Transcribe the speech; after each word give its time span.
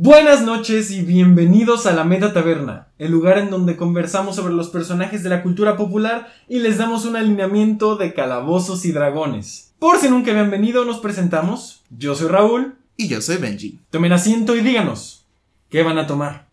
Buenas 0.00 0.42
noches 0.42 0.92
y 0.92 1.02
bienvenidos 1.02 1.86
a 1.86 1.92
la 1.92 2.04
Meta 2.04 2.32
Taberna, 2.32 2.86
el 2.98 3.10
lugar 3.10 3.36
en 3.36 3.50
donde 3.50 3.76
conversamos 3.76 4.36
sobre 4.36 4.54
los 4.54 4.68
personajes 4.68 5.24
de 5.24 5.28
la 5.28 5.42
cultura 5.42 5.76
popular 5.76 6.32
y 6.48 6.60
les 6.60 6.78
damos 6.78 7.04
un 7.04 7.16
alineamiento 7.16 7.96
de 7.96 8.14
calabozos 8.14 8.84
y 8.84 8.92
dragones. 8.92 9.74
Por 9.80 9.98
si 9.98 10.08
nunca 10.08 10.30
habían 10.30 10.52
venido, 10.52 10.84
nos 10.84 11.00
presentamos. 11.00 11.82
Yo 11.90 12.14
soy 12.14 12.28
Raúl. 12.28 12.76
Y 12.96 13.08
yo 13.08 13.20
soy 13.20 13.38
Benji. 13.38 13.80
Tomen 13.90 14.12
asiento 14.12 14.54
y 14.54 14.60
díganos, 14.60 15.26
¿qué 15.68 15.82
van 15.82 15.98
a 15.98 16.06
tomar? 16.06 16.46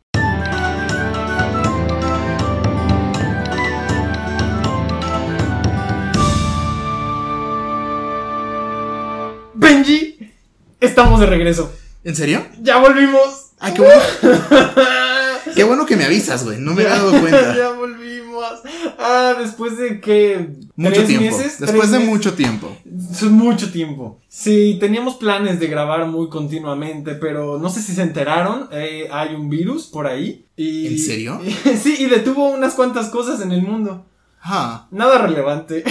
Benji, 9.54 10.32
estamos 10.80 11.20
de 11.20 11.28
regreso. 11.28 11.72
¿En 12.06 12.16
serio? 12.16 12.46
Ya 12.62 12.78
volvimos. 12.78 13.52
Ay, 13.60 13.74
qué 13.74 13.82
bueno. 13.82 14.02
qué 15.56 15.64
bueno 15.64 15.86
que 15.86 15.96
me 15.98 16.06
avisas, 16.06 16.44
güey. 16.46 16.60
No 16.60 16.74
me 16.74 16.84
he 16.84 16.86
dado 16.86 17.10
cuenta. 17.20 17.56
ya 17.58 17.72
volvimos. 17.72 18.46
Ah, 19.00 19.34
después 19.40 19.78
de 19.78 20.00
que. 20.00 20.50
Mucho 20.76 20.94
¿Tres 20.96 21.08
tiempo. 21.08 21.26
meses? 21.26 21.60
Después 21.60 21.72
¿Tres 21.72 21.92
de 21.92 21.98
meses? 22.00 22.10
mucho 22.14 22.34
tiempo. 22.36 22.78
Es 23.12 23.24
mucho 23.24 23.72
tiempo. 23.72 24.20
Sí, 24.28 24.78
teníamos 24.80 25.16
planes 25.16 25.60
de 25.60 25.68
grabar 25.68 26.06
muy 26.08 26.30
continuamente, 26.30 27.16
pero 27.16 27.58
no 27.58 27.70
sé 27.70 27.82
si 27.82 27.94
se 27.94 28.04
enteraron. 28.04 28.70
eh, 28.72 29.08
hay 29.12 29.34
un 29.34 29.50
virus 29.50 29.88
por 29.88 30.06
ahí. 30.06 30.46
Y, 30.56 30.88
¿En 30.88 31.00
serio? 31.00 31.42
sí, 31.82 31.96
y 31.98 32.06
detuvo 32.06 32.50
unas 32.50 32.76
cuantas 32.76 33.08
cosas 33.10 33.42
en 33.42 33.52
el 33.52 33.62
mundo. 33.64 34.06
Ah, 34.44 34.88
Nada 34.92 35.18
relevante. 35.18 35.84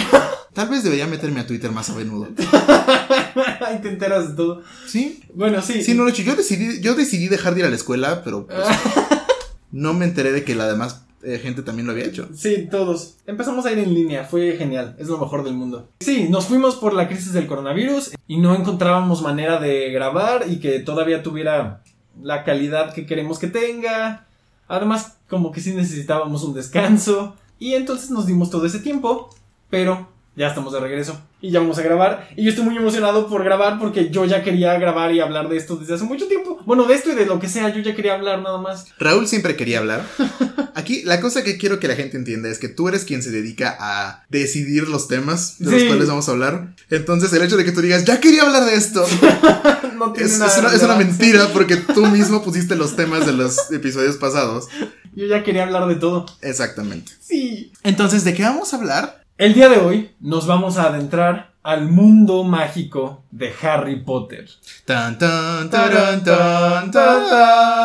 Tal 0.55 0.69
vez 0.69 0.83
debería 0.83 1.05
meterme 1.05 1.41
a 1.41 1.45
Twitter 1.45 1.71
más 1.71 1.89
a 1.89 1.95
menudo. 1.95 2.29
Ahí 3.67 3.79
te 3.81 3.89
enteras 3.89 4.29
de 4.29 4.35
todo. 4.35 4.63
¿Sí? 4.87 5.21
Bueno, 5.33 5.61
sí. 5.61 5.83
Sí, 5.83 5.93
no 5.93 6.03
lo 6.03 6.09
he 6.09 6.11
hecho. 6.13 6.23
Yo 6.23 6.35
decidí, 6.35 6.81
yo 6.81 6.95
decidí 6.95 7.27
dejar 7.27 7.53
de 7.53 7.59
ir 7.59 7.65
a 7.67 7.69
la 7.69 7.75
escuela, 7.75 8.23
pero 8.23 8.47
pues, 8.47 8.57
no 9.71 9.93
me 9.93 10.05
enteré 10.05 10.31
de 10.31 10.43
que 10.45 10.55
la 10.55 10.65
demás 10.65 11.05
eh, 11.21 11.39
gente 11.39 11.61
también 11.61 11.85
lo 11.85 11.91
había 11.91 12.05
hecho. 12.05 12.29
Sí, 12.33 12.67
todos. 12.71 13.17
Empezamos 13.27 13.65
a 13.65 13.73
ir 13.73 13.79
en 13.79 13.93
línea, 13.93 14.23
fue 14.23 14.55
genial, 14.57 14.95
es 14.97 15.07
lo 15.07 15.17
mejor 15.17 15.43
del 15.43 15.55
mundo. 15.55 15.89
Sí, 15.99 16.27
nos 16.29 16.45
fuimos 16.45 16.75
por 16.77 16.93
la 16.93 17.09
crisis 17.09 17.33
del 17.33 17.47
coronavirus 17.47 18.11
y 18.25 18.37
no 18.37 18.55
encontrábamos 18.55 19.21
manera 19.21 19.59
de 19.59 19.91
grabar 19.91 20.45
y 20.47 20.59
que 20.61 20.79
todavía 20.79 21.21
tuviera 21.21 21.83
la 22.21 22.45
calidad 22.45 22.93
que 22.93 23.05
queremos 23.05 23.39
que 23.39 23.47
tenga. 23.47 24.25
Además, 24.69 25.17
como 25.29 25.51
que 25.51 25.59
sí 25.59 25.73
necesitábamos 25.73 26.43
un 26.43 26.53
descanso. 26.53 27.35
Y 27.59 27.73
entonces 27.73 28.09
nos 28.09 28.25
dimos 28.25 28.49
todo 28.49 28.65
ese 28.65 28.79
tiempo, 28.79 29.29
pero 29.69 30.14
ya 30.35 30.47
estamos 30.47 30.73
de 30.73 30.79
regreso 30.79 31.21
y 31.41 31.51
ya 31.51 31.59
vamos 31.59 31.77
a 31.77 31.81
grabar. 31.81 32.29
Y 32.35 32.43
yo 32.43 32.49
estoy 32.49 32.65
muy 32.65 32.75
emocionado 32.75 33.27
por 33.27 33.43
grabar 33.43 33.79
porque 33.79 34.09
yo 34.09 34.25
ya 34.25 34.43
quería 34.43 34.77
grabar 34.77 35.13
y 35.13 35.19
hablar 35.19 35.47
de 35.47 35.57
esto 35.57 35.75
desde 35.77 35.93
hace 35.93 36.03
mucho 36.03 36.27
tiempo. 36.27 36.59
Bueno, 36.65 36.85
de 36.85 36.95
esto 36.95 37.11
y 37.11 37.15
de 37.15 37.25
lo 37.25 37.39
que 37.39 37.47
sea, 37.47 37.69
yo 37.69 37.81
ya 37.81 37.95
quería 37.95 38.15
hablar 38.15 38.41
nada 38.41 38.57
más. 38.57 38.87
Raúl 38.97 39.27
siempre 39.27 39.55
quería 39.55 39.79
hablar. 39.79 40.05
Aquí, 40.75 41.03
la 41.03 41.21
cosa 41.21 41.43
que 41.43 41.57
quiero 41.57 41.79
que 41.79 41.87
la 41.87 41.95
gente 41.95 42.17
entienda 42.17 42.49
es 42.49 42.59
que 42.59 42.67
tú 42.67 42.89
eres 42.89 43.05
quien 43.05 43.23
se 43.23 43.31
dedica 43.31 43.77
a 43.79 44.25
decidir 44.29 44.89
los 44.89 45.07
temas 45.07 45.57
de 45.59 45.71
los 45.71 45.83
cuales 45.83 46.07
vamos 46.07 46.27
a 46.27 46.31
hablar. 46.31 46.73
Entonces, 46.89 47.31
el 47.31 47.43
hecho 47.43 47.55
de 47.55 47.63
que 47.63 47.71
tú 47.71 47.81
digas, 47.81 48.03
ya 48.03 48.19
quería 48.19 48.43
hablar 48.43 48.65
de 48.65 48.75
esto, 48.75 49.05
No 49.95 50.11
tiene 50.11 50.29
es, 50.29 50.39
nada 50.39 50.51
es 50.51 50.55
de 50.55 50.61
una, 50.61 50.75
es 50.75 50.83
una 50.83 50.95
mentira 50.95 51.47
porque 51.53 51.77
tú 51.77 52.05
mismo 52.07 52.43
pusiste 52.43 52.75
los 52.75 52.95
temas 52.95 53.25
de 53.25 53.31
los 53.31 53.71
episodios 53.71 54.17
pasados. 54.17 54.67
Yo 55.15 55.27
ya 55.27 55.43
quería 55.43 55.63
hablar 55.63 55.87
de 55.87 55.95
todo. 55.95 56.25
Exactamente. 56.41 57.13
Sí. 57.21 57.71
Entonces, 57.83 58.25
¿de 58.25 58.33
qué 58.33 58.43
vamos 58.43 58.73
a 58.73 58.77
hablar? 58.77 59.24
El 59.37 59.53
día 59.53 59.67
de 59.67 59.79
hoy 59.79 60.11
nos 60.21 60.47
vamos 60.47 60.77
a 60.77 60.83
adentrar 60.83 61.51
al 61.61 61.89
mundo 61.89 62.45
mágico 62.45 63.25
de 63.31 63.51
Harry 63.61 64.01
Potter. 64.01 64.47
Tan, 64.85 65.17
tan, 65.17 65.69
taran, 65.69 66.23
tan, 66.23 66.89
tan, 66.89 67.31
tan. 67.31 67.75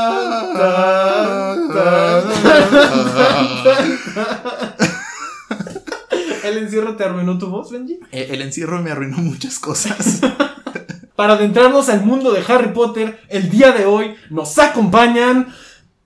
¿El 6.44 6.58
encierro 6.58 6.94
te 6.94 7.02
arruinó 7.02 7.36
tu 7.36 7.48
voz, 7.48 7.72
Benji? 7.72 7.98
Eh, 8.12 8.28
El 8.30 8.42
encierro 8.42 8.80
me 8.80 8.92
arruinó 8.92 9.18
muchas 9.18 9.58
cosas. 9.58 10.20
Para 11.16 11.32
adentrarnos 11.32 11.88
al 11.88 12.04
mundo 12.04 12.30
de 12.30 12.44
Harry 12.46 12.72
Potter, 12.72 13.20
el 13.28 13.50
día 13.50 13.72
de 13.72 13.86
hoy 13.86 14.14
nos 14.30 14.56
acompañan... 14.60 15.48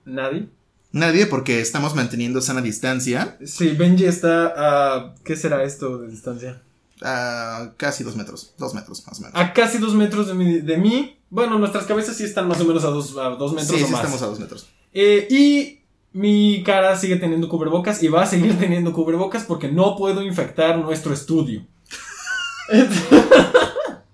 ¿Nadie? 0.06 0.48
Nadie, 0.94 1.26
porque 1.26 1.60
estamos 1.60 1.94
manteniendo 1.96 2.40
sana 2.40 2.60
distancia. 2.62 3.36
Sí, 3.44 3.70
Benji 3.70 4.04
está 4.06 4.52
a... 4.56 5.14
¿Qué 5.24 5.34
será 5.36 5.64
esto 5.64 5.98
de 5.98 6.08
distancia? 6.08 6.62
A 7.02 7.72
casi 7.76 8.04
dos 8.04 8.14
metros. 8.14 8.54
Dos 8.58 8.74
metros, 8.74 9.04
más 9.06 9.18
o 9.18 9.22
menos. 9.22 9.36
A 9.36 9.52
casi 9.52 9.78
dos 9.78 9.94
metros 9.94 10.28
de, 10.28 10.34
mi- 10.34 10.60
de 10.60 10.76
mí. 10.76 11.18
Bueno, 11.30 11.58
nuestras 11.58 11.84
cabezas 11.86 12.16
sí 12.16 12.22
están 12.22 12.46
más 12.46 12.60
o 12.60 12.64
menos 12.64 12.84
a 12.84 12.88
dos, 12.90 13.16
a 13.18 13.30
dos 13.30 13.52
metros 13.52 13.76
sí, 13.76 13.82
o 13.82 13.86
sí, 13.86 13.92
más. 13.92 14.02
estamos 14.02 14.22
a 14.22 14.26
dos 14.26 14.38
metros. 14.38 14.68
Eh, 14.92 15.26
y 15.28 15.80
mi 16.12 16.62
cara 16.62 16.96
sigue 16.96 17.16
teniendo 17.16 17.48
cubrebocas 17.48 18.00
y 18.02 18.06
va 18.08 18.22
a 18.22 18.26
seguir 18.26 18.56
teniendo 18.60 18.92
cubrebocas 18.92 19.42
porque 19.42 19.70
no 19.72 19.96
puedo 19.96 20.22
infectar 20.22 20.78
nuestro 20.78 21.12
estudio. 21.12 21.66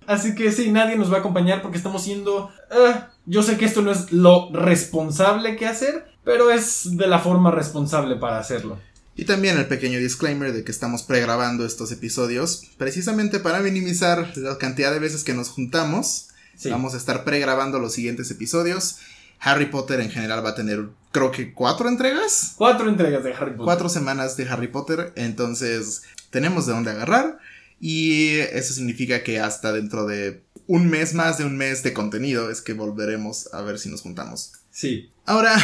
Así 0.07 0.35
que 0.35 0.51
sí, 0.51 0.73
nadie 0.73 0.97
nos 0.97 1.13
va 1.13 1.19
a 1.19 1.21
acompañar 1.21 1.63
porque 1.63 1.77
estamos 1.77 2.03
siendo... 2.03 2.51
eh, 2.71 2.95
yo 3.27 3.43
sé 3.43 3.57
que 3.57 3.65
esto 3.65 3.81
no 3.83 3.93
es 3.93 4.11
lo 4.13 4.51
responsable 4.53 5.55
que 5.57 5.67
hacer, 5.67 6.07
pero 6.25 6.51
es 6.51 6.97
de 6.97 7.07
la 7.07 7.19
forma 7.19 7.51
responsable 7.51 8.17
para 8.17 8.39
hacerlo. 8.39 8.79
Y 9.17 9.25
también 9.25 9.59
el 9.59 9.67
pequeño 9.67 9.99
disclaimer 9.99 10.53
de 10.53 10.65
que 10.65 10.71
estamos 10.71 11.03
pregrabando 11.03 11.67
estos 11.67 11.93
episodios, 11.93 12.63
precisamente 12.79 13.39
para 13.41 13.61
minimizar 13.61 14.33
la 14.37 14.57
cantidad 14.57 14.93
de 14.93 14.99
veces 14.99 15.25
que 15.25 15.35
nos 15.35 15.49
juntamos. 15.51 16.29
Sí. 16.57 16.71
Vamos 16.71 16.95
a 16.95 16.97
estar 16.97 17.25
pregrabando 17.25 17.79
los 17.79 17.93
siguientes 17.93 18.31
episodios. 18.31 18.97
Harry 19.41 19.67
Potter 19.67 20.01
en 20.01 20.11
general 20.11 20.45
va 20.45 20.51
a 20.51 20.55
tener, 20.55 20.89
creo 21.13 21.31
que 21.31 21.53
cuatro 21.53 21.89
entregas. 21.89 22.55
Cuatro 22.57 22.89
entregas 22.89 23.25
de 23.25 23.33
Harry 23.33 23.53
Potter. 23.53 23.65
Cuatro 23.65 23.89
semanas 23.89 24.37
de 24.37 24.49
Harry 24.49 24.69
Potter. 24.69 25.13
Entonces, 25.17 26.03
tenemos 26.31 26.67
de 26.67 26.73
dónde 26.73 26.91
agarrar. 26.91 27.39
Y 27.81 28.39
eso 28.39 28.75
significa 28.75 29.23
que 29.23 29.41
hasta 29.41 29.73
dentro 29.73 30.07
de 30.07 30.43
un 30.67 30.89
mes 30.89 31.15
más 31.15 31.39
de 31.39 31.45
un 31.45 31.57
mes 31.57 31.83
de 31.83 31.93
contenido 31.93 32.51
es 32.51 32.61
que 32.61 32.75
volveremos 32.75 33.53
a 33.53 33.63
ver 33.63 33.79
si 33.79 33.89
nos 33.89 34.03
juntamos. 34.03 34.53
Sí. 34.71 35.11
Ahora, 35.25 35.57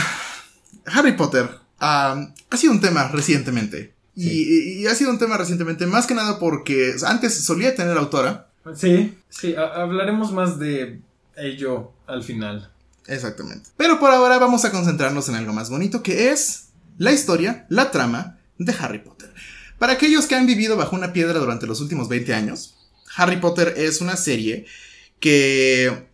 Harry 0.86 1.12
Potter 1.12 1.48
ah, 1.80 2.28
ha 2.50 2.56
sido 2.56 2.72
un 2.72 2.80
tema 2.80 3.08
recientemente. 3.08 3.94
Y- 4.14 4.28
Sí. 4.28 4.30
Y, 4.78 4.82
y 4.82 4.86
ha 4.86 4.94
sido 4.94 5.10
un 5.10 5.18
tema 5.18 5.36
recientemente 5.36 5.86
más 5.86 6.06
que 6.06 6.14
nada 6.14 6.38
porque 6.38 6.94
antes 7.06 7.34
solía 7.44 7.74
tener 7.74 7.96
autora. 7.98 8.48
Sí, 8.74 9.16
sí, 9.28 9.54
ha- 9.54 9.82
hablaremos 9.82 10.32
más 10.32 10.58
de 10.58 11.00
ello 11.36 11.92
al 12.06 12.22
final. 12.24 12.70
Exactamente. 13.06 13.70
Pero 13.76 14.00
por 14.00 14.10
ahora 14.10 14.38
vamos 14.38 14.64
a 14.64 14.72
concentrarnos 14.72 15.28
en 15.28 15.34
algo 15.36 15.52
más 15.52 15.68
bonito 15.70 16.02
que 16.02 16.30
es 16.30 16.68
la 16.98 17.12
historia, 17.12 17.66
la 17.68 17.90
trama 17.90 18.38
de 18.58 18.74
Harry 18.80 19.00
Potter. 19.00 19.32
Para 19.78 19.92
aquellos 19.92 20.24
que 20.26 20.34
han 20.34 20.46
vivido 20.46 20.76
bajo 20.78 20.96
una 20.96 21.12
piedra 21.12 21.38
durante 21.38 21.66
los 21.66 21.80
últimos 21.82 22.08
20 22.08 22.32
años, 22.34 22.74
Harry 23.16 23.36
Potter 23.36 23.74
es 23.76 24.00
una 24.00 24.16
serie 24.16 24.64
que 25.20 26.06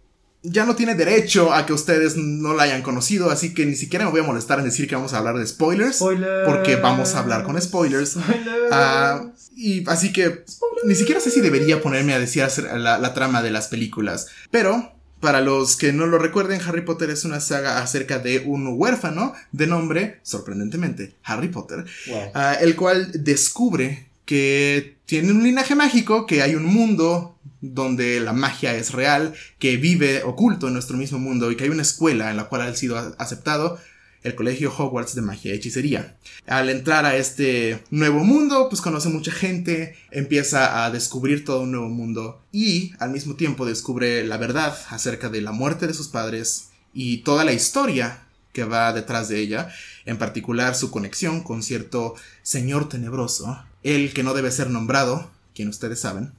ya 0.43 0.65
no 0.65 0.75
tiene 0.75 0.95
derecho 0.95 1.53
a 1.53 1.67
que 1.67 1.73
ustedes 1.73 2.17
no 2.17 2.55
la 2.55 2.65
hayan 2.65 2.83
conocido, 2.83 3.31
así 3.31 3.55
que 3.55 3.65
ni 3.67 3.77
siquiera 3.77 4.05
me 4.07 4.11
voy 4.11 4.21
a 4.21 4.25
molestar 4.25 4.59
en 4.59 4.65
decir 4.65 4.89
que 4.89 4.95
vamos 4.97 5.13
a 5.13 5.19
hablar 5.19 5.37
de 5.39 5.47
spoilers. 5.47 5.97
Spoilers. 5.97 6.49
Porque 6.49 6.77
vamos 6.77 7.15
a 7.15 7.21
hablar 7.21 7.45
con 7.45 7.61
spoilers. 7.61 8.11
Spoilers. 8.13 8.69
Ah, 8.73 9.25
y 9.57 9.89
así 9.89 10.13
que 10.13 10.45
ni 10.85 10.95
siquiera 10.95 11.21
sé 11.21 11.31
si 11.31 11.41
debería 11.41 11.81
ponerme 11.81 12.15
a 12.15 12.19
decir 12.19 12.45
la, 12.75 12.99
la 12.99 13.15
trama 13.15 13.43
de 13.43 13.51
las 13.53 13.69
películas. 13.69 14.29
Pero, 14.51 14.93
para 15.21 15.41
los 15.41 15.77
que 15.77 15.93
no 15.93 16.07
lo 16.07 16.19
recuerden, 16.19 16.61
Harry 16.67 16.81
Potter 16.81 17.11
es 17.11 17.25
una 17.25 17.39
saga 17.39 17.79
acerca 17.81 18.19
de 18.19 18.41
un 18.41 18.67
huérfano 18.77 19.35
de 19.53 19.69
nombre, 19.69 20.19
sorprendentemente, 20.25 21.15
Harry 21.23 21.49
Potter, 21.49 21.85
Wow. 22.09 22.23
ah, 22.35 22.57
el 22.61 22.75
cual 22.75 23.13
descubre 23.23 24.07
que 24.25 24.97
tiene 25.07 25.31
un 25.31 25.43
linaje 25.45 25.75
mágico, 25.77 26.27
que 26.27 26.43
hay 26.43 26.55
un 26.57 26.65
mundo 26.65 27.37
donde 27.63 28.21
la 28.21 28.35
magia 28.35 28.75
es 28.75 28.93
real, 28.93 29.33
que 29.59 29.79
vive 29.79 30.23
oculto 30.25 30.67
en 30.67 30.75
nuestro 30.75 30.99
mismo 30.99 31.19
mundo 31.19 31.51
y 31.51 31.57
que 31.57 31.65
hay 31.65 31.71
una 31.71 31.83
escuela 31.83 32.31
en 32.31 32.37
la 32.37 32.45
cual 32.45 32.63
ha 32.63 32.75
sido 32.75 32.99
aceptado 33.19 33.79
el 34.23 34.35
colegio 34.35 34.73
Hogwarts 34.77 35.15
de 35.15 35.23
magia 35.23 35.53
y 35.53 35.57
hechicería. 35.57 36.17
Al 36.47 36.71
entrar 36.71 37.05
a 37.07 37.17
este 37.17 37.83
nuevo 37.91 38.25
mundo, 38.25 38.69
pues 38.69 38.81
conoce 38.81 39.09
mucha 39.09 39.33
gente, 39.33 39.97
empieza 40.11 40.85
a 40.85 40.91
descubrir 40.91 41.45
todo 41.45 41.63
un 41.63 41.73
nuevo 41.73 41.89
mundo 41.89 42.43
y 42.53 42.93
al 42.99 43.11
mismo 43.11 43.35
tiempo 43.35 43.67
descubre 43.67 44.25
la 44.25 44.37
verdad 44.37 44.77
acerca 44.91 45.29
de 45.29 45.41
la 45.41 45.53
muerte 45.53 45.87
de 45.87 45.95
sus 45.95 46.09
padres 46.09 46.69
y 46.95 47.19
toda 47.19 47.45
la 47.45 47.53
historia 47.53 48.27
que 48.53 48.65
va 48.65 48.93
detrás 48.93 49.29
de 49.29 49.41
ella, 49.41 49.73
en 50.05 50.19
particular 50.19 50.75
su 50.75 50.91
conexión 50.91 51.43
con 51.43 51.63
cierto 51.63 52.15
señor 52.43 52.89
tenebroso, 52.89 53.65
el 53.83 54.13
que 54.13 54.23
no 54.23 54.35
debe 54.35 54.53
ser 54.53 54.69
nombrado, 54.71 55.31
quien 55.55 55.69
ustedes 55.69 56.01
saben, 56.01 56.33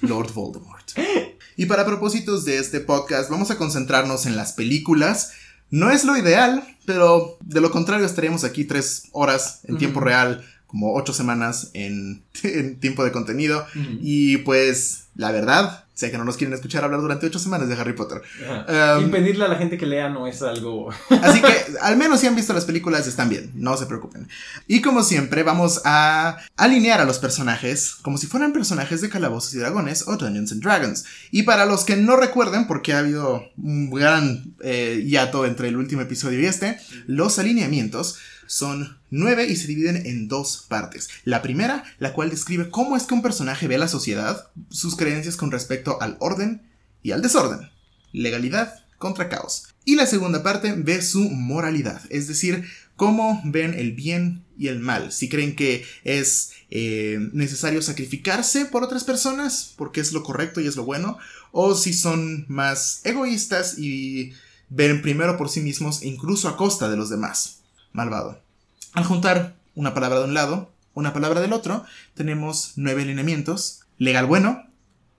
Lord 0.00 0.32
Voldemort. 0.32 0.90
Y 1.56 1.66
para 1.66 1.86
propósitos 1.86 2.44
de 2.44 2.58
este 2.58 2.80
podcast, 2.80 3.30
vamos 3.30 3.50
a 3.50 3.56
concentrarnos 3.56 4.26
en 4.26 4.36
las 4.36 4.52
películas. 4.52 5.32
No 5.70 5.90
es 5.90 6.04
lo 6.04 6.16
ideal, 6.16 6.62
pero 6.84 7.38
de 7.40 7.60
lo 7.60 7.70
contrario 7.70 8.04
estaríamos 8.04 8.44
aquí 8.44 8.64
tres 8.64 9.08
horas 9.12 9.60
en 9.64 9.78
tiempo 9.78 10.00
real, 10.00 10.44
como 10.66 10.94
ocho 10.94 11.12
semanas 11.12 11.70
en, 11.72 12.22
en 12.42 12.78
tiempo 12.78 13.04
de 13.04 13.12
contenido. 13.12 13.66
Y 14.02 14.38
pues, 14.38 15.06
la 15.14 15.32
verdad, 15.32 15.85
Sé 15.96 16.10
que 16.10 16.18
no 16.18 16.24
nos 16.24 16.36
quieren 16.36 16.52
escuchar 16.52 16.84
hablar 16.84 17.00
durante 17.00 17.24
ocho 17.24 17.38
semanas 17.38 17.70
de 17.70 17.74
Harry 17.74 17.94
Potter. 17.94 18.20
Ajá. 18.46 19.00
y 19.00 19.06
pedirle 19.06 19.46
a 19.46 19.48
la 19.48 19.54
gente 19.56 19.78
que 19.78 19.86
lea 19.86 20.10
no 20.10 20.26
es 20.26 20.42
algo. 20.42 20.90
Así 21.22 21.40
que 21.40 21.54
al 21.80 21.96
menos 21.96 22.20
si 22.20 22.26
han 22.26 22.36
visto 22.36 22.52
las 22.52 22.66
películas 22.66 23.06
están 23.06 23.30
bien, 23.30 23.50
no 23.54 23.78
se 23.78 23.86
preocupen. 23.86 24.28
Y 24.66 24.82
como 24.82 25.02
siempre 25.02 25.42
vamos 25.42 25.80
a 25.86 26.36
alinear 26.58 27.00
a 27.00 27.06
los 27.06 27.18
personajes 27.18 27.94
como 28.02 28.18
si 28.18 28.26
fueran 28.26 28.52
personajes 28.52 29.00
de 29.00 29.08
Calabozos 29.08 29.54
y 29.54 29.58
Dragones 29.58 30.06
o 30.06 30.18
Dungeons 30.18 30.52
and 30.52 30.62
Dragons. 30.62 31.06
Y 31.30 31.44
para 31.44 31.64
los 31.64 31.84
que 31.84 31.96
no 31.96 32.16
recuerden, 32.16 32.66
porque 32.66 32.92
ha 32.92 32.98
habido 32.98 33.46
un 33.56 33.90
gran 33.90 34.54
eh, 34.60 35.02
hiato 35.02 35.46
entre 35.46 35.68
el 35.68 35.78
último 35.78 36.02
episodio 36.02 36.38
y 36.40 36.44
este, 36.44 36.78
los 37.06 37.38
alineamientos 37.38 38.18
son 38.46 38.98
nueve 39.10 39.46
y 39.48 39.56
se 39.56 39.66
dividen 39.66 40.06
en 40.06 40.28
dos 40.28 40.64
partes. 40.68 41.08
La 41.24 41.42
primera, 41.42 41.84
la 41.98 42.12
cual 42.12 42.30
describe 42.30 42.70
cómo 42.70 42.96
es 42.96 43.04
que 43.04 43.14
un 43.14 43.22
personaje 43.22 43.68
ve 43.68 43.78
la 43.78 43.88
sociedad, 43.88 44.50
sus 44.70 44.96
creencias 44.96 45.36
con 45.36 45.50
respecto 45.50 46.00
al 46.00 46.16
orden 46.20 46.62
y 47.02 47.12
al 47.12 47.22
desorden, 47.22 47.70
legalidad 48.12 48.80
contra 48.98 49.28
caos. 49.28 49.68
Y 49.84 49.94
la 49.94 50.06
segunda 50.06 50.42
parte 50.42 50.72
ve 50.72 51.02
su 51.02 51.30
moralidad, 51.30 52.00
es 52.10 52.26
decir, 52.28 52.64
cómo 52.96 53.40
ven 53.44 53.74
el 53.74 53.92
bien 53.92 54.44
y 54.58 54.68
el 54.68 54.80
mal, 54.80 55.12
si 55.12 55.28
creen 55.28 55.54
que 55.54 55.84
es 56.02 56.52
eh, 56.70 57.18
necesario 57.32 57.82
sacrificarse 57.82 58.64
por 58.64 58.82
otras 58.82 59.04
personas 59.04 59.74
porque 59.76 60.00
es 60.00 60.12
lo 60.12 60.22
correcto 60.22 60.60
y 60.60 60.66
es 60.66 60.76
lo 60.76 60.84
bueno, 60.84 61.18
o 61.52 61.74
si 61.74 61.92
son 61.92 62.46
más 62.48 63.02
egoístas 63.04 63.78
y 63.78 64.32
ven 64.70 65.02
primero 65.02 65.36
por 65.36 65.50
sí 65.50 65.60
mismos 65.60 66.02
incluso 66.02 66.48
a 66.48 66.56
costa 66.56 66.88
de 66.88 66.96
los 66.96 67.10
demás 67.10 67.55
malvado. 67.96 68.40
Al 68.92 69.04
juntar 69.04 69.54
una 69.74 69.94
palabra 69.94 70.20
de 70.20 70.26
un 70.26 70.34
lado, 70.34 70.70
una 70.94 71.12
palabra 71.12 71.40
del 71.40 71.52
otro, 71.52 71.84
tenemos 72.14 72.72
nueve 72.76 73.04
lineamientos. 73.04 73.80
Legal 73.98 74.26
bueno, 74.26 74.66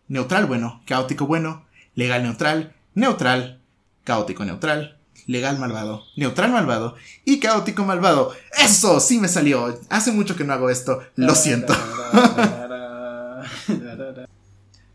neutral 0.08 0.46
bueno, 0.46 0.82
caótico 0.86 1.28
bueno, 1.28 1.66
legal 1.96 2.24
neutral, 2.24 2.74
neutral, 2.94 3.60
caótico 4.04 4.46
neutral, 4.46 4.98
legal 5.26 5.60
malvado, 5.60 6.04
neutral 6.16 6.52
malvado 6.52 6.96
y 7.26 7.40
caótico 7.40 7.84
malvado. 7.84 8.34
¡Eso! 8.58 9.00
Sí 9.00 9.20
me 9.20 9.28
salió. 9.28 9.80
Hace 9.90 10.12
mucho 10.12 10.36
que 10.36 10.44
no 10.44 10.54
hago 10.54 10.70
esto. 10.70 11.02
Lo 11.16 11.36
siento. 11.36 11.74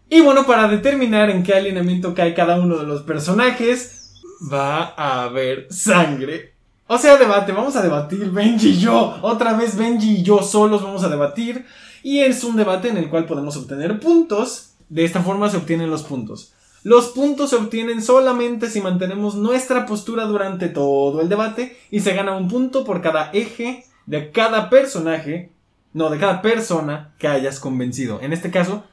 y 0.08 0.20
bueno, 0.20 0.46
para 0.46 0.68
determinar 0.68 1.30
en 1.30 1.42
qué 1.42 1.54
alineamiento 1.54 2.14
cae 2.14 2.34
cada 2.34 2.60
uno 2.60 2.78
de 2.78 2.86
los 2.86 3.02
personajes, 3.02 4.14
va 4.52 4.94
a 4.96 5.24
haber 5.24 5.66
sangre 5.70 6.51
o 6.92 6.98
sea, 6.98 7.16
debate, 7.16 7.52
vamos 7.52 7.74
a 7.74 7.80
debatir 7.80 8.30
Benji 8.30 8.68
y 8.68 8.78
yo. 8.78 9.16
Otra 9.22 9.54
vez 9.54 9.78
Benji 9.78 10.16
y 10.16 10.22
yo 10.22 10.42
solos 10.42 10.82
vamos 10.82 11.02
a 11.02 11.08
debatir. 11.08 11.64
Y 12.02 12.18
es 12.18 12.44
un 12.44 12.54
debate 12.54 12.88
en 12.88 12.98
el 12.98 13.08
cual 13.08 13.24
podemos 13.24 13.56
obtener 13.56 13.98
puntos. 13.98 14.74
De 14.90 15.02
esta 15.02 15.22
forma 15.22 15.48
se 15.48 15.56
obtienen 15.56 15.88
los 15.88 16.02
puntos. 16.02 16.52
Los 16.82 17.06
puntos 17.06 17.48
se 17.48 17.56
obtienen 17.56 18.02
solamente 18.02 18.68
si 18.68 18.82
mantenemos 18.82 19.36
nuestra 19.36 19.86
postura 19.86 20.26
durante 20.26 20.68
todo 20.68 21.22
el 21.22 21.30
debate 21.30 21.78
y 21.90 22.00
se 22.00 22.12
gana 22.12 22.36
un 22.36 22.46
punto 22.46 22.84
por 22.84 23.00
cada 23.00 23.30
eje 23.32 23.86
de 24.04 24.30
cada 24.30 24.68
personaje, 24.68 25.50
no, 25.94 26.10
de 26.10 26.18
cada 26.18 26.42
persona 26.42 27.14
que 27.18 27.26
hayas 27.26 27.58
convencido. 27.58 28.20
En 28.20 28.34
este 28.34 28.50
caso, 28.50 28.84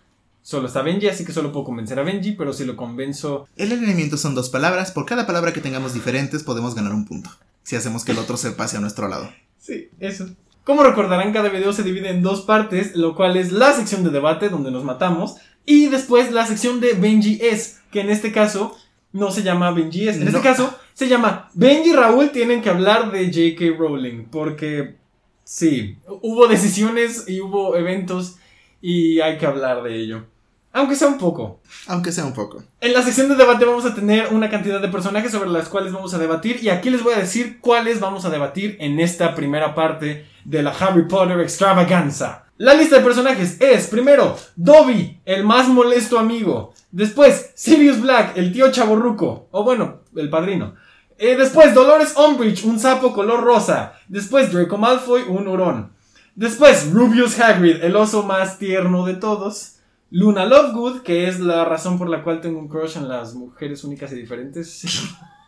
solo 0.42 0.68
está 0.68 0.84
Benji, 0.84 1.10
así 1.10 1.26
que 1.26 1.34
solo 1.34 1.52
puedo 1.52 1.66
convencer 1.66 2.00
a 2.00 2.04
Benji, 2.04 2.32
pero 2.32 2.54
si 2.54 2.64
lo 2.64 2.78
convenzo... 2.78 3.46
El 3.58 3.74
alineamiento 3.74 4.16
son 4.16 4.36
dos 4.36 4.48
palabras, 4.48 4.92
por 4.92 5.06
cada 5.06 5.28
palabra 5.28 5.52
que 5.52 5.60
tengamos 5.60 5.94
diferentes 5.94 6.44
podemos 6.44 6.76
ganar 6.76 6.94
un 6.94 7.04
punto 7.04 7.30
si 7.70 7.76
hacemos 7.76 8.04
que 8.04 8.14
el 8.14 8.18
otro 8.18 8.36
se 8.36 8.50
pase 8.50 8.78
a 8.78 8.80
nuestro 8.80 9.08
lado. 9.08 9.32
Sí, 9.60 9.90
eso. 10.00 10.28
Como 10.64 10.82
recordarán, 10.82 11.32
cada 11.32 11.50
video 11.50 11.72
se 11.72 11.84
divide 11.84 12.10
en 12.10 12.24
dos 12.24 12.42
partes, 12.42 12.96
lo 12.96 13.16
cual 13.16 13.38
es 13.38 13.52
la 13.52 13.74
sección 13.74 14.04
de 14.04 14.10
debate 14.10 14.50
donde 14.50 14.72
nos 14.72 14.84
matamos 14.84 15.36
y 15.68 15.86
después 15.86 16.32
la 16.32 16.48
sección 16.48 16.80
de 16.80 16.94
Benji 16.94 17.38
es, 17.44 17.80
que 17.92 18.02
en 18.02 18.10
este 18.10 18.32
caso 18.32 18.76
no 19.12 19.30
se 19.30 19.44
llama 19.44 19.70
Benji 19.70 20.08
es, 20.08 20.18
en 20.18 20.28
este 20.28 20.42
caso 20.42 20.76
se 20.96 21.08
llama 21.08 21.52
Benji 21.54 21.92
y 21.92 21.94
Raúl 21.94 22.32
tienen 22.32 22.64
que 22.64 22.72
hablar 22.72 23.12
de 23.12 23.28
J.K. 23.28 23.78
Rowling 23.78 24.30
porque 24.32 24.96
sí, 25.44 26.00
hubo 26.08 26.48
decisiones 26.48 27.26
y 27.28 27.40
hubo 27.40 27.76
eventos 27.76 28.38
y 28.82 29.20
hay 29.20 29.38
que 29.38 29.46
hablar 29.46 29.84
de 29.84 29.96
ello. 29.96 30.26
Aunque 30.72 30.96
sea 30.96 31.08
un 31.08 31.18
poco. 31.18 31.62
Aunque 31.88 32.12
sea 32.12 32.26
un 32.26 32.34
poco. 32.34 32.64
En 32.80 32.94
la 32.94 33.02
sección 33.02 33.28
de 33.28 33.36
debate 33.36 33.66
vamos 33.66 33.86
a 33.86 33.96
tener 33.96 34.28
una 34.32 34.50
cantidad 34.50 34.80
de 34.80 34.88
personajes 34.88 35.32
sobre 35.32 35.50
las 35.50 35.68
cuales 35.68 35.92
vamos 35.92 36.14
a 36.14 36.20
debatir 36.20 36.64
y 36.64 36.70
aquí 36.70 36.90
les 36.90 37.04
voy 37.04 37.14
a 37.14 37.20
decir 37.20 37.60
cuáles 37.60 38.00
vamos 38.00 38.26
a 38.26 38.30
debatir 38.30 38.78
en 38.80 39.00
esta 39.00 39.34
primera 39.34 39.74
parte 39.74 40.28
de 40.46 40.62
la 40.62 40.72
Harry 40.72 41.08
Potter 41.08 41.40
extravaganza. 41.40 42.46
La 42.58 42.74
lista 42.74 42.98
de 42.98 43.04
personajes 43.04 43.60
es, 43.62 43.88
primero, 43.88 44.38
Dobby, 44.58 45.22
el 45.26 45.46
más 45.46 45.70
molesto 45.70 46.20
amigo. 46.20 46.74
Después, 46.92 47.52
Sirius 47.56 48.02
Black, 48.02 48.38
el 48.38 48.52
tío 48.52 48.70
chaborruco. 48.70 49.48
O 49.52 49.64
bueno, 49.64 50.02
el 50.16 50.30
padrino. 50.30 50.76
Eh, 51.18 51.36
después, 51.38 51.74
Dolores 51.74 52.16
Umbridge, 52.18 52.66
un 52.66 52.78
sapo 52.80 53.14
color 53.14 53.44
rosa. 53.44 53.94
Después, 54.10 54.52
Draco 54.52 54.78
Malfoy, 54.78 55.24
un 55.30 55.48
hurón. 55.48 55.94
Después, 56.36 56.92
Rubius 56.92 57.40
Hagrid, 57.40 57.82
el 57.82 57.96
oso 57.96 58.24
más 58.24 58.60
tierno 58.60 59.06
de 59.06 59.14
todos. 59.14 59.79
Luna 60.12 60.46
Lovegood, 60.46 61.02
que 61.02 61.28
es 61.28 61.40
la 61.40 61.66
razón 61.66 61.98
por 61.98 62.10
la 62.10 62.24
cual 62.24 62.42
tengo 62.42 62.60
un 62.60 62.68
crush 62.68 62.98
en 62.98 63.08
las 63.08 63.36
mujeres 63.36 63.84
únicas 63.84 64.12
y 64.12 64.16
diferentes. 64.16 64.84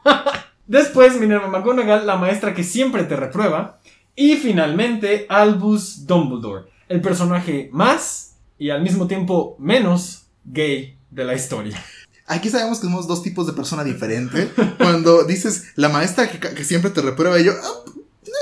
Después, 0.67 1.19
Minerva 1.19 1.47
McGonagall, 1.47 2.05
la 2.05 2.17
maestra 2.17 2.53
que 2.53 2.63
siempre 2.63 3.03
te 3.03 3.15
reprueba. 3.15 3.79
Y 4.15 4.35
finalmente, 4.35 5.25
Albus 5.29 6.05
Dumbledore, 6.05 6.65
el 6.89 7.01
personaje 7.01 7.69
más 7.71 8.37
y 8.57 8.69
al 8.69 8.81
mismo 8.83 9.07
tiempo 9.07 9.55
menos 9.57 10.27
gay 10.45 10.97
de 11.09 11.23
la 11.23 11.33
historia. 11.33 11.81
Aquí 12.27 12.49
sabemos 12.49 12.79
que 12.79 12.85
somos 12.85 13.07
dos 13.07 13.23
tipos 13.23 13.47
de 13.47 13.53
persona 13.53 13.83
diferente. 13.83 14.49
Cuando 14.77 15.23
dices 15.23 15.71
la 15.75 15.89
maestra 15.89 16.29
que, 16.29 16.63
siempre 16.63 16.91
te 16.91 17.01
reprueba, 17.01 17.39
y 17.39 17.45
yo, 17.45 17.53
ah, 17.61 17.91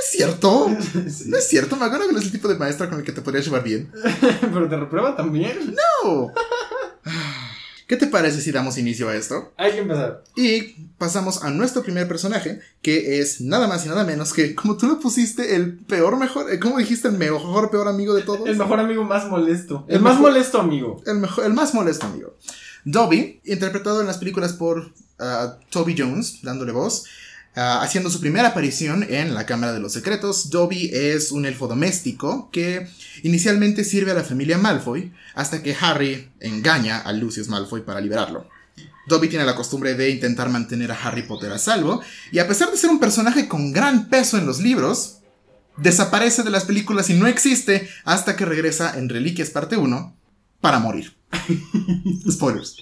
es 0.02 0.12
cierto. 0.12 0.70
No 1.26 1.38
es 1.38 1.48
cierto. 1.48 1.76
McGonagall 1.76 2.18
es 2.18 2.26
el 2.26 2.32
tipo 2.32 2.48
de 2.48 2.56
maestra 2.56 2.90
con 2.90 3.00
el 3.00 3.06
que 3.06 3.12
te 3.12 3.22
podrías 3.22 3.46
llevar 3.46 3.64
bien. 3.64 3.92
Pero 4.42 4.70
te 4.70 4.78
reprueba 4.78 5.16
también. 5.16 5.76
No. 6.04 6.32
¿Qué 7.88 7.98
te 7.98 8.06
parece 8.06 8.40
si 8.40 8.52
damos 8.52 8.78
inicio 8.78 9.10
a 9.10 9.16
esto? 9.16 9.52
Hay 9.58 9.72
que 9.72 9.80
empezar. 9.80 10.24
Y 10.36 10.76
pasamos 11.00 11.44
a 11.44 11.50
nuestro 11.50 11.82
primer 11.82 12.08
personaje, 12.08 12.60
que 12.84 13.20
es 13.20 13.42
nada 13.42 13.68
más 13.68 13.84
y 13.84 13.90
nada 13.90 14.04
menos 14.04 14.32
que, 14.32 14.54
como 14.54 14.78
tú 14.78 14.86
lo 14.86 15.00
pusiste, 15.00 15.56
el 15.56 15.80
peor, 15.80 16.16
mejor, 16.18 16.54
eh, 16.54 16.60
¿cómo 16.60 16.78
dijiste? 16.78 17.08
El 17.08 17.18
mejor, 17.18 17.72
peor 17.72 17.88
amigo 17.88 18.14
de 18.14 18.22
todos. 18.22 18.48
El 18.48 18.58
mejor 18.58 18.80
amigo 18.80 19.04
más 19.06 19.28
molesto. 19.28 19.86
El, 19.88 20.02
más 20.02 20.20
molesto 20.20 20.60
amigo. 20.60 21.02
El 21.08 21.18
mejor, 21.18 21.46
el 21.46 21.54
más 21.54 21.74
molesto 21.74 22.06
amigo. 22.06 22.36
Dobby, 22.86 23.42
interpretado 23.44 24.02
en 24.02 24.08
las 24.08 24.20
películas 24.20 24.54
por 24.54 24.80
uh, 24.82 25.54
Toby 25.72 25.96
Jones, 25.98 26.44
dándole 26.44 26.72
voz. 26.72 27.06
Ah, 27.56 27.82
haciendo 27.82 28.10
su 28.10 28.22
primera 28.22 28.50
aparición 28.50 29.06
en 29.10 29.34
la 29.34 29.46
Cámara 29.46 29.74
de 29.74 29.80
los 29.80 29.94
Secretos, 29.94 30.50
Dobby 30.50 30.92
es 30.94 31.32
un 31.32 31.46
elfo 31.46 31.68
doméstico 31.68 32.50
que 32.52 32.88
inicialmente 33.24 33.84
sirve 33.84 34.12
a 34.12 34.14
la 34.14 34.24
familia 34.24 34.58
Malfoy 34.58 35.12
hasta 35.34 35.64
que 35.64 35.76
Harry 35.80 36.30
engaña 36.40 37.00
a 37.00 37.12
Lucius 37.12 37.48
Malfoy 37.48 37.82
para 37.82 38.02
liberarlo. 38.02 38.48
Dobby 39.08 39.28
tiene 39.30 39.46
la 39.46 39.56
costumbre 39.56 39.96
de 39.96 40.12
intentar 40.12 40.50
mantener 40.50 40.92
a 40.92 41.04
Harry 41.04 41.24
Potter 41.24 41.52
a 41.52 41.58
salvo 41.58 42.02
y 42.32 42.38
a 42.38 42.48
pesar 42.48 42.70
de 42.70 42.78
ser 42.78 42.92
un 42.92 43.00
personaje 43.00 43.48
con 43.48 43.74
gran 43.74 44.10
peso 44.10 44.38
en 44.38 44.46
los 44.46 44.60
libros, 44.60 45.18
desaparece 45.78 46.44
de 46.44 46.52
las 46.52 46.66
películas 46.66 47.10
y 47.10 47.16
no 47.16 47.26
existe 47.26 47.90
hasta 48.06 48.36
que 48.36 48.46
regresa 48.46 48.98
en 48.98 49.10
Reliquias 49.10 49.50
parte 49.50 49.76
1 49.76 50.16
para 50.62 50.78
morir. 50.78 51.16
Spoilers. 52.32 52.78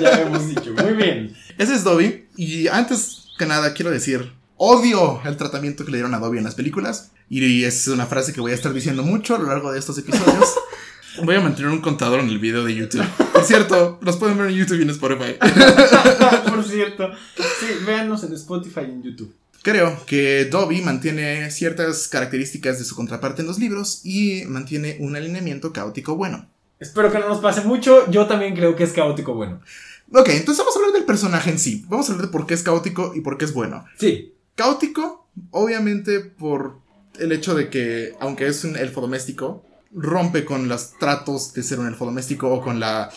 Ya 0.00 0.20
hemos 0.20 0.46
dicho, 0.48 0.74
muy 0.74 0.92
bien. 0.92 1.34
Ese 1.56 1.74
es 1.74 1.84
Dobby 1.84 2.26
y 2.36 2.68
antes 2.68 3.21
que 3.42 3.48
nada, 3.48 3.74
quiero 3.74 3.90
decir, 3.90 4.30
odio 4.56 5.20
el 5.24 5.36
tratamiento 5.36 5.84
que 5.84 5.90
le 5.90 5.96
dieron 5.96 6.14
a 6.14 6.20
Dobby 6.20 6.38
en 6.38 6.44
las 6.44 6.54
películas. 6.54 7.10
Y 7.28 7.64
es 7.64 7.88
una 7.88 8.06
frase 8.06 8.32
que 8.32 8.40
voy 8.40 8.52
a 8.52 8.54
estar 8.54 8.72
diciendo 8.72 9.02
mucho 9.02 9.34
a 9.34 9.38
lo 9.38 9.48
largo 9.48 9.72
de 9.72 9.80
estos 9.80 9.98
episodios. 9.98 10.54
Voy 11.24 11.34
a 11.34 11.40
mantener 11.40 11.70
un 11.70 11.80
contador 11.82 12.20
en 12.20 12.28
el 12.28 12.38
video 12.38 12.64
de 12.64 12.74
YouTube. 12.74 13.04
Por 13.34 13.44
cierto, 13.44 13.98
los 14.00 14.16
pueden 14.16 14.38
ver 14.38 14.48
en 14.48 14.54
YouTube 14.54 14.78
y 14.78 14.82
en 14.82 14.90
Spotify. 14.90 15.36
Por 16.48 16.64
cierto. 16.64 17.10
Sí, 17.36 17.66
véanos 17.84 18.22
en 18.22 18.32
Spotify 18.32 18.82
y 18.82 18.92
en 18.92 19.02
YouTube. 19.02 19.34
Creo 19.62 20.06
que 20.06 20.44
Dobby 20.44 20.80
mantiene 20.80 21.50
ciertas 21.50 22.06
características 22.06 22.78
de 22.78 22.84
su 22.84 22.94
contraparte 22.94 23.42
en 23.42 23.48
los 23.48 23.58
libros 23.58 24.02
y 24.04 24.44
mantiene 24.46 24.96
un 25.00 25.16
alineamiento 25.16 25.72
caótico 25.72 26.16
bueno. 26.16 26.48
Espero 26.78 27.12
que 27.12 27.18
no 27.18 27.28
nos 27.28 27.40
pase 27.40 27.62
mucho. 27.62 28.10
Yo 28.10 28.26
también 28.26 28.54
creo 28.54 28.74
que 28.74 28.84
es 28.84 28.92
caótico 28.92 29.34
bueno. 29.34 29.60
Ok, 30.12 30.28
entonces 30.28 30.58
vamos 30.58 30.76
a 30.76 30.78
hablar 30.78 30.92
del 30.92 31.04
personaje 31.04 31.50
en 31.50 31.58
sí. 31.58 31.84
Vamos 31.88 32.08
a 32.08 32.12
hablar 32.12 32.26
de 32.26 32.32
por 32.32 32.46
qué 32.46 32.54
es 32.54 32.62
caótico 32.62 33.12
y 33.14 33.20
por 33.20 33.38
qué 33.38 33.46
es 33.46 33.54
bueno. 33.54 33.84
Sí. 33.98 34.34
Caótico, 34.54 35.28
obviamente, 35.50 36.20
por 36.20 36.80
el 37.18 37.32
hecho 37.32 37.54
de 37.54 37.70
que, 37.70 38.14
aunque 38.20 38.46
es 38.46 38.64
un 38.64 38.76
elfo 38.76 39.00
doméstico, 39.00 39.64
rompe 39.90 40.44
con 40.44 40.68
los 40.68 40.98
tratos 40.98 41.52
de 41.52 41.62
ser 41.62 41.80
un 41.80 41.86
elfo 41.86 42.04
doméstico 42.04 42.48
o 42.50 42.60
con 42.60 42.80
la. 42.80 43.10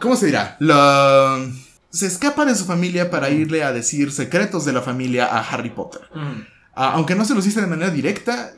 ¿Cómo 0.00 0.16
se 0.16 0.26
dirá? 0.26 0.56
La. 0.60 1.38
Se 1.90 2.06
escapa 2.06 2.46
de 2.46 2.54
su 2.54 2.64
familia 2.64 3.10
para 3.10 3.28
irle 3.28 3.62
a 3.62 3.72
decir 3.72 4.12
secretos 4.12 4.64
de 4.64 4.72
la 4.72 4.80
familia 4.80 5.26
a 5.26 5.40
Harry 5.40 5.68
Potter. 5.68 6.00
Ah, 6.74 6.92
aunque 6.94 7.14
no 7.14 7.26
se 7.26 7.34
los 7.34 7.44
dice 7.44 7.60
de 7.60 7.66
manera 7.66 7.90
directa, 7.90 8.54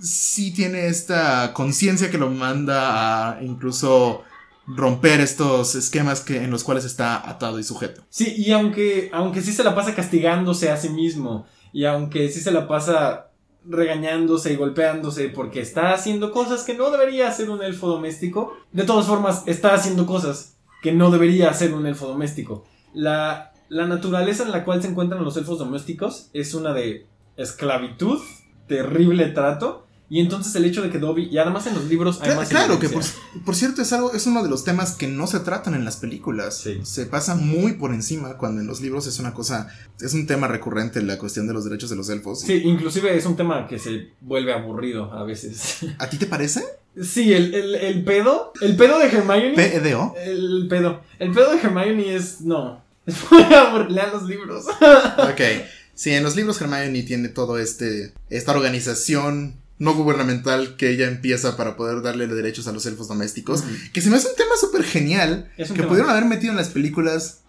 sí 0.00 0.52
tiene 0.52 0.86
esta 0.86 1.52
conciencia 1.52 2.12
que 2.12 2.18
lo 2.18 2.30
manda 2.30 3.38
a 3.38 3.42
incluso 3.42 4.22
romper 4.66 5.20
estos 5.20 5.74
esquemas 5.74 6.20
que, 6.20 6.42
en 6.42 6.50
los 6.50 6.64
cuales 6.64 6.84
está 6.84 7.28
atado 7.28 7.58
y 7.58 7.64
sujeto. 7.64 8.02
Sí, 8.08 8.34
y 8.36 8.52
aunque, 8.52 9.10
aunque 9.12 9.40
sí 9.40 9.52
se 9.52 9.64
la 9.64 9.74
pasa 9.74 9.94
castigándose 9.94 10.70
a 10.70 10.76
sí 10.76 10.88
mismo, 10.88 11.46
y 11.72 11.84
aunque 11.84 12.28
sí 12.28 12.40
se 12.40 12.52
la 12.52 12.66
pasa 12.66 13.30
regañándose 13.68 14.52
y 14.52 14.56
golpeándose 14.56 15.28
porque 15.28 15.60
está 15.60 15.92
haciendo 15.92 16.30
cosas 16.30 16.62
que 16.62 16.74
no 16.74 16.90
debería 16.90 17.28
hacer 17.28 17.50
un 17.50 17.62
elfo 17.62 17.88
doméstico, 17.88 18.56
de 18.72 18.84
todas 18.84 19.06
formas 19.06 19.42
está 19.46 19.74
haciendo 19.74 20.06
cosas 20.06 20.56
que 20.82 20.92
no 20.92 21.10
debería 21.10 21.50
hacer 21.50 21.74
un 21.74 21.86
elfo 21.86 22.06
doméstico. 22.06 22.64
La, 22.94 23.52
la 23.68 23.86
naturaleza 23.86 24.44
en 24.44 24.52
la 24.52 24.64
cual 24.64 24.82
se 24.82 24.88
encuentran 24.88 25.24
los 25.24 25.36
elfos 25.36 25.58
domésticos 25.58 26.30
es 26.32 26.54
una 26.54 26.72
de 26.72 27.06
esclavitud, 27.36 28.20
terrible 28.68 29.26
trato, 29.26 29.85
y 30.08 30.20
entonces 30.20 30.54
el 30.54 30.64
hecho 30.64 30.82
de 30.82 30.90
que 30.90 30.98
Dobby, 30.98 31.28
y 31.30 31.38
además 31.38 31.66
en 31.66 31.74
los 31.74 31.84
libros 31.86 32.20
hay 32.22 32.30
Cla- 32.30 32.36
más 32.36 32.48
Claro, 32.48 32.78
que 32.78 32.88
por, 32.88 33.54
cierto 33.56 33.82
es 33.82 33.92
algo, 33.92 34.12
es 34.12 34.26
uno 34.26 34.42
de 34.42 34.48
los 34.48 34.62
temas 34.64 34.92
que 34.92 35.08
no 35.08 35.26
se 35.26 35.40
tratan 35.40 35.74
en 35.74 35.84
las 35.84 35.96
películas. 35.96 36.58
Sí. 36.58 36.80
Se 36.84 37.06
pasa 37.06 37.34
muy 37.34 37.72
por 37.72 37.92
encima 37.92 38.36
cuando 38.36 38.60
en 38.60 38.66
los 38.66 38.80
libros 38.80 39.06
es 39.06 39.18
una 39.18 39.34
cosa, 39.34 39.68
es 40.00 40.14
un 40.14 40.26
tema 40.26 40.46
recurrente 40.48 41.02
la 41.02 41.18
cuestión 41.18 41.46
de 41.46 41.54
los 41.54 41.64
derechos 41.64 41.90
de 41.90 41.96
los 41.96 42.08
elfos. 42.08 42.40
Sí, 42.42 42.62
inclusive 42.64 43.16
es 43.16 43.26
un 43.26 43.36
tema 43.36 43.66
que 43.66 43.78
se 43.78 44.10
vuelve 44.20 44.52
aburrido 44.52 45.12
a 45.12 45.24
veces. 45.24 45.78
¿A 45.98 46.08
ti 46.08 46.16
te 46.18 46.26
parece? 46.26 46.62
Sí, 47.02 47.32
el, 47.34 47.54
el, 47.54 47.74
el 47.74 48.04
pedo, 48.04 48.52
el 48.62 48.74
pedo 48.76 48.98
de 48.98 49.06
Hermione. 49.06 49.54
PEDO. 49.54 50.14
el 50.24 50.66
pedo. 50.68 51.02
El 51.18 51.32
pedo 51.32 51.50
de 51.52 51.58
Hermione 51.60 52.14
es. 52.14 52.40
No. 52.40 52.84
Es 53.06 53.16
muy 53.30 53.42
aburrido. 53.54 53.90
Lean 53.90 54.10
los 54.12 54.22
libros. 54.24 54.64
Ok. 55.18 55.40
Sí, 55.94 56.10
en 56.10 56.22
los 56.24 56.36
libros 56.36 56.60
Hermione 56.60 57.02
tiene 57.04 57.28
todo 57.28 57.58
este, 57.58 58.12
esta 58.30 58.52
organización 58.52 59.54
no 59.78 59.94
gubernamental 59.94 60.76
que 60.76 60.90
ella 60.90 61.06
empieza 61.06 61.56
para 61.56 61.76
poder 61.76 62.02
darle 62.02 62.26
derechos 62.26 62.66
a 62.66 62.72
los 62.72 62.86
elfos 62.86 63.08
domésticos. 63.08 63.62
Que 63.92 64.00
se 64.00 64.10
me 64.10 64.16
hace 64.16 64.28
un 64.28 64.36
tema 64.36 64.52
súper 64.60 64.82
genial. 64.84 65.50
Que 65.56 65.64
tema. 65.64 65.88
pudieron 65.88 66.10
haber 66.10 66.24
metido 66.24 66.50
en 66.52 66.56
las 66.56 66.68
películas, 66.70 67.40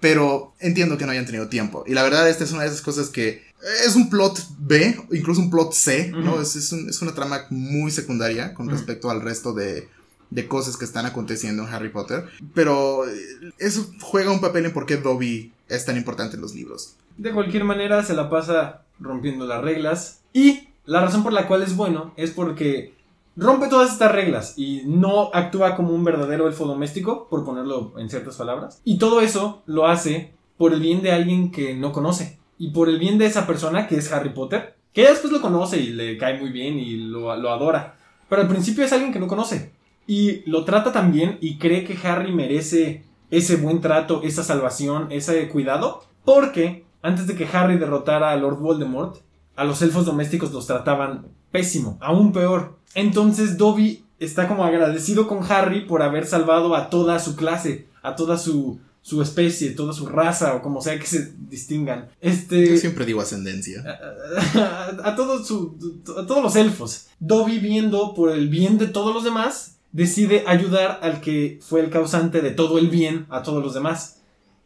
pero 0.00 0.54
entiendo 0.60 0.96
que 0.98 1.04
no 1.06 1.12
hayan 1.12 1.26
tenido 1.26 1.48
tiempo. 1.48 1.84
Y 1.86 1.92
la 1.94 2.02
verdad, 2.02 2.28
esta 2.28 2.44
es 2.44 2.52
una 2.52 2.62
de 2.62 2.68
esas 2.68 2.82
cosas 2.82 3.08
que 3.08 3.42
es 3.86 3.96
un 3.96 4.10
plot 4.10 4.38
B, 4.58 4.98
incluso 5.12 5.40
un 5.40 5.50
plot 5.50 5.72
C, 5.72 6.10
¿no? 6.10 6.40
Es, 6.40 6.54
es 6.56 6.70
un- 6.72 6.88
es 6.88 7.00
una 7.02 7.14
trama 7.14 7.46
muy 7.50 7.90
secundaria 7.90 8.52
con 8.54 8.68
respecto 8.68 9.10
al 9.10 9.22
resto 9.22 9.52
de, 9.54 9.88
de 10.30 10.48
cosas 10.48 10.76
que 10.76 10.84
están 10.84 11.06
aconteciendo 11.06 11.62
en 11.66 11.72
Harry 11.72 11.88
Potter. 11.90 12.24
Pero 12.54 13.08
eh, 13.08 13.14
eso 13.58 13.90
juega 14.00 14.30
un 14.30 14.40
papel 14.40 14.66
en 14.66 14.72
por 14.72 14.84
qué 14.86 14.96
Dobby 14.98 15.52
es 15.68 15.84
tan 15.86 15.96
importante 15.96 16.36
en 16.36 16.42
los 16.42 16.54
libros. 16.54 16.96
De 17.16 17.32
cualquier 17.32 17.64
manera, 17.64 18.04
se 18.04 18.12
la 18.14 18.28
pasa 18.28 18.82
rompiendo 19.00 19.46
las 19.46 19.62
reglas. 19.62 20.18
Y 20.34 20.68
la 20.86 21.00
razón 21.00 21.22
por 21.22 21.32
la 21.32 21.46
cual 21.46 21.62
es 21.62 21.76
bueno 21.76 22.12
es 22.16 22.30
porque 22.30 22.94
rompe 23.36 23.68
todas 23.68 23.92
estas 23.92 24.12
reglas 24.12 24.54
y 24.56 24.82
no 24.84 25.30
actúa 25.32 25.76
como 25.76 25.94
un 25.94 26.04
verdadero 26.04 26.46
elfo 26.46 26.66
doméstico, 26.66 27.28
por 27.28 27.44
ponerlo 27.44 27.92
en 27.98 28.10
ciertas 28.10 28.36
palabras. 28.36 28.80
Y 28.84 28.98
todo 28.98 29.20
eso 29.20 29.62
lo 29.66 29.86
hace 29.86 30.34
por 30.56 30.72
el 30.72 30.80
bien 30.80 31.02
de 31.02 31.12
alguien 31.12 31.50
que 31.50 31.74
no 31.74 31.92
conoce. 31.92 32.38
Y 32.58 32.70
por 32.70 32.88
el 32.88 32.98
bien 32.98 33.18
de 33.18 33.26
esa 33.26 33.46
persona 33.46 33.88
que 33.88 33.96
es 33.96 34.12
Harry 34.12 34.30
Potter, 34.30 34.76
que 34.92 35.08
después 35.08 35.32
lo 35.32 35.40
conoce 35.40 35.78
y 35.78 35.88
le 35.88 36.16
cae 36.16 36.38
muy 36.38 36.50
bien 36.50 36.78
y 36.78 36.96
lo, 36.96 37.34
lo 37.36 37.50
adora. 37.50 37.96
Pero 38.28 38.42
al 38.42 38.48
principio 38.48 38.84
es 38.84 38.92
alguien 38.92 39.12
que 39.12 39.18
no 39.18 39.26
conoce. 39.26 39.72
Y 40.06 40.48
lo 40.48 40.64
trata 40.64 40.92
tan 40.92 41.12
bien 41.12 41.38
y 41.40 41.58
cree 41.58 41.84
que 41.84 41.98
Harry 42.06 42.32
merece 42.32 43.04
ese 43.30 43.56
buen 43.56 43.80
trato, 43.80 44.22
esa 44.22 44.44
salvación, 44.44 45.08
ese 45.10 45.48
cuidado. 45.48 46.04
Porque 46.24 46.84
antes 47.02 47.26
de 47.26 47.34
que 47.34 47.48
Harry 47.52 47.76
derrotara 47.76 48.30
a 48.30 48.36
Lord 48.36 48.60
Voldemort, 48.60 49.23
a 49.56 49.64
los 49.64 49.80
elfos 49.82 50.04
domésticos 50.06 50.52
los 50.52 50.66
trataban 50.66 51.26
pésimo, 51.50 51.98
aún 52.00 52.32
peor. 52.32 52.78
Entonces 52.94 53.56
Dobby 53.56 54.04
está 54.18 54.48
como 54.48 54.64
agradecido 54.64 55.26
con 55.28 55.40
Harry 55.50 55.86
por 55.86 56.02
haber 56.02 56.26
salvado 56.26 56.74
a 56.74 56.90
toda 56.90 57.18
su 57.18 57.36
clase, 57.36 57.86
a 58.02 58.16
toda 58.16 58.38
su, 58.38 58.78
su 59.02 59.20
especie, 59.22 59.70
toda 59.72 59.92
su 59.92 60.06
raza 60.06 60.54
o 60.54 60.62
como 60.62 60.80
sea 60.80 60.98
que 60.98 61.06
se 61.06 61.32
distingan. 61.48 62.08
Este 62.20 62.70
Yo 62.70 62.76
siempre 62.78 63.04
digo 63.04 63.20
ascendencia. 63.20 63.82
a, 64.54 65.08
a 65.10 65.16
todos 65.16 65.46
su- 65.46 65.76
a 66.18 66.26
todos 66.26 66.42
los 66.42 66.56
elfos. 66.56 67.06
Dobby, 67.20 67.58
viendo 67.58 68.14
por 68.14 68.30
el 68.30 68.48
bien 68.48 68.78
de 68.78 68.86
todos 68.86 69.14
los 69.14 69.24
demás, 69.24 69.76
decide 69.92 70.44
ayudar 70.46 70.98
al 71.02 71.20
que 71.20 71.58
fue 71.62 71.80
el 71.80 71.90
causante 71.90 72.40
de 72.40 72.50
todo 72.50 72.78
el 72.78 72.88
bien 72.88 73.26
a 73.30 73.42
todos 73.42 73.62
los 73.62 73.74
demás. 73.74 74.20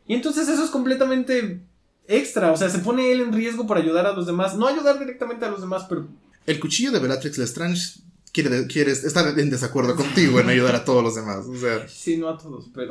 Y 0.06 0.14
entonces 0.14 0.48
eso 0.48 0.64
es 0.64 0.70
completamente 0.70 1.60
extra, 2.08 2.50
o 2.50 2.56
sea, 2.56 2.68
se 2.70 2.78
pone 2.80 3.12
él 3.12 3.20
en 3.20 3.32
riesgo 3.32 3.66
por 3.66 3.76
ayudar 3.78 4.06
a 4.06 4.12
los 4.12 4.26
demás, 4.26 4.56
no 4.56 4.66
ayudar 4.66 4.98
directamente 4.98 5.44
a 5.44 5.50
los 5.50 5.60
demás, 5.60 5.84
pero 5.88 6.08
El 6.46 6.58
cuchillo 6.58 6.90
de 6.90 6.98
Bellatrix 6.98 7.38
Lestrange 7.38 8.00
quiere, 8.32 8.66
quiere 8.66 8.92
estar 8.92 9.38
en 9.38 9.50
desacuerdo 9.50 9.94
contigo 9.94 10.40
en 10.40 10.48
ayudar 10.48 10.74
a 10.74 10.84
todos 10.84 11.02
los 11.04 11.14
demás. 11.14 11.44
O 11.46 11.56
sea, 11.56 11.86
sí, 11.88 12.16
no 12.16 12.28
a 12.28 12.36
todos, 12.38 12.66
pero 12.74 12.90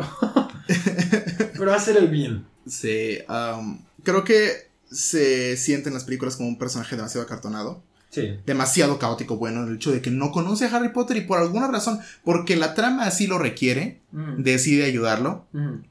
pero 1.57 1.73
hacer 1.73 1.97
el 1.97 2.07
bien. 2.07 2.45
sí, 2.67 3.17
um, 3.29 3.79
creo 4.03 4.23
que 4.23 4.67
se 4.91 5.57
siente 5.57 5.89
en 5.89 5.95
las 5.95 6.05
películas 6.05 6.37
como 6.37 6.47
un 6.49 6.57
personaje 6.57 6.95
demasiado 6.95 7.25
acartonado. 7.25 7.83
Sí. 8.09 8.39
demasiado 8.45 8.97
caótico 8.99 9.35
bueno 9.35 9.67
el 9.67 9.75
hecho 9.75 9.91
de 9.91 10.01
que 10.01 10.09
no 10.09 10.31
conoce 10.31 10.65
a 10.65 10.69
Harry 10.75 10.89
Potter 10.93 11.17
y 11.17 11.21
por 11.21 11.39
alguna 11.39 11.67
razón, 11.67 11.99
porque 12.23 12.55
la 12.55 12.73
trama 12.73 13.03
así 13.03 13.27
lo 13.27 13.37
requiere, 13.37 13.99
Ujú, 14.13 14.35
decide 14.41 14.85
ayudarlo 14.85 15.45
ujú. 15.53 15.81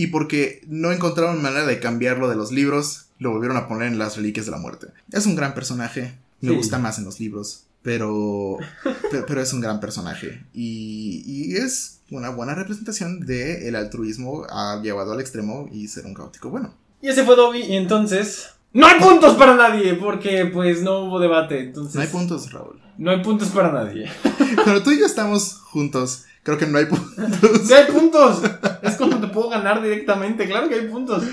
Y 0.00 0.06
porque 0.08 0.62
no 0.68 0.92
encontraron 0.92 1.42
manera 1.42 1.66
de 1.66 1.80
cambiarlo 1.80 2.28
de 2.28 2.36
los 2.36 2.52
libros, 2.52 3.06
lo 3.18 3.32
volvieron 3.32 3.56
a 3.56 3.66
poner 3.66 3.88
en 3.88 3.98
las 3.98 4.16
reliquias 4.16 4.46
de 4.46 4.52
la 4.52 4.58
muerte. 4.58 4.86
Es 5.10 5.26
un 5.26 5.34
gran 5.34 5.54
personaje, 5.54 6.14
me 6.40 6.50
Sí. 6.50 6.56
gusta 6.56 6.78
más 6.78 6.98
en 6.98 7.04
los 7.04 7.18
libros, 7.18 7.64
pero, 7.82 8.58
pe- 9.10 9.22
pero 9.26 9.40
es 9.42 9.52
un 9.52 9.60
gran 9.60 9.80
personaje 9.80 10.44
y, 10.54 11.24
y 11.26 11.56
es 11.56 12.00
una 12.12 12.30
buena 12.30 12.54
representación 12.54 13.20
del 13.26 13.74
altruismo 13.74 14.46
ah, 14.50 14.80
llevado 14.82 15.12
al 15.12 15.20
extremo 15.20 15.68
y 15.72 15.88
ser 15.88 16.06
un 16.06 16.14
caótico 16.14 16.48
bueno. 16.48 16.72
Y 17.02 17.08
ese 17.08 17.24
fue 17.24 17.34
Dobby 17.34 17.60
y 17.62 17.76
entonces 17.76 18.50
no 18.72 18.86
hay 18.86 19.00
puntos 19.00 19.34
para 19.34 19.56
nadie 19.56 19.94
porque 19.94 20.46
pues 20.46 20.80
no 20.82 21.00
hubo 21.06 21.18
debate, 21.18 21.58
entonces 21.60 21.96
No 21.96 22.00
hay 22.02 22.06
puntos, 22.08 22.52
Raúl. 22.52 22.80
no 22.98 23.10
hay 23.10 23.20
puntos 23.22 23.48
para 23.48 23.72
nadie. 23.72 24.08
Cuando 24.62 24.80
tú 24.82 24.92
y 24.92 25.00
yo 25.00 25.06
estamos 25.06 25.54
juntos, 25.72 26.24
creo 26.44 26.56
que 26.56 26.66
no 26.66 26.78
hay 26.78 26.86
puntos. 26.86 27.14
¡Sí 27.66 27.72
hay 27.74 27.90
puntos! 27.92 28.42
Es 28.82 28.94
como 28.96 29.17
puedo 29.28 29.48
ganar 29.48 29.82
directamente, 29.82 30.46
claro 30.46 30.68
que 30.68 30.76
hay 30.76 30.86
puntos. 30.86 31.24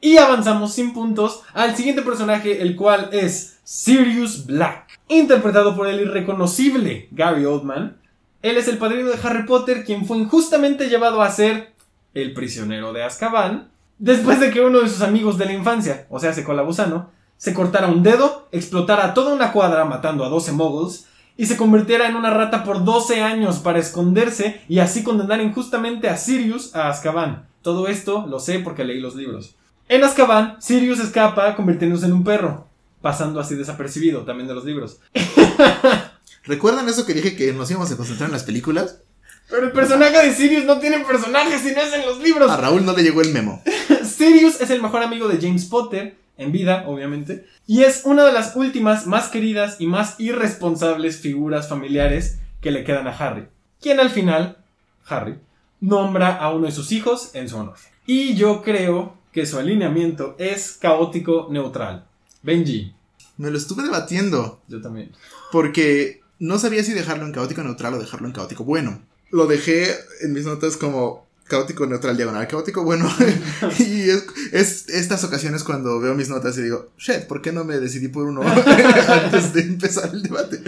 Y 0.00 0.18
avanzamos 0.18 0.74
sin 0.74 0.92
puntos 0.92 1.42
al 1.54 1.76
siguiente 1.76 2.02
personaje, 2.02 2.60
el 2.62 2.76
cual 2.76 3.08
es 3.12 3.58
Sirius 3.64 4.46
Black, 4.46 5.00
interpretado 5.08 5.74
por 5.74 5.86
el 5.86 6.00
irreconocible 6.00 7.08
Gary 7.10 7.44
Oldman. 7.46 7.96
Él 8.42 8.58
es 8.58 8.68
el 8.68 8.76
padrino 8.76 9.08
de 9.08 9.18
Harry 9.22 9.44
Potter, 9.46 9.84
quien 9.84 10.04
fue 10.04 10.18
injustamente 10.18 10.88
llevado 10.88 11.22
a 11.22 11.30
ser 11.30 11.72
el 12.12 12.34
prisionero 12.34 12.92
de 12.92 13.02
Azkaban, 13.02 13.70
después 13.98 14.40
de 14.40 14.50
que 14.50 14.60
uno 14.60 14.80
de 14.80 14.88
sus 14.88 15.00
amigos 15.00 15.38
de 15.38 15.46
la 15.46 15.54
infancia, 15.54 16.06
o 16.10 16.20
sea, 16.20 16.34
se 16.34 16.44
Colabusano, 16.44 17.10
se 17.36 17.54
cortara 17.54 17.88
un 17.88 18.02
dedo, 18.02 18.48
explotara 18.52 19.14
toda 19.14 19.34
una 19.34 19.52
cuadra 19.52 19.84
matando 19.84 20.24
a 20.24 20.28
12 20.28 20.52
moguls 20.52 21.06
y 21.36 21.46
se 21.46 21.56
convirtiera 21.56 22.08
en 22.08 22.16
una 22.16 22.30
rata 22.30 22.64
por 22.64 22.84
12 22.84 23.22
años 23.22 23.58
para 23.58 23.78
esconderse 23.78 24.62
y 24.68 24.78
así 24.78 25.02
condenar 25.02 25.40
injustamente 25.40 26.08
a 26.08 26.16
Sirius 26.16 26.74
a 26.74 26.88
Azkaban. 26.88 27.46
Todo 27.62 27.88
esto 27.88 28.26
lo 28.26 28.38
sé 28.38 28.60
porque 28.60 28.84
leí 28.84 29.00
los 29.00 29.16
libros. 29.16 29.56
En 29.88 30.04
Azkaban, 30.04 30.56
Sirius 30.60 31.00
escapa 31.00 31.56
convirtiéndose 31.56 32.06
en 32.06 32.12
un 32.12 32.24
perro, 32.24 32.66
pasando 33.02 33.40
así 33.40 33.54
desapercibido 33.54 34.22
también 34.22 34.48
de 34.48 34.54
los 34.54 34.64
libros. 34.64 34.98
¿Recuerdan 36.44 36.88
eso 36.88 37.06
que 37.06 37.14
dije 37.14 37.36
que 37.36 37.52
nos 37.52 37.70
íbamos 37.70 37.90
a 37.90 37.96
concentrar 37.96 38.28
en 38.28 38.34
las 38.34 38.44
películas? 38.44 39.00
Pero 39.48 39.66
el 39.66 39.72
personaje 39.72 40.26
de 40.26 40.34
Sirius 40.34 40.64
no 40.64 40.78
tiene 40.78 41.00
personaje 41.00 41.58
si 41.58 41.74
no 41.74 41.82
es 41.82 41.92
en 41.92 42.06
los 42.06 42.18
libros. 42.20 42.50
A 42.50 42.56
Raúl 42.56 42.84
no 42.84 42.94
le 42.94 43.02
llegó 43.02 43.20
el 43.20 43.32
memo. 43.32 43.62
Sirius 44.04 44.60
es 44.60 44.70
el 44.70 44.80
mejor 44.80 45.02
amigo 45.02 45.28
de 45.28 45.38
James 45.40 45.66
Potter, 45.66 46.16
en 46.36 46.52
vida, 46.52 46.84
obviamente, 46.86 47.46
y 47.66 47.82
es 47.84 48.02
una 48.04 48.24
de 48.24 48.32
las 48.32 48.56
últimas, 48.56 49.06
más 49.06 49.28
queridas 49.28 49.76
y 49.80 49.86
más 49.86 50.18
irresponsables 50.18 51.18
figuras 51.20 51.68
familiares 51.68 52.38
que 52.60 52.70
le 52.70 52.84
quedan 52.84 53.06
a 53.06 53.16
Harry, 53.16 53.46
quien 53.80 54.00
al 54.00 54.10
final, 54.10 54.58
Harry, 55.06 55.38
nombra 55.80 56.34
a 56.36 56.50
uno 56.52 56.66
de 56.66 56.72
sus 56.72 56.92
hijos 56.92 57.30
en 57.34 57.48
su 57.48 57.56
honor. 57.56 57.76
Y 58.06 58.34
yo 58.34 58.62
creo 58.62 59.16
que 59.32 59.46
su 59.46 59.58
alineamiento 59.58 60.34
es 60.38 60.72
caótico 60.80 61.48
neutral. 61.50 62.06
Benji, 62.42 62.94
Me 63.36 63.50
lo 63.50 63.58
estuve 63.58 63.82
debatiendo 63.82 64.60
yo 64.68 64.80
también. 64.80 65.12
porque 65.52 66.20
no 66.38 66.58
sabía 66.58 66.82
si 66.84 66.92
dejarlo 66.92 67.26
en 67.26 67.32
caótico 67.32 67.62
neutral 67.62 67.94
o 67.94 67.98
dejarlo 67.98 68.26
en 68.26 68.32
caótico 68.32 68.64
bueno. 68.64 69.02
Lo 69.30 69.46
dejé 69.46 69.86
en 70.22 70.32
mis 70.32 70.44
notas 70.46 70.76
como 70.76 71.26
caótico 71.46 71.86
neutral 71.86 72.16
diagonal, 72.16 72.46
caótico 72.48 72.82
bueno. 72.82 73.08
y 73.78 74.10
es, 74.10 74.24
es 74.52 74.88
estas 74.88 75.24
ocasiones 75.24 75.64
cuando 75.64 76.00
veo 76.00 76.14
mis 76.14 76.28
notas 76.28 76.56
y 76.58 76.62
digo, 76.62 76.90
shit, 76.98 77.26
¿por 77.26 77.42
qué 77.42 77.52
no 77.52 77.64
me 77.64 77.78
decidí 77.78 78.08
por 78.08 78.24
uno 78.24 78.42
antes 79.08 79.52
de 79.52 79.60
empezar 79.60 80.10
el 80.12 80.22
debate? 80.22 80.62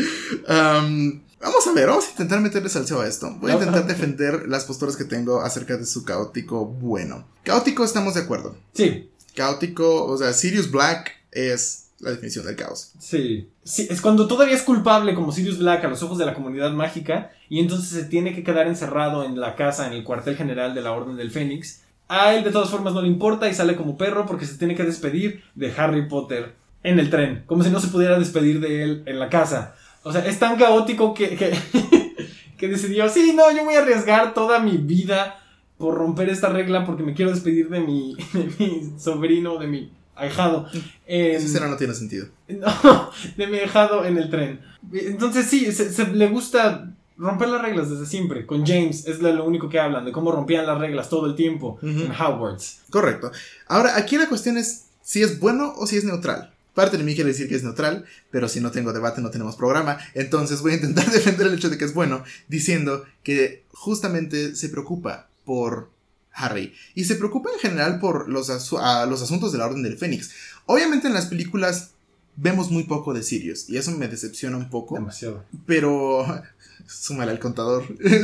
Um, 0.49 1.21
vamos 1.41 1.67
a 1.67 1.73
ver, 1.73 1.89
vamos 1.89 2.07
a 2.07 2.11
intentar 2.11 2.41
meterle 2.41 2.69
salseo 2.69 3.01
a 3.01 3.07
esto. 3.07 3.35
Voy 3.41 3.51
a 3.51 3.55
intentar 3.55 3.87
defender 3.87 4.49
las 4.49 4.65
posturas 4.65 4.97
que 4.97 5.05
tengo 5.05 5.41
acerca 5.41 5.77
de 5.77 5.87
su 5.87 6.05
caótico 6.05 6.67
bueno. 6.67 7.27
Caótico 7.43 7.85
estamos 7.85 8.15
de 8.15 8.21
acuerdo. 8.21 8.57
Sí, 8.75 9.11
Caótico, 9.37 10.07
o 10.07 10.17
sea, 10.17 10.33
Sirius 10.33 10.71
Black 10.71 11.13
es 11.31 11.86
la 12.01 12.11
definición 12.11 12.45
del 12.45 12.57
caos. 12.57 12.93
Sí. 12.99 13.49
sí. 13.65 13.87
Es 13.89 14.01
cuando 14.01 14.27
todavía 14.27 14.55
es 14.55 14.63
culpable 14.63 15.15
como 15.15 15.33
Sirius 15.33 15.59
Black 15.59 15.85
a 15.85 15.89
los 15.89 16.03
ojos 16.03 16.19
de 16.19 16.27
la 16.27 16.35
comunidad 16.35 16.73
mágica 16.73 17.31
y 17.49 17.61
entonces 17.61 17.89
se 17.89 18.05
tiene 18.05 18.35
que 18.35 18.45
quedar 18.45 18.67
encerrado 18.67 19.25
en 19.25 19.41
la 19.41 19.55
casa, 19.55 19.87
en 19.87 19.93
el 19.93 20.05
cuartel 20.05 20.37
general 20.37 20.75
de 20.75 20.83
la 20.83 20.93
Orden 20.93 21.17
del 21.17 21.31
Fénix. 21.31 21.83
A 22.09 22.35
él 22.35 22.45
de 22.45 22.53
todas 22.53 22.71
formas 22.71 22.95
no 22.95 23.03
le 23.03 23.09
importa 23.09 23.49
y 23.49 23.55
sale 23.55 23.77
como 23.77 23.97
perro 23.97 24.27
porque 24.27 24.47
se 24.47 24.59
tiene 24.59 24.75
que 24.75 24.85
despedir 24.85 25.43
de 25.55 25.73
Harry 25.77 26.09
Potter 26.09 26.55
en 26.83 27.01
el 27.01 27.11
tren, 27.11 27.43
como 27.47 27.65
si 27.65 27.71
no 27.71 27.81
se 27.81 27.89
pudiera 27.89 28.19
despedir 28.19 28.61
de 28.61 28.83
él 28.83 29.03
en 29.07 29.19
la 29.19 29.29
casa. 29.29 29.75
O 30.05 30.13
sea, 30.13 30.25
es 30.25 30.39
tan 30.39 30.57
caótico 30.57 31.15
que, 31.15 31.37
que, 31.37 31.53
que 32.59 32.69
decidió, 32.69 33.09
sí, 33.09 33.33
no, 33.35 33.51
yo 33.51 33.65
voy 33.65 33.75
a 33.75 33.81
arriesgar 33.81 34.35
toda 34.35 34.61
mi 34.61 34.77
vida 34.77 35.43
por 35.79 35.95
romper 35.95 36.29
esta 36.29 36.49
regla 36.49 36.85
porque 36.85 37.03
me 37.03 37.15
quiero 37.15 37.33
despedir 37.33 37.69
de 37.69 37.81
mi, 37.81 38.15
de 38.33 38.51
mi 38.59 38.93
sobrino, 38.99 39.59
de 39.59 39.67
mi 39.67 39.91
ahijado. 40.17 40.69
En- 41.07 41.37
Esa 41.37 41.47
escena 41.47 41.69
no 41.69 41.77
tiene 41.77 41.95
sentido. 41.95 42.27
no, 42.49 43.11
de 43.37 43.47
mi 43.47 43.59
ahijado 43.59 44.05
en 44.05 44.19
el 44.19 44.31
tren. 44.31 44.61
Entonces 44.93 45.47
sí, 45.47 45.71
se, 45.73 45.93
se- 45.93 46.09
le 46.09 46.29
gusta 46.29 46.93
romper 47.19 47.49
las 47.49 47.63
reglas 47.63 47.89
desde 47.91 48.07
siempre. 48.07 48.47
Con 48.47 48.67
James 48.67 49.07
es 49.07 49.21
lo, 49.21 49.45
único 49.45 49.69
que 49.69 49.81
hablan, 49.81 50.05
de 50.05 50.13
cómo 50.13 50.33
rompían 50.33 50.67
las 50.67 50.79
reglas 50.79 51.09
todo 51.09 51.27
el 51.27 51.35
tiempo 51.35 51.79
en 51.83 52.11
Hogwarts. 52.11 52.81
Correcto. 52.91 53.31
Ahora, 53.69 53.97
aquí 53.97 54.17
la 54.19 54.29
cuestión 54.29 54.57
es 54.59 54.87
si 55.03 55.23
es 55.23 55.39
bueno 55.41 55.73
o 55.77 55.87
si 55.87 55.97
es 55.97 56.05
neutral. 56.05 56.53
Parte 56.75 56.99
de 56.99 57.05
mí 57.05 57.15
quiere 57.15 57.31
decir 57.31 57.49
que 57.49 57.55
es 57.55 57.63
neutral, 57.63 58.05
pero 58.31 58.49
si 58.49 58.61
no 58.61 58.71
tengo 58.71 58.93
debate 58.93 59.23
no 59.23 59.31
tenemos 59.31 59.57
programa. 59.57 59.97
Entonces 60.13 60.61
voy 60.61 60.73
a 60.73 60.75
intentar 60.75 61.07
defender 61.11 61.47
el 61.47 61.55
hecho 61.55 61.71
de 61.71 61.79
que 61.79 61.87
es 61.87 61.95
bueno, 61.95 62.23
diciendo 62.49 63.05
que 63.23 63.65
justamente 63.73 64.55
se 64.55 64.69
preocupa 64.69 65.29
por 65.47 65.89
Harry. 66.37 66.75
Y 66.95 67.05
se 67.05 67.17
preocupa 67.17 67.51
en 67.53 67.59
general 67.59 67.99
por 67.99 68.29
los, 68.29 68.51
asu- 68.51 68.79
a 68.81 69.07
los 69.07 69.23
asuntos 69.23 69.53
de 69.53 69.59
la 69.59 69.67
Orden 69.67 69.83
del 69.83 69.99
Fénix. 69.99 70.31
Obviamente 70.67 71.07
en 71.09 71.15
las 71.15 71.27
películas 71.27 71.91
vemos 72.37 72.71
muy 72.71 72.85
poco 72.85 73.15
de 73.15 73.23
Sirius, 73.23 73.69
y 73.71 73.79
eso 73.79 73.91
me 73.93 74.09
decepciona 74.09 74.57
un 74.59 74.69
poco. 74.69 74.95
Demasiado. 74.97 75.45
Pero 75.65 76.27
súmale 76.87 77.33
al 77.33 77.39
contador 77.39 77.89
de, 77.99 78.23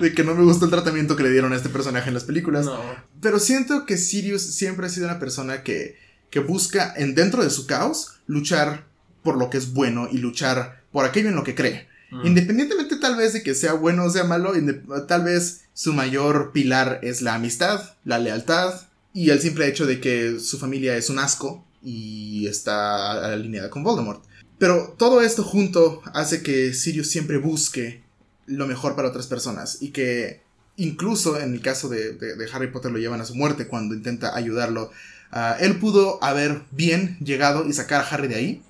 de 0.00 0.14
que 0.14 0.24
no 0.24 0.34
me 0.34 0.42
gustó 0.44 0.64
el 0.64 0.70
tratamiento 0.70 1.14
que 1.16 1.22
le 1.22 1.30
dieron 1.30 1.52
a 1.52 1.56
este 1.56 1.68
personaje 1.68 2.08
en 2.08 2.14
las 2.14 2.24
películas. 2.24 2.64
No. 2.66 2.80
Pero 3.20 3.38
siento 3.38 3.84
que 3.86 3.98
Sirius 3.98 4.42
siempre 4.42 4.86
ha 4.86 4.90
sido 4.90 5.06
una 5.06 5.18
persona 5.18 5.62
que, 5.62 5.96
que 6.30 6.40
busca, 6.40 6.94
en 6.96 7.14
dentro 7.14 7.42
de 7.44 7.50
su 7.50 7.66
caos, 7.66 8.12
luchar 8.26 8.86
por 9.22 9.36
lo 9.36 9.50
que 9.50 9.58
es 9.58 9.72
bueno 9.74 10.08
y 10.10 10.18
luchar 10.18 10.82
por 10.92 11.04
aquello 11.04 11.28
en 11.28 11.34
lo 11.36 11.44
que 11.44 11.54
cree. 11.54 11.88
Mm. 12.10 12.26
Independientemente 12.28 12.96
tal 12.96 13.16
vez 13.16 13.32
de 13.34 13.42
que 13.42 13.54
sea 13.54 13.74
bueno 13.74 14.04
o 14.04 14.10
sea 14.10 14.24
malo, 14.24 14.52
tal 15.08 15.24
vez 15.24 15.62
su 15.76 15.92
mayor 15.92 16.52
pilar 16.52 17.00
es 17.02 17.20
la 17.20 17.34
amistad, 17.34 17.82
la 18.02 18.18
lealtad 18.18 18.80
y 19.12 19.28
el 19.28 19.40
simple 19.42 19.68
hecho 19.68 19.84
de 19.84 20.00
que 20.00 20.40
su 20.40 20.58
familia 20.58 20.96
es 20.96 21.10
un 21.10 21.18
asco 21.18 21.66
y 21.82 22.46
está 22.46 23.26
alineada 23.32 23.68
con 23.68 23.82
Voldemort. 23.82 24.24
Pero 24.58 24.94
todo 24.98 25.20
esto 25.20 25.44
junto 25.44 26.00
hace 26.14 26.42
que 26.42 26.72
Sirius 26.72 27.10
siempre 27.10 27.36
busque 27.36 28.02
lo 28.46 28.66
mejor 28.66 28.96
para 28.96 29.08
otras 29.08 29.26
personas 29.26 29.82
y 29.82 29.90
que 29.90 30.40
incluso 30.76 31.38
en 31.38 31.52
el 31.52 31.60
caso 31.60 31.90
de, 31.90 32.12
de- 32.14 32.50
Harry 32.54 32.70
Potter 32.72 32.90
lo 32.90 32.98
llevan 32.98 33.20
a 33.20 33.26
su 33.26 33.34
muerte 33.34 33.66
cuando 33.66 33.94
intenta 33.94 34.34
ayudarlo. 34.34 34.90
Ah, 35.30 35.58
él 35.60 35.78
pudo 35.78 36.22
haber 36.24 36.62
bien 36.70 37.18
llegado 37.20 37.68
y 37.68 37.74
sacar 37.74 38.00
a 38.00 38.08
Harry 38.08 38.28
de 38.28 38.36
ahí, 38.36 38.62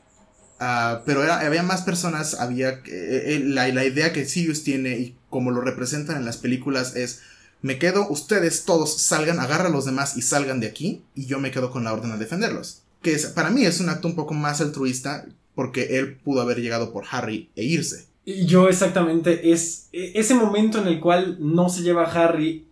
Ah, 0.59 1.03
pero 1.05 1.23
había 1.23 1.63
más 1.63 1.83
personas, 1.83 2.35
había 2.41 2.71
eh, 2.71 2.83
eh, 2.87 3.43
la, 3.45 3.69
la 3.69 3.85
idea 3.85 4.13
que 4.13 4.25
Sirius 4.25 4.65
tiene 4.65 4.99
y 4.99 5.17
como 5.29 5.51
lo 5.51 5.61
representan 5.61 6.17
en 6.17 6.25
las 6.25 6.39
películas 6.39 6.97
es 6.97 7.21
me 7.63 7.79
quedo, 7.79 8.09
ustedes 8.09 8.65
todos 8.65 8.97
salgan, 8.99 9.41
agarra 9.41 9.67
a 9.67 9.73
los 9.73 9.85
demás 9.85 10.17
y 10.17 10.23
salgan 10.23 10.61
de 10.61 10.69
aquí 10.69 11.03
y 11.15 11.27
yo 11.27 11.41
me 11.41 11.51
quedo 11.51 11.71
con 11.71 11.85
la 11.85 11.93
orden 11.93 12.13
a 12.13 12.17
defenderlos. 12.17 12.83
Que 13.03 13.17
para 13.35 13.51
mí 13.51 13.65
es 13.65 13.81
un 13.81 13.89
acto 13.89 14.09
un 14.09 14.15
poco 14.15 14.35
más 14.35 14.61
altruista 14.61 15.27
porque 15.55 15.99
él 15.99 16.17
pudo 16.17 16.43
haber 16.43 16.61
llegado 16.61 16.93
por 16.93 17.05
Harry 17.11 17.51
e 17.57 17.65
irse. 17.65 18.07
Yo 18.25 18.69
exactamente 18.69 19.53
es 19.53 19.89
e- 19.93 20.13
ese 20.15 20.35
momento 20.35 20.79
en 20.79 20.87
el 20.89 21.01
cual 21.01 21.39
no 21.41 21.69
se 21.69 21.83
lleva 21.83 22.05
a 22.05 22.13
Harry 22.13 22.67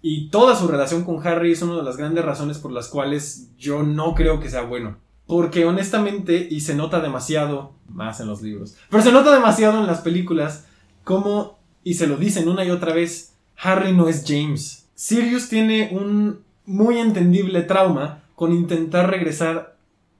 y 0.00 0.28
toda 0.30 0.56
su 0.56 0.66
relación 0.66 1.04
con 1.04 1.24
Harry 1.26 1.52
es 1.52 1.62
una 1.62 1.76
de 1.76 1.82
las 1.82 1.96
grandes 1.96 2.24
razones 2.24 2.58
por 2.58 2.72
las 2.72 2.88
cuales 2.88 3.48
yo 3.58 3.82
no 3.82 4.14
creo 4.14 4.40
que 4.40 4.50
sea 4.50 4.62
bueno. 4.62 4.98
Porque 5.32 5.64
honestamente, 5.64 6.46
y 6.50 6.60
se 6.60 6.74
nota 6.74 7.00
demasiado, 7.00 7.72
más 7.88 8.20
en 8.20 8.26
los 8.26 8.42
libros, 8.42 8.76
pero 8.90 9.02
se 9.02 9.12
nota 9.12 9.32
demasiado 9.32 9.80
en 9.80 9.86
las 9.86 10.02
películas, 10.02 10.66
como, 11.04 11.58
y 11.82 11.94
se 11.94 12.06
lo 12.06 12.18
dicen 12.18 12.50
una 12.50 12.66
y 12.66 12.70
otra 12.70 12.92
vez, 12.92 13.32
Harry 13.56 13.94
no 13.94 14.08
es 14.08 14.24
James. 14.26 14.88
Sirius 14.94 15.48
tiene 15.48 15.88
un 15.90 16.40
muy 16.66 16.98
entendible 16.98 17.62
trauma 17.62 18.24
con 18.34 18.52
intentar 18.52 19.08
regresar 19.08 19.74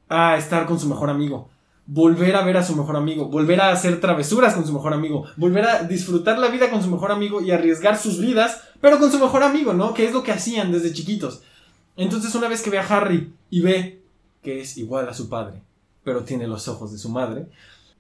a 0.09 0.39
estar 0.39 0.65
con 0.65 0.81
su 0.81 0.89
mejor 0.89 1.11
amigo 1.11 1.51
volver 1.85 2.37
a 2.37 2.45
ver 2.45 2.57
a 2.57 2.65
su 2.65 2.75
mejor 2.75 2.97
amigo, 2.97 3.27
volver 3.27 3.61
a 3.61 3.71
hacer 3.71 4.01
travesuras 4.01 4.55
con 4.55 4.65
su 4.65 4.73
mejor 4.73 4.95
amigo, 4.95 5.27
volver 5.37 5.67
a 5.67 5.83
disfrutar 5.83 6.39
la 6.39 6.49
vida 6.49 6.71
con 6.71 6.83
su 6.83 6.89
mejor 6.89 7.13
amigo 7.13 7.43
y 7.43 7.51
arriesgar 7.51 7.99
sus 7.99 8.19
vidas, 8.19 8.63
pero 8.81 8.99
con 8.99 9.11
su 9.11 9.19
mejor 9.19 9.43
amigo, 9.43 9.75
¿no? 9.75 9.93
Que 9.93 10.07
es 10.07 10.13
lo 10.13 10.23
que 10.23 10.33
hacían 10.33 10.73
desde 10.73 10.95
chiquitos. 10.95 11.43
Entonces 11.97 12.35
una 12.35 12.49
vez 12.49 12.63
que 12.63 12.71
ve 12.71 12.79
a 12.79 12.87
Harry 12.87 13.35
y 13.51 13.61
ve 13.61 14.02
que 14.43 14.61
es 14.61 14.77
igual 14.77 15.09
a 15.09 15.15
su 15.15 15.29
padre, 15.29 15.63
pero 16.05 16.25
tiene 16.25 16.47
los 16.47 16.69
ojos 16.69 16.93
de 16.93 16.99
su 16.99 17.09
madre, 17.09 17.47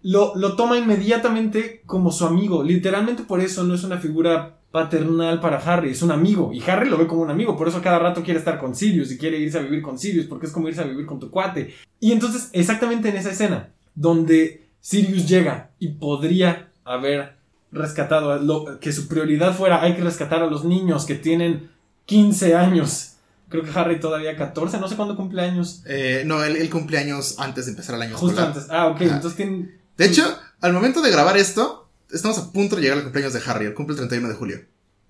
lo, 0.02 0.34
lo 0.34 0.56
toma 0.56 0.78
inmediatamente 0.78 1.82
como 1.86 2.10
su 2.10 2.26
amigo. 2.26 2.62
Literalmente 2.62 3.22
por 3.22 3.40
eso 3.40 3.62
no 3.64 3.74
es 3.74 3.84
una 3.84 3.98
figura 3.98 4.58
paternal 4.72 5.38
para 5.38 5.58
Harry, 5.58 5.90
es 5.90 6.02
un 6.02 6.10
amigo. 6.10 6.50
Y 6.52 6.62
Harry 6.68 6.88
lo 6.88 6.98
ve 6.98 7.06
como 7.06 7.22
un 7.22 7.30
amigo, 7.30 7.56
por 7.56 7.68
eso 7.68 7.80
cada 7.80 7.98
rato 7.98 8.22
quiere 8.22 8.38
estar 8.38 8.58
con 8.58 8.74
Sirius 8.74 9.12
y 9.12 9.18
quiere 9.18 9.38
irse 9.38 9.58
a 9.58 9.62
vivir 9.62 9.82
con 9.82 9.98
Sirius, 9.98 10.26
porque 10.26 10.46
es 10.46 10.52
como 10.52 10.68
irse 10.68 10.80
a 10.80 10.86
vivir 10.86 11.06
con 11.06 11.20
tu 11.20 11.30
cuate. 11.30 11.74
Y 12.00 12.10
entonces, 12.10 12.48
exactamente 12.52 13.10
en 13.10 13.16
esa 13.16 13.30
escena, 13.30 13.68
donde 13.94 14.66
Sirius 14.80 15.28
llega 15.28 15.70
y 15.78 15.88
podría 15.88 16.70
haber 16.84 17.36
rescatado, 17.70 18.38
lo, 18.38 18.80
que 18.80 18.92
su 18.92 19.06
prioridad 19.08 19.54
fuera, 19.54 19.82
hay 19.82 19.94
que 19.94 20.02
rescatar 20.02 20.42
a 20.42 20.46
los 20.46 20.64
niños 20.64 21.04
que 21.04 21.14
tienen 21.14 21.70
15 22.06 22.56
años. 22.56 23.11
Creo 23.52 23.64
que 23.64 23.78
Harry 23.78 24.00
todavía 24.00 24.34
14, 24.34 24.78
no 24.78 24.88
sé 24.88 24.96
cuándo 24.96 25.14
cumple 25.14 25.42
años. 25.42 25.82
Eh, 25.84 26.22
no, 26.24 26.42
él, 26.42 26.56
él 26.56 26.70
cumpleaños 26.70 27.34
antes 27.38 27.66
de 27.66 27.72
empezar 27.72 27.94
el 27.96 28.02
año 28.02 28.16
Justo 28.16 28.28
escolar. 28.40 28.48
antes. 28.48 28.70
Ah, 28.70 28.86
ok, 28.86 29.02
Ajá. 29.02 29.16
entonces 29.16 29.36
tienen... 29.36 29.78
De 29.98 30.06
hecho, 30.06 30.38
al 30.62 30.72
momento 30.72 31.02
de 31.02 31.10
grabar 31.10 31.36
esto, 31.36 31.90
estamos 32.10 32.38
a 32.38 32.50
punto 32.50 32.76
de 32.76 32.82
llegar 32.82 32.96
al 32.96 33.04
cumpleaños 33.04 33.34
de 33.34 33.42
Harry. 33.46 33.66
Él 33.66 33.74
cumple 33.74 33.92
el 33.92 33.98
31 33.98 34.30
de 34.30 34.34
julio. 34.34 34.60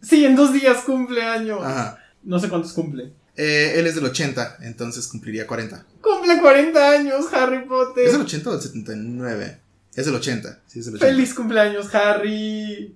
Sí, 0.03 0.25
en 0.25 0.35
dos 0.35 0.53
días 0.53 0.79
cumple 0.85 1.23
años. 1.23 1.61
Ajá. 1.63 1.99
No 2.25 2.41
sé 2.41 2.49
cuántos 2.49 2.73
cumple. 2.73 3.13
Eh, 3.37 3.75
él 3.77 3.87
es 3.87 3.95
del 3.95 4.05
80, 4.05 4.59
entonces 4.63 5.07
cumpliría 5.07 5.47
40. 5.47 5.87
Cumple 6.01 6.41
40 6.41 6.91
años, 6.91 7.33
Harry 7.33 7.65
Potter. 7.65 8.07
¿Es 8.07 8.13
del 8.13 8.23
80 8.23 8.51
o 8.51 8.53
del 8.55 8.61
79? 8.63 9.59
Es 9.95 10.07
del 10.07 10.15
80. 10.17 10.61
Sí, 10.67 10.81
es 10.81 10.87
del 10.87 10.97
80. 10.97 11.13
Feliz 11.13 11.33
cumpleaños, 11.33 11.95
Harry. 11.95 12.95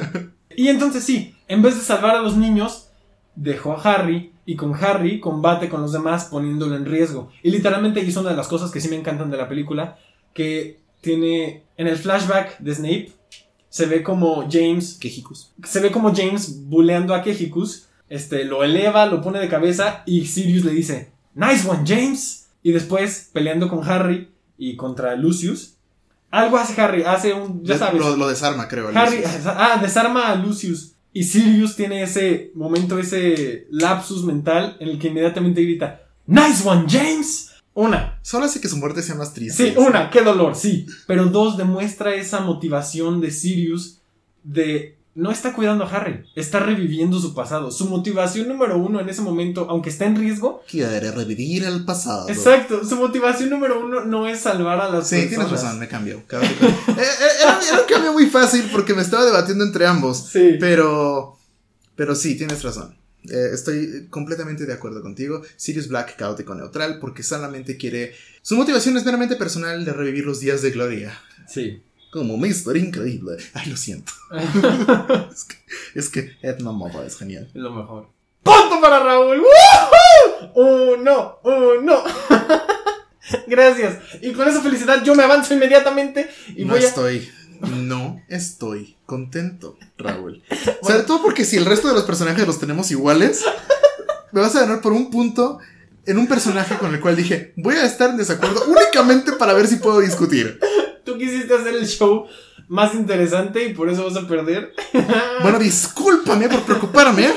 y 0.56 0.68
entonces 0.68 1.04
sí, 1.04 1.36
en 1.48 1.60
vez 1.60 1.76
de 1.76 1.82
salvar 1.82 2.16
a 2.16 2.22
los 2.22 2.36
niños, 2.36 2.85
dejó 3.36 3.72
a 3.72 3.82
Harry 3.82 4.32
y 4.44 4.56
con 4.56 4.74
Harry 4.74 5.20
combate 5.20 5.68
con 5.68 5.82
los 5.82 5.92
demás 5.92 6.26
poniéndolo 6.26 6.74
en 6.76 6.86
riesgo. 6.86 7.30
Y 7.42 7.50
literalmente 7.50 8.00
hizo 8.00 8.20
una 8.20 8.30
de 8.30 8.36
las 8.36 8.48
cosas 8.48 8.70
que 8.70 8.80
sí 8.80 8.88
me 8.88 8.96
encantan 8.96 9.30
de 9.30 9.36
la 9.36 9.48
película, 9.48 9.98
que 10.34 10.80
tiene 11.00 11.62
en 11.76 11.86
el 11.86 11.96
flashback 11.96 12.58
de 12.58 12.74
Snape 12.74 13.12
se 13.68 13.86
ve 13.86 14.02
como 14.02 14.48
James 14.50 14.96
Quejicus. 14.98 15.52
se 15.62 15.80
ve 15.80 15.90
como 15.90 16.14
James 16.14 16.64
buleando 16.64 17.14
a 17.14 17.22
Kehicus, 17.22 17.88
este, 18.08 18.44
lo 18.44 18.64
eleva, 18.64 19.04
lo 19.06 19.20
pone 19.20 19.38
de 19.38 19.48
cabeza 19.48 20.02
y 20.06 20.24
Sirius 20.26 20.64
le 20.64 20.72
dice, 20.72 21.12
Nice 21.34 21.68
one, 21.68 21.84
James. 21.86 22.48
Y 22.62 22.72
después, 22.72 23.30
peleando 23.32 23.68
con 23.68 23.88
Harry 23.88 24.30
y 24.56 24.76
contra 24.76 25.14
Lucius, 25.14 25.74
algo 26.30 26.56
hace 26.56 26.80
Harry, 26.80 27.02
hace 27.02 27.34
un, 27.34 27.62
ya 27.62 27.78
sabes, 27.78 28.00
Lo, 28.00 28.16
lo 28.16 28.28
desarma, 28.28 28.66
creo. 28.66 28.88
Harry, 28.94 29.22
ah, 29.44 29.78
desarma 29.80 30.28
a 30.28 30.34
Lucius. 30.34 30.95
Y 31.16 31.24
Sirius 31.24 31.76
tiene 31.76 32.02
ese 32.02 32.50
momento, 32.54 32.98
ese 32.98 33.68
lapsus 33.70 34.22
mental 34.22 34.76
en 34.80 34.88
el 34.88 34.98
que 34.98 35.08
inmediatamente 35.08 35.62
grita, 35.62 36.02
Nice 36.26 36.68
one, 36.68 36.84
James. 36.86 37.54
Una, 37.72 38.18
Solo 38.20 38.44
hace 38.44 38.60
que 38.60 38.68
su 38.68 38.76
muerte 38.76 39.00
sea 39.00 39.14
más 39.14 39.32
triste. 39.32 39.72
Sí, 39.72 39.78
una, 39.78 40.10
qué 40.10 40.20
dolor, 40.20 40.54
sí. 40.54 40.84
Pero 41.06 41.24
dos, 41.24 41.56
demuestra 41.56 42.14
esa 42.14 42.40
motivación 42.40 43.22
de 43.22 43.30
Sirius 43.30 44.02
de 44.44 44.98
no 45.16 45.32
está 45.32 45.52
cuidando 45.52 45.82
a 45.84 45.88
Harry, 45.90 46.24
está 46.36 46.60
reviviendo 46.60 47.18
su 47.18 47.34
pasado. 47.34 47.70
Su 47.72 47.86
motivación 47.88 48.46
número 48.48 48.78
uno 48.78 49.00
en 49.00 49.08
ese 49.08 49.22
momento, 49.22 49.66
aunque 49.68 49.88
está 49.90 50.04
en 50.04 50.14
riesgo, 50.16 50.62
Quiere 50.70 51.10
revivir 51.10 51.64
el 51.64 51.84
pasado. 51.84 52.28
exacto, 52.28 52.84
su 52.84 52.94
motivación 52.96 53.50
número 53.50 53.80
uno 53.84 54.04
no 54.04 54.28
es 54.28 54.40
salvar 54.40 54.80
a 54.80 54.88
las 54.88 55.08
Sí, 55.08 55.16
personas. 55.16 55.46
tienes 55.48 55.62
razón, 55.64 55.78
me 55.80 55.88
cambió. 55.88 56.22
Eh, 56.30 57.02
eh, 57.02 57.42
era, 57.42 57.58
era 57.68 57.80
un 57.80 57.86
cambio 57.88 58.12
muy 58.12 58.26
fácil 58.26 58.68
porque 58.72 58.94
me 58.94 59.02
estaba 59.02 59.24
debatiendo 59.24 59.64
entre 59.64 59.86
ambos. 59.86 60.28
Sí. 60.30 60.56
Pero. 60.60 61.36
Pero 61.94 62.14
sí, 62.14 62.36
tienes 62.36 62.62
razón. 62.62 62.96
Eh, 63.28 63.50
estoy 63.52 64.06
completamente 64.08 64.66
de 64.66 64.72
acuerdo 64.72 65.02
contigo. 65.02 65.42
Sirius 65.56 65.88
Black, 65.88 66.16
caótico 66.16 66.54
neutral, 66.54 66.98
porque 67.00 67.22
solamente 67.22 67.76
quiere. 67.76 68.14
Su 68.42 68.54
motivación 68.56 68.96
es 68.96 69.04
meramente 69.04 69.36
personal 69.36 69.84
de 69.84 69.92
revivir 69.92 70.24
los 70.24 70.40
días 70.40 70.62
de 70.62 70.70
gloria. 70.70 71.18
Sí. 71.48 71.82
Como 72.16 72.38
Mister 72.38 72.74
Increíble. 72.78 73.36
Ay, 73.52 73.68
lo 73.68 73.76
siento. 73.76 74.10
es, 75.30 75.44
que, 75.44 75.56
es 75.94 76.08
que 76.08 76.38
Edna 76.40 76.72
Moda 76.72 77.04
es 77.04 77.18
genial. 77.18 77.50
Es 77.54 77.60
lo 77.60 77.70
mejor. 77.70 78.08
¡Punto 78.42 78.80
para 78.80 79.00
Raúl! 79.00 79.42
¡Uno! 80.54 81.38
¡Uno! 81.42 82.02
Gracias. 83.46 83.98
Y 84.22 84.32
con 84.32 84.48
esa 84.48 84.62
felicidad 84.62 85.04
yo 85.04 85.14
me 85.14 85.24
avanzo 85.24 85.52
inmediatamente 85.52 86.30
y 86.56 86.64
no 86.64 86.72
voy 86.72 86.82
a... 86.82 86.88
estoy. 86.88 87.28
No 87.60 88.22
estoy 88.28 88.96
contento, 89.04 89.76
Raúl. 89.98 90.42
Sobre 90.82 91.02
todo 91.02 91.20
porque 91.20 91.44
si 91.44 91.58
el 91.58 91.66
resto 91.66 91.88
de 91.88 91.94
los 91.94 92.04
personajes 92.04 92.46
los 92.46 92.58
tenemos 92.58 92.90
iguales, 92.90 93.44
me 94.32 94.40
vas 94.40 94.56
a 94.56 94.60
ganar 94.60 94.80
por 94.80 94.94
un 94.94 95.10
punto 95.10 95.58
en 96.06 96.16
un 96.16 96.26
personaje 96.26 96.78
con 96.78 96.94
el 96.94 97.00
cual 97.02 97.14
dije, 97.14 97.52
voy 97.56 97.74
a 97.74 97.84
estar 97.84 98.08
en 98.08 98.16
desacuerdo 98.16 98.64
únicamente 98.68 99.32
para 99.32 99.52
ver 99.52 99.66
si 99.66 99.76
puedo 99.76 100.00
discutir. 100.00 100.58
Tú 101.06 101.16
quisiste 101.16 101.54
hacer 101.54 101.76
el 101.76 101.86
show 101.86 102.26
más 102.66 102.92
interesante 102.94 103.64
y 103.64 103.72
por 103.74 103.88
eso 103.88 104.04
vas 104.04 104.16
a 104.16 104.26
perder. 104.26 104.74
Bueno, 105.40 105.60
discúlpame 105.60 106.48
por 106.48 106.62
preocuparme 106.62 107.28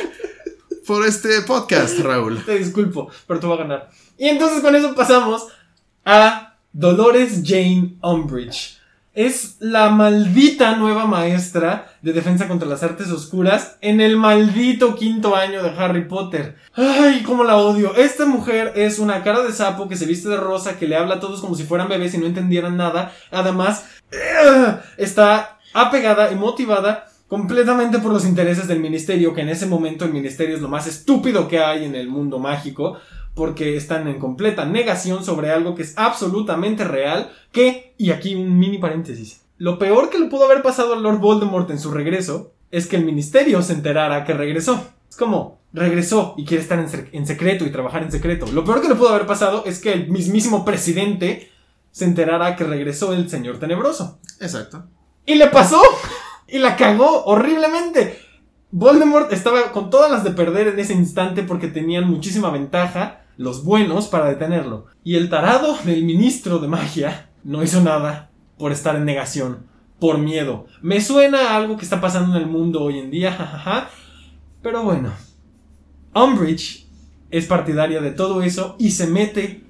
por 0.87 1.05
este 1.05 1.41
podcast, 1.43 1.99
Raúl. 1.99 2.43
Te 2.43 2.57
disculpo, 2.57 3.11
pero 3.27 3.39
tú 3.39 3.47
vas 3.47 3.59
a 3.59 3.61
ganar. 3.61 3.89
Y 4.17 4.27
entonces 4.27 4.61
con 4.61 4.75
eso 4.75 4.95
pasamos 4.95 5.47
a 6.03 6.55
Dolores 6.73 7.43
Jane 7.45 7.97
Umbridge. 8.01 8.78
Es 9.13 9.57
la 9.59 9.89
maldita 9.89 10.75
nueva 10.75 11.07
maestra 11.07 11.93
de 12.03 12.13
defensa 12.13 12.47
contra 12.47 12.67
las 12.67 12.83
artes 12.83 13.09
oscuras 13.09 13.77
en 13.81 14.01
el 14.01 14.17
maldito 14.17 14.95
quinto 14.95 15.35
año 15.35 15.63
de 15.63 15.71
Harry 15.71 16.07
Potter. 16.07 16.57
Ay, 16.75 17.23
cómo 17.23 17.43
la 17.43 17.57
odio. 17.57 17.95
Esta 17.95 18.27
mujer 18.27 18.73
es 18.75 18.99
una 18.99 19.23
cara 19.23 19.41
de 19.41 19.51
sapo 19.51 19.89
que 19.89 19.95
se 19.95 20.05
viste 20.05 20.29
de 20.29 20.37
rosa, 20.37 20.77
que 20.77 20.87
le 20.87 20.95
habla 20.95 21.15
a 21.15 21.19
todos 21.19 21.41
como 21.41 21.55
si 21.55 21.63
fueran 21.63 21.89
bebés 21.89 22.13
y 22.13 22.19
no 22.19 22.27
entendieran 22.27 22.77
nada. 22.77 23.11
Además, 23.31 23.85
ugh, 24.13 24.75
está 24.97 25.57
apegada 25.73 26.31
y 26.31 26.35
motivada 26.35 27.09
completamente 27.27 27.99
por 27.99 28.11
los 28.11 28.25
intereses 28.25 28.67
del 28.67 28.79
ministerio, 28.79 29.33
que 29.33 29.41
en 29.41 29.49
ese 29.49 29.67
momento 29.67 30.03
el 30.03 30.11
ministerio 30.11 30.55
es 30.55 30.61
lo 30.61 30.67
más 30.67 30.87
estúpido 30.87 31.47
que 31.47 31.59
hay 31.59 31.85
en 31.85 31.95
el 31.95 32.09
mundo 32.09 32.39
mágico, 32.39 32.97
porque 33.39 33.77
están 33.77 34.07
en 34.09 34.19
completa 34.19 34.65
negación 34.65 35.23
sobre 35.23 35.49
algo 35.49 35.73
que 35.75 35.83
es 35.83 35.97
absolutamente 35.97 36.83
real, 36.83 37.31
que, 37.53 37.95
y 37.97 38.11
aquí 38.11 38.35
un 38.35 38.59
mini 38.59 38.77
paréntesis, 38.79 39.41
lo 39.57 39.79
peor 39.79 40.09
que 40.09 40.19
le 40.19 40.25
pudo 40.27 40.43
haber 40.43 40.61
pasado 40.61 40.93
a 40.93 40.97
Lord 40.99 41.19
Voldemort 41.19 41.69
en 41.71 41.79
su 41.79 41.89
regreso 41.91 42.51
es 42.69 42.85
que 42.85 42.97
el 42.97 43.05
ministerio 43.05 43.61
se 43.61 43.73
enterara 43.73 44.25
que 44.25 44.33
regresó. 44.33 44.89
Es 45.09 45.15
como, 45.15 45.57
regresó 45.71 46.33
y 46.37 46.43
quiere 46.43 46.61
estar 46.63 46.79
en, 46.79 46.87
sec- 46.89 47.09
en 47.13 47.25
secreto 47.25 47.65
y 47.65 47.71
trabajar 47.71 48.03
en 48.03 48.11
secreto. 48.11 48.45
Lo 48.51 48.65
peor 48.65 48.81
que 48.81 48.89
le 48.89 48.95
pudo 48.95 49.09
haber 49.09 49.25
pasado 49.25 49.63
es 49.65 49.79
que 49.79 49.93
el 49.93 50.09
mismísimo 50.09 50.65
presidente 50.65 51.49
se 51.91 52.05
enterara 52.05 52.55
que 52.57 52.65
regresó 52.65 53.13
el 53.13 53.29
señor 53.29 53.57
tenebroso. 53.57 54.19
Exacto. 54.41 54.83
Y 55.25 55.35
le 55.35 55.47
pasó. 55.47 55.81
Y 56.51 56.57
la 56.57 56.75
cagó 56.75 57.25
horriblemente. 57.25 58.17
Voldemort 58.71 59.31
estaba 59.31 59.71
con 59.71 59.91
todas 59.91 60.09
las 60.11 60.23
de 60.23 60.31
perder 60.31 60.67
en 60.69 60.79
ese 60.79 60.93
instante 60.93 61.43
porque 61.43 61.67
tenían 61.67 62.09
muchísima 62.09 62.49
ventaja 62.49 63.21
los 63.39 63.63
buenos 63.63 64.07
para 64.07 64.27
detenerlo. 64.27 64.87
Y 65.01 65.15
el 65.15 65.29
tarado 65.29 65.77
del 65.85 66.03
ministro 66.03 66.59
de 66.59 66.67
magia 66.67 67.29
no 67.45 67.63
hizo 67.63 67.79
nada 67.79 68.31
por 68.57 68.73
estar 68.73 68.97
en 68.97 69.05
negación, 69.05 69.59
por 69.97 70.17
miedo. 70.17 70.67
Me 70.81 70.99
suena 70.99 71.51
a 71.51 71.55
algo 71.55 71.77
que 71.77 71.85
está 71.85 72.01
pasando 72.01 72.35
en 72.35 72.43
el 72.43 72.49
mundo 72.49 72.83
hoy 72.83 72.99
en 72.99 73.09
día, 73.09 73.31
jajaja. 73.37 73.89
Pero 74.61 74.83
bueno. 74.83 75.13
Umbridge 76.13 76.85
es 77.31 77.45
partidaria 77.45 78.01
de 78.01 78.11
todo 78.11 78.41
eso 78.41 78.75
y 78.77 78.91
se 78.91 79.07
mete 79.07 79.63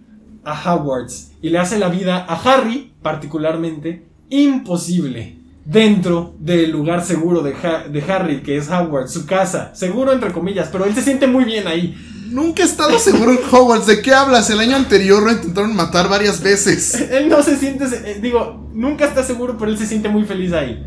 a 0.43 0.73
Hogwarts 0.73 1.33
y 1.39 1.49
le 1.49 1.59
hace 1.59 1.77
la 1.77 1.89
vida 1.89 2.25
a 2.27 2.41
Harry, 2.41 2.93
particularmente, 3.03 4.07
imposible. 4.31 5.37
Dentro 5.63 6.33
del 6.39 6.71
lugar 6.71 7.05
seguro 7.05 7.43
de, 7.43 7.53
de 7.91 8.11
Harry, 8.11 8.41
que 8.41 8.57
es 8.57 8.67
Hogwarts, 8.67 9.13
su 9.13 9.27
casa. 9.27 9.75
Seguro 9.75 10.11
entre 10.11 10.31
comillas, 10.31 10.69
pero 10.71 10.85
él 10.85 10.95
se 10.95 11.03
siente 11.03 11.27
muy 11.27 11.43
bien 11.43 11.67
ahí. 11.67 11.95
Nunca 12.29 12.63
he 12.63 12.65
estado 12.65 12.97
seguro 12.99 13.31
en 13.31 13.39
Hogwarts. 13.51 13.87
¿De 13.87 14.01
qué 14.01 14.13
hablas? 14.13 14.49
El 14.49 14.59
año 14.59 14.75
anterior 14.75 15.23
lo 15.23 15.31
intentaron 15.31 15.75
matar 15.75 16.09
varias 16.09 16.41
veces. 16.41 16.93
Él 17.11 17.27
no 17.29 17.41
se 17.43 17.57
siente, 17.57 17.85
eh, 17.85 18.19
digo, 18.21 18.69
nunca 18.73 19.05
está 19.05 19.23
seguro, 19.23 19.57
pero 19.57 19.71
él 19.71 19.77
se 19.77 19.85
siente 19.87 20.09
muy 20.09 20.25
feliz 20.25 20.53
ahí. 20.53 20.85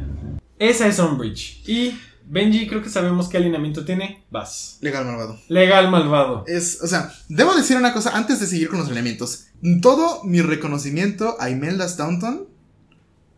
Esa 0.58 0.86
es 0.86 0.98
Umbridge. 0.98 1.62
Y 1.68 1.98
Benji, 2.24 2.66
creo 2.68 2.82
que 2.82 2.88
sabemos 2.88 3.28
qué 3.28 3.36
alineamiento 3.38 3.84
tiene. 3.84 4.24
Vas. 4.30 4.78
Legal 4.80 5.04
malvado. 5.04 5.38
Legal 5.48 5.90
malvado. 5.90 6.44
Es, 6.46 6.78
o 6.82 6.86
sea, 6.86 7.12
debo 7.28 7.54
decir 7.54 7.76
una 7.76 7.92
cosa 7.92 8.16
antes 8.16 8.38
de 8.40 8.46
seguir 8.46 8.68
con 8.68 8.78
los 8.78 8.88
elementos. 8.90 9.46
Todo 9.82 10.22
mi 10.24 10.40
reconocimiento 10.40 11.36
a 11.40 11.50
Imelda 11.50 11.88
Staunton, 11.88 12.46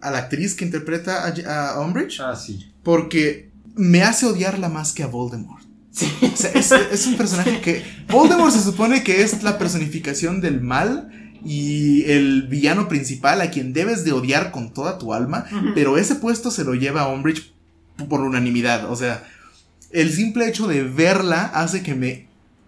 a 0.01 0.11
la 0.11 0.19
actriz 0.19 0.55
que 0.55 0.65
interpreta 0.67 1.25
a, 1.47 1.71
a 1.71 1.81
Umbridge, 1.81 2.21
Ah, 2.21 2.37
sí. 2.37 2.73
porque 2.83 3.51
me 3.75 4.03
hace 4.03 4.27
odiarla 4.27 4.69
más 4.69 4.93
que 4.93 5.03
a 5.03 5.07
Voldemort. 5.07 5.65
Sí. 5.95 6.11
O 6.33 6.37
sea, 6.37 6.51
es, 6.53 6.73
es 6.73 7.07
un 7.07 7.17
personaje 7.17 7.61
que. 7.61 7.83
Voldemort 8.09 8.53
se 8.53 8.63
supone 8.63 9.03
que 9.05 9.23
es 9.23 9.43
la 9.45 9.59
personificación 9.59 10.41
del 10.41 10.61
mal 10.61 11.11
y 11.45 12.03
el 12.11 12.49
villano 12.49 12.89
principal 12.89 13.41
a 13.41 13.51
quien 13.51 13.73
debes 13.73 14.03
de 14.05 14.13
odiar 14.13 14.51
con 14.51 14.73
toda 14.75 14.99
tu 14.99 15.15
alma, 15.15 15.47
pero 15.75 15.97
ese 15.99 16.17
puesto 16.17 16.51
se 16.51 16.65
lo 16.65 16.75
lleva 16.75 17.03
a 17.03 17.09
Umbridge 17.09 17.53
por 18.09 18.21
unanimidad. 18.23 18.91
O 18.91 18.97
sea, 18.97 19.23
el 19.93 20.11
simple 20.13 20.49
hecho 20.49 20.67
de 20.67 20.83
verla 20.83 21.45
hace 21.55 21.83
que 21.85 21.95
me 21.95 22.27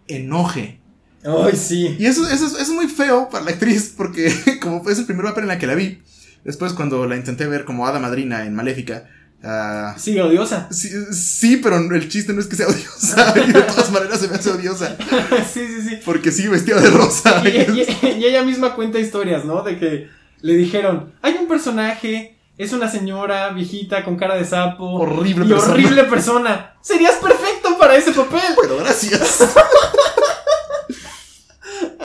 enoje. 0.08 0.78
Ay, 1.24 1.56
sí. 1.56 1.96
Y 1.98 2.06
eso, 2.06 2.28
eso, 2.28 2.46
es- 2.46 2.52
eso 2.52 2.62
es 2.62 2.68
muy 2.70 2.86
feo 2.86 3.28
para 3.28 3.44
la 3.44 3.50
actriz, 3.50 3.92
porque 3.96 4.32
como 4.62 4.84
fue 4.84 4.92
el 4.92 5.04
primer 5.04 5.24
papel 5.24 5.42
en 5.44 5.48
la 5.48 5.58
que 5.58 5.66
la 5.66 5.74
vi, 5.74 5.98
después 6.44 6.72
cuando 6.74 7.06
la 7.08 7.16
intenté 7.16 7.46
ver 7.48 7.64
como 7.64 7.86
hada 7.88 7.98
madrina 7.98 8.44
en 8.46 8.54
Maléfica, 8.54 9.08
ah, 9.42 9.94
Sigue 9.98 10.22
odiosa. 10.22 10.68
sí, 10.70 10.90
sí, 11.12 11.58
pero 11.58 11.76
el 11.78 12.08
chiste 12.08 12.32
no 12.32 12.40
es 12.40 12.46
que 12.46 12.56
sea 12.56 12.66
odiosa, 12.68 13.34
y 13.48 13.52
de 13.52 13.62
todas 13.62 13.90
maneras 13.92 14.20
se 14.20 14.28
me 14.28 14.36
hace 14.36 14.50
odiosa, 14.50 14.96
sí, 15.52 15.66
sí, 15.66 15.88
sí. 15.88 15.98
porque 16.04 16.32
sigue 16.32 16.48
vestida 16.50 16.80
de 16.80 16.90
rosa. 16.90 17.42
Y, 17.44 17.48
y- 17.48 18.08
y 18.18 18.24
ella 18.24 18.42
misma 18.42 18.74
cuenta 18.74 18.98
historias, 18.98 19.44
¿no? 19.44 19.62
De 19.62 19.78
que 19.78 20.08
le 20.40 20.54
dijeron, 20.54 21.12
hay 21.22 21.34
un 21.34 21.48
personaje, 21.48 22.36
es 22.58 22.72
una 22.72 22.90
señora 22.90 23.50
viejita 23.50 24.04
con 24.04 24.16
cara 24.16 24.34
de 24.36 24.44
sapo. 24.44 24.84
Horrible 24.94 25.44
y 25.44 25.48
persona. 25.48 25.72
horrible 25.72 26.04
persona. 26.04 26.74
Serías 26.82 27.14
perfecto 27.16 27.76
para 27.78 27.96
ese 27.96 28.12
papel. 28.12 28.40
Bueno, 28.56 28.76
gracias. 28.78 29.44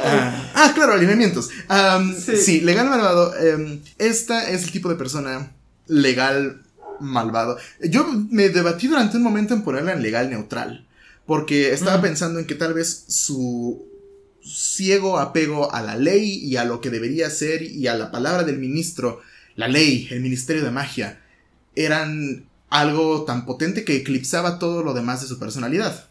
Ah, 0.03 0.51
ah, 0.55 0.71
claro, 0.73 0.93
alineamientos. 0.93 1.49
Am, 1.67 2.15
Sí. 2.15 2.35
sí. 2.37 2.61
legal 2.61 2.87
malvado. 2.89 3.35
em, 3.37 3.81
esta 3.99 4.49
es 4.49 4.63
el 4.63 4.71
tipo 4.71 4.89
de 4.89 4.95
persona 4.95 5.51
legal 5.87 6.61
malvado. 7.01 7.57
Yo 7.83 8.07
me 8.29 8.49
debatí 8.49 8.87
durante 8.87 9.17
un 9.17 9.23
momento 9.23 9.53
en 9.53 9.63
ponerla 9.63 9.93
en 9.93 10.01
legal 10.01 10.29
neutral. 10.29 10.87
Porque 11.25 11.71
estaba 11.73 11.97
Mm. 11.97 12.01
pensando 12.01 12.39
en 12.39 12.45
que 12.47 12.55
tal 12.55 12.73
vez 12.73 13.05
su 13.07 13.85
ciego 14.43 15.19
apego 15.19 15.73
a 15.73 15.81
la 15.81 15.95
ley 15.95 16.39
y 16.43 16.55
a 16.57 16.65
lo 16.65 16.81
que 16.81 16.89
debería 16.89 17.29
ser 17.29 17.61
y 17.61 17.87
a 17.87 17.95
la 17.95 18.11
palabra 18.11 18.43
del 18.43 18.57
ministro, 18.57 19.21
la 19.55 19.67
ley, 19.67 20.07
el 20.11 20.21
ministerio 20.21 20.63
de 20.63 20.71
magia, 20.71 21.21
eran 21.75 22.45
algo 22.69 23.23
tan 23.23 23.45
potente 23.45 23.83
que 23.85 23.97
eclipsaba 23.97 24.57
todo 24.59 24.83
lo 24.83 24.93
demás 24.93 25.21
de 25.21 25.27
su 25.27 25.37
personalidad. 25.37 26.07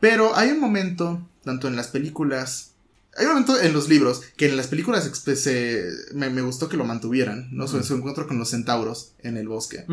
Pero 0.00 0.34
hay 0.36 0.50
un 0.50 0.60
momento, 0.60 1.26
tanto 1.44 1.68
en 1.68 1.76
las 1.76 1.88
películas, 1.88 2.71
hay 3.16 3.26
un 3.26 3.32
momento 3.32 3.60
en 3.60 3.72
los 3.72 3.88
libros, 3.88 4.22
que 4.36 4.48
en 4.48 4.56
las 4.56 4.68
películas 4.68 5.04
se- 5.36 5.84
me, 6.14 6.30
me 6.30 6.40
gustó 6.42 6.68
que 6.68 6.76
lo 6.76 6.84
mantuvieran, 6.84 7.48
¿no? 7.52 7.68
Su, 7.68 7.76
encuentro 7.94 8.26
con 8.26 8.38
los 8.38 8.48
centauros 8.50 9.12
en 9.22 9.36
el 9.36 9.48
bosque, 9.48 9.84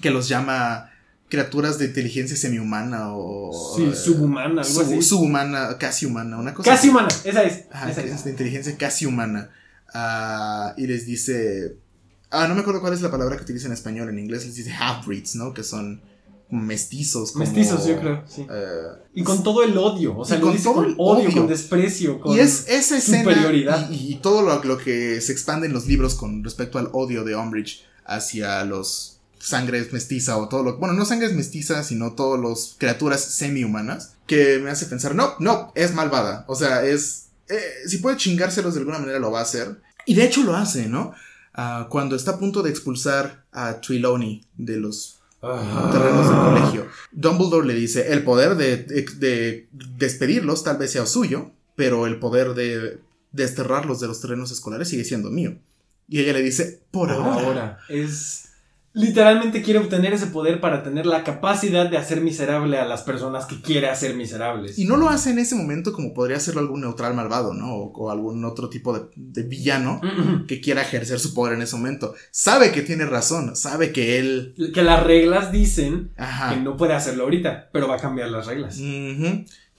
que 0.00 0.10
los 0.10 0.28
llama 0.28 0.90
criaturas 1.28 1.78
de 1.78 1.86
inteligencia 1.86 2.36
semihumana 2.36 3.08
o... 3.14 3.74
Sí, 3.76 3.90
subhumana, 3.94 4.60
algo 4.62 4.64
sub- 4.64 4.82
así. 4.84 5.02
subhumana, 5.02 5.78
casi 5.78 6.04
humana, 6.06 6.36
una 6.38 6.52
cosa 6.52 6.70
Casi 6.70 6.80
así. 6.80 6.88
humana, 6.90 7.08
esa 7.24 7.42
es. 7.42 7.64
Ajá, 7.72 7.90
esa 7.90 8.02
que 8.02 8.08
es. 8.10 8.14
es 8.16 8.24
de 8.24 8.30
inteligencia 8.32 8.76
casi 8.76 9.06
humana. 9.06 9.50
Ah, 9.94 10.74
y 10.76 10.86
les 10.86 11.06
dice. 11.06 11.76
Ah, 12.30 12.48
no 12.48 12.54
me 12.54 12.60
acuerdo 12.60 12.80
cuál 12.80 12.92
es 12.94 13.00
la 13.02 13.10
palabra 13.10 13.36
que 13.36 13.42
utiliza 13.44 13.66
en 13.66 13.72
español. 13.72 14.08
En 14.10 14.18
inglés 14.18 14.44
les 14.46 14.54
dice 14.56 14.72
half-breeds, 14.72 15.34
¿no? 15.36 15.52
Que 15.54 15.62
son 15.64 16.02
mestizos. 16.52 17.32
como, 17.32 17.44
Mestizos, 17.44 17.86
yo 17.86 17.98
creo, 17.98 18.22
sí. 18.28 18.46
eh, 18.48 18.82
Y 19.14 19.22
con 19.24 19.42
todo 19.42 19.62
el 19.62 19.76
odio, 19.76 20.16
o 20.16 20.24
sea, 20.24 20.40
con 20.40 20.56
todo 20.62 20.74
con 20.74 20.84
el 20.84 20.94
odio, 20.98 21.28
odio. 21.28 21.32
con 21.32 21.46
desprecio, 21.48 22.20
con... 22.20 22.36
y 22.36 22.40
es 22.40 22.68
esa 22.68 22.98
escena 22.98 23.30
superioridad. 23.30 23.90
Y, 23.90 24.12
y 24.12 24.14
todo 24.16 24.42
lo, 24.42 24.62
lo 24.62 24.78
que 24.78 25.20
se 25.20 25.32
expande 25.32 25.66
en 25.66 25.72
los 25.72 25.86
libros 25.86 26.14
con 26.14 26.44
respecto 26.44 26.78
al 26.78 26.90
odio 26.92 27.24
de 27.24 27.34
Umbridge 27.34 27.84
hacia 28.04 28.64
los 28.64 29.18
sangres 29.38 29.92
mestiza 29.92 30.36
o 30.36 30.48
todo 30.48 30.62
lo 30.62 30.78
bueno 30.78 30.94
no 30.94 31.04
sangres 31.04 31.32
mestiza 31.32 31.82
sino 31.82 32.12
todos 32.12 32.38
los 32.38 32.76
criaturas 32.78 33.20
semi-humanas 33.24 34.14
que 34.28 34.60
me 34.60 34.70
hace 34.70 34.86
pensar 34.86 35.16
no 35.16 35.34
no 35.40 35.72
es 35.74 35.94
malvada 35.94 36.44
o 36.46 36.54
sea 36.54 36.84
es 36.84 37.30
eh, 37.48 37.60
si 37.88 37.98
puede 37.98 38.16
chingárselos 38.18 38.74
de 38.74 38.80
alguna 38.80 39.00
manera 39.00 39.18
lo 39.18 39.32
va 39.32 39.40
a 39.40 39.42
hacer 39.42 39.80
y 40.06 40.14
de 40.14 40.24
hecho 40.24 40.44
lo 40.44 40.54
hace 40.54 40.86
no 40.86 41.12
Ah, 41.54 41.86
cuando 41.90 42.16
está 42.16 42.32
a 42.32 42.38
punto 42.38 42.62
de 42.62 42.70
expulsar 42.70 43.44
a 43.52 43.80
Trelawney 43.80 44.46
de 44.56 44.78
los. 44.78 45.18
Terrenos 45.42 46.28
del 46.28 46.38
colegio. 46.38 46.86
Dumbledore 47.10 47.66
le 47.66 47.74
dice, 47.74 48.12
el 48.12 48.22
poder 48.24 48.54
de, 48.56 48.76
de- 48.78 49.02
de 49.16 49.68
despedirlos 49.98 50.62
tal 50.64 50.78
vez 50.78 50.92
sea 50.92 51.04
suyo, 51.06 51.50
pero 51.76 52.06
el 52.06 52.18
poder 52.20 52.54
de 52.54 53.00
desterrarlos 53.32 53.98
de 54.00 54.06
los 54.06 54.20
terrenos 54.20 54.52
escolares 54.52 54.88
sigue 54.88 55.04
siendo 55.04 55.30
mío. 55.30 55.56
Y 56.08 56.20
ella 56.20 56.32
le 56.34 56.42
dice, 56.42 56.82
por, 56.90 57.08
Por 57.08 57.16
ahora. 57.16 57.44
ahora. 57.46 57.78
Es... 57.88 58.51
literalmente 58.94 59.62
quiere 59.62 59.78
obtener 59.80 60.12
ese 60.12 60.26
poder 60.26 60.60
para 60.60 60.82
tener 60.82 61.06
la 61.06 61.24
capacidad 61.24 61.88
de 61.88 61.96
hacer 61.96 62.20
miserable 62.20 62.78
a 62.78 62.84
las 62.84 63.02
personas 63.02 63.46
que 63.46 63.60
quiere 63.60 63.88
hacer 63.88 64.14
miserables. 64.14 64.78
Y 64.78 64.84
no 64.84 64.96
lo 64.96 65.08
hace 65.08 65.30
en 65.30 65.38
ese 65.38 65.54
momento 65.54 65.92
como 65.92 66.12
podría 66.12 66.36
hacerlo 66.36 66.60
algún 66.60 66.82
neutral 66.82 67.14
malvado, 67.14 67.54
¿no? 67.54 67.74
O, 67.74 67.92
o 67.92 68.10
algún 68.10 68.44
otro 68.44 68.68
tipo 68.68 68.92
de, 68.92 69.06
de 69.16 69.42
villano 69.42 70.00
Mm, 70.02 70.46
que 70.46 70.60
quiera 70.60 70.82
ejercer 70.82 71.18
su 71.18 71.34
poder 71.34 71.54
en 71.54 71.62
ese 71.62 71.76
momento. 71.76 72.14
Sabe 72.30 72.72
que 72.72 72.82
tiene 72.82 73.06
razón, 73.06 73.56
sabe 73.56 73.92
que 73.92 74.18
él... 74.18 74.54
Que 74.74 74.82
las 74.82 75.02
reglas 75.02 75.52
dicen 75.52 76.10
Ajá. 76.16 76.54
que 76.54 76.60
no 76.60 76.76
puede 76.76 76.94
hacerlo 76.94 77.24
ahorita, 77.24 77.70
pero 77.72 77.88
va 77.88 77.96
a 77.96 77.98
cambiar 77.98 78.30
las 78.30 78.46
reglas. 78.46 78.78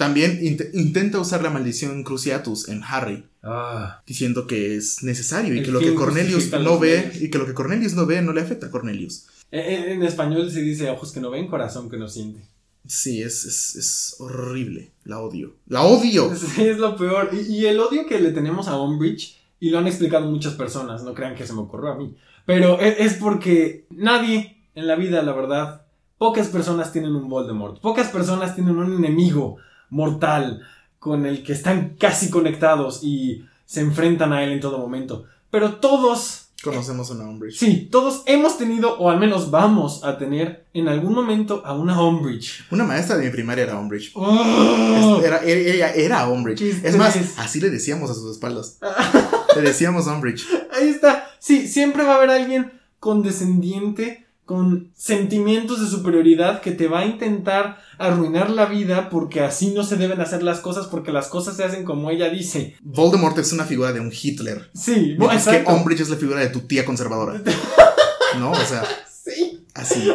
También 0.04 0.40
int- 0.42 0.70
intenta 0.74 1.20
usar 1.20 1.42
la 1.44 1.50
maldición 1.50 2.04
Cruciatus 2.04 2.68
en 2.70 2.82
Harry, 2.84 3.26
Ah. 3.42 4.02
diciendo 4.08 4.48
que 4.48 4.76
es 4.78 5.04
necesario 5.04 5.54
y 5.54 5.60
El 5.60 5.66
que 5.66 5.72
lo 5.72 5.80
que 5.80 5.94
Cornelius 5.96 6.52
no 6.52 6.80
ve 6.80 7.12
y 7.20 7.30
que 7.30 7.38
lo 7.38 7.46
que 7.46 7.54
Cornelius 7.54 7.94
no 7.94 8.06
ve 8.06 8.22
no 8.22 8.34
le 8.34 8.42
afecta 8.42 8.68
a 8.68 8.72
Cornelius. 8.72 9.26
En, 9.52 9.62
en- 9.62 9.90
en 9.92 10.04
español 10.04 10.50
se 10.52 10.62
dice 10.62 10.90
ojos 10.90 11.12
que 11.12 11.20
no 11.20 11.30
ven, 11.30 11.48
corazón 11.48 11.90
que 11.90 11.98
no 11.98 12.08
siente. 12.08 12.42
Sí, 12.86 13.22
es, 13.22 13.46
es, 13.46 13.76
es 13.76 14.16
horrible. 14.20 14.92
La 15.06 15.20
odio. 15.20 15.56
¡La 15.68 15.84
odio! 15.84 16.34
Sí, 16.36 16.64
es 16.68 16.78
lo 16.78 16.96
peor. 16.98 17.30
Y, 17.34 17.40
y 17.60 17.66
el 17.66 17.80
odio 17.80 18.06
que 18.08 18.20
le 18.20 18.32
tenemos 18.32 18.68
a 18.68 18.78
Umbridge, 18.80 19.38
y 19.60 19.70
lo 19.70 19.78
han 19.80 19.88
explicado 19.88 20.30
muchas 20.30 20.54
personas, 20.56 21.04
no 21.04 21.14
crean 21.14 21.36
que 21.36 21.48
se 21.48 21.54
me 21.54 21.62
ocurrió 21.62 21.94
a 21.94 21.98
mí, 21.98 22.14
pero 22.46 22.80
e- 22.82 23.04
es, 23.06 23.14
porque 23.14 23.86
nadie 23.90 24.58
en 24.76 24.88
la 24.88 24.96
vida, 24.98 25.22
la 25.22 25.32
verdad, 25.34 25.84
pocas 26.18 26.48
personas 26.50 26.92
tienen 26.92 27.16
un 27.16 27.30
Voldemort, 27.30 27.80
pocas 27.80 28.10
personas 28.10 28.56
tienen 28.56 28.76
un 28.78 28.94
enemigo 28.98 29.58
mortal 29.94 30.62
con 31.00 31.26
el 31.26 31.44
que 31.44 31.54
están 31.54 31.96
casi 32.00 32.30
conectados 32.30 33.04
y 33.04 33.46
se 33.66 33.82
enfrentan 33.82 34.34
a 34.34 34.44
él 34.44 34.52
en 34.52 34.60
todo 34.60 34.78
momento. 34.80 35.26
Pero 35.52 35.76
todos, 35.76 36.40
Conocemos 36.64 37.12
a 37.12 37.14
una 37.16 37.26
Umbridge. 37.26 37.58
sí, 37.60 37.90
todos 37.92 38.24
hemos 38.26 38.58
tenido, 38.58 38.98
o 38.98 39.10
al 39.10 39.20
menos 39.20 39.52
vamos 39.52 40.04
a 40.06 40.18
tener 40.18 40.66
en 40.74 40.88
algún 40.88 41.14
momento 41.14 41.62
a 41.66 41.74
una 41.74 42.02
Umbridge. 42.02 42.64
Una 42.72 42.86
maestra 42.86 43.18
de 43.18 43.26
mi 43.26 43.32
primaria 43.32 43.66
era 43.66 43.78
Umbridge. 43.78 44.12
¡Oh! 44.16 45.22
Era, 45.24 45.40
era- 45.44 45.60
ella 45.74 45.94
era 45.94 46.28
Umbridge. 46.30 46.62
Es 46.62 46.96
más, 46.96 47.18
así 47.38 47.60
le 47.60 47.70
decíamos 47.70 48.10
a 48.10 48.14
sus 48.14 48.32
espaldas. 48.32 48.80
le 49.56 49.62
decíamos 49.62 50.08
Umbridge. 50.08 50.46
Ahí 50.74 50.88
está. 50.88 51.28
Sí, 51.40 51.68
siempre 51.68 52.04
va 52.06 52.14
a 52.14 52.18
haber 52.18 52.30
alguien 52.30 52.72
condescendiente, 53.00 54.26
con 54.46 54.92
sentimientos 54.96 55.80
de 55.82 55.88
superioridad 55.88 56.60
que 56.62 56.72
te 56.72 56.88
va 56.88 57.00
a 57.00 57.06
intentar 57.06 57.78
arruinar 57.98 58.50
la 58.50 58.66
vida 58.66 59.10
porque 59.10 59.40
así 59.42 59.72
no 59.74 59.84
se 59.84 59.96
deben 59.96 60.20
hacer 60.20 60.44
las 60.44 60.60
cosas 60.60 60.88
porque 60.88 61.12
las 61.14 61.28
cosas 61.28 61.56
se 61.56 61.64
hacen 61.64 61.86
como 61.86 62.10
ella 62.10 62.30
dice. 62.30 62.76
Voldemort 62.82 63.38
es 63.40 63.54
una 63.54 63.64
figura 63.66 63.94
de 63.94 64.00
un 64.02 64.12
Hitler. 64.12 64.70
Sí, 64.74 65.16
Mientras 65.18 65.46
que 65.46 65.52
exacto. 65.52 65.74
Umbridge 65.76 66.02
es 66.02 66.10
la 66.10 66.18
figura 66.18 66.42
de 66.42 66.50
tu 66.50 66.62
tía 66.62 66.84
conservadora. 66.86 67.42
¿No? 68.40 68.52
O 68.52 68.66
sea, 68.66 68.84
Sí. 69.24 69.66
así. 69.74 70.12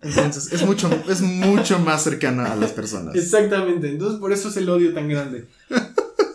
Entonces, 0.00 0.52
es 0.52 0.64
mucho, 0.66 0.90
es 1.08 1.20
mucho 1.22 1.78
más 1.78 2.02
cercana 2.02 2.52
a 2.52 2.56
las 2.56 2.72
personas. 2.72 3.14
Exactamente. 3.14 3.88
Entonces 3.88 4.20
por 4.20 4.32
eso 4.32 4.48
es 4.48 4.56
el 4.56 4.68
odio 4.68 4.92
tan 4.92 5.08
grande. 5.08 5.46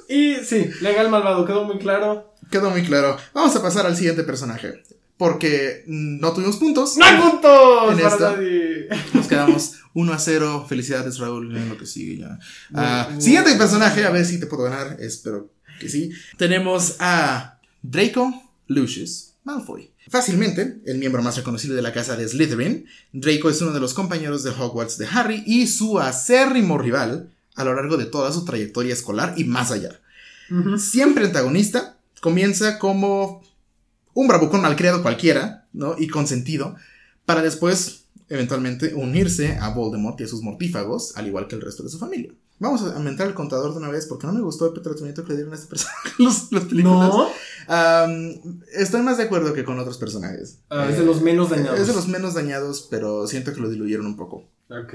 Y 0.08 0.36
sí, 0.38 0.70
legal 0.82 1.10
malvado, 1.10 1.46
quedó 1.46 1.64
muy 1.66 1.78
claro. 1.78 2.34
Quedó 2.50 2.70
muy 2.72 2.84
claro. 2.84 3.18
Vamos 3.34 3.56
a 3.56 3.62
pasar 3.62 3.86
al 3.86 3.96
siguiente 3.96 4.24
personaje. 4.24 4.84
Porque 5.20 5.84
no 5.86 6.32
tuvimos 6.32 6.56
puntos. 6.56 6.96
¡No 6.96 7.04
hay 7.04 7.18
puntos! 7.18 7.92
En 7.92 8.00
esta. 8.00 8.38
Nos 9.14 9.28
quedamos 9.28 9.74
1 9.94 10.14
a 10.14 10.18
0. 10.18 10.66
Felicidades, 10.70 11.18
Raúl, 11.18 11.54
en 11.58 11.68
lo 11.68 11.78
que 11.78 11.86
sigue 11.86 12.20
ya. 12.20 12.40
Ah, 12.74 13.10
siguiente 13.20 13.54
personaje, 13.56 14.06
a 14.06 14.12
ver 14.12 14.26
si 14.26 14.40
te 14.40 14.46
puedo 14.46 14.64
ganar. 14.64 14.96
Espero 15.02 15.52
que 15.82 15.90
sí. 15.90 16.12
Tenemos 16.38 16.96
a 17.00 17.60
Draco 17.82 18.34
Lucius 18.68 19.34
Malfoy. 19.44 19.92
Fácilmente, 20.08 20.80
el 20.86 21.00
miembro 21.00 21.22
más 21.22 21.36
reconocido 21.36 21.76
de 21.76 21.82
la 21.82 21.92
casa 21.92 22.16
de 22.16 22.26
Slytherin, 22.26 22.86
Draco 23.12 23.50
es 23.50 23.62
uno 23.62 23.74
de 23.74 23.82
los 23.82 23.94
compañeros 23.94 24.44
de 24.44 24.52
Hogwarts 24.52 24.98
de 24.98 25.08
Harry 25.12 25.44
y 25.46 25.68
su 25.68 26.00
acérrimo 26.00 26.78
rival 26.78 27.30
a 27.56 27.66
lo 27.66 27.76
largo 27.76 27.98
de 27.98 28.06
toda 28.06 28.32
su 28.32 28.46
trayectoria 28.46 28.94
escolar 28.94 29.34
y 29.36 29.44
más 29.44 29.72
allá. 29.72 30.00
Siempre 30.78 31.26
antagonista, 31.26 31.98
comienza 32.22 32.80
como 32.80 33.44
un 34.14 34.28
bravucón 34.28 34.62
malcriado 34.62 35.02
cualquiera, 35.02 35.68
¿no? 35.74 35.96
Y 35.98 36.08
consentido, 36.08 36.76
para 37.26 37.42
después, 37.42 38.06
eventualmente, 38.30 38.94
unirse 38.94 39.58
a 39.62 39.70
Voldemort 39.70 40.20
y 40.22 40.24
a 40.24 40.28
sus 40.28 40.42
mortífagos, 40.42 41.16
al 41.18 41.28
igual 41.28 41.48
que 41.48 41.56
el 41.56 41.62
resto 41.62 41.84
de 41.84 41.90
su 41.90 42.00
familia. 42.00 42.32
Vamos 42.60 42.82
a 42.84 42.96
aumentar 42.96 43.26
el 43.26 43.34
contador 43.34 43.72
de 43.72 43.78
una 43.78 43.90
vez 43.90 44.06
porque 44.06 44.28
no 44.28 44.34
me 44.34 44.42
gustó 44.42 44.74
el 44.74 44.82
tratamiento 44.82 45.24
que 45.24 45.30
le 45.30 45.36
dieron 45.38 45.54
a 45.54 45.56
este 45.56 45.70
personaje 45.70 46.10
los, 46.20 46.52
las 46.52 46.66
películas. 46.66 47.10
No, 47.10 47.30
estoy 48.74 49.02
más 49.02 49.18
de 49.18 49.24
acuerdo 49.24 49.54
que 49.54 49.64
con 49.64 49.80
otros 49.80 49.98
personajes. 49.98 50.60
Ah, 50.70 50.88
es 50.90 50.98
de 50.98 51.06
los 51.06 51.22
menos 51.22 51.50
dañados. 51.50 51.80
Es 51.80 51.88
de 51.88 51.94
los 51.94 52.08
menos 52.08 52.34
dañados, 52.34 52.88
pero 52.90 53.28
siento 53.28 53.54
que 53.54 53.62
lo 53.62 53.70
diluyeron 53.70 54.06
un 54.06 54.18
poco. 54.18 54.44
ok. 54.70 54.94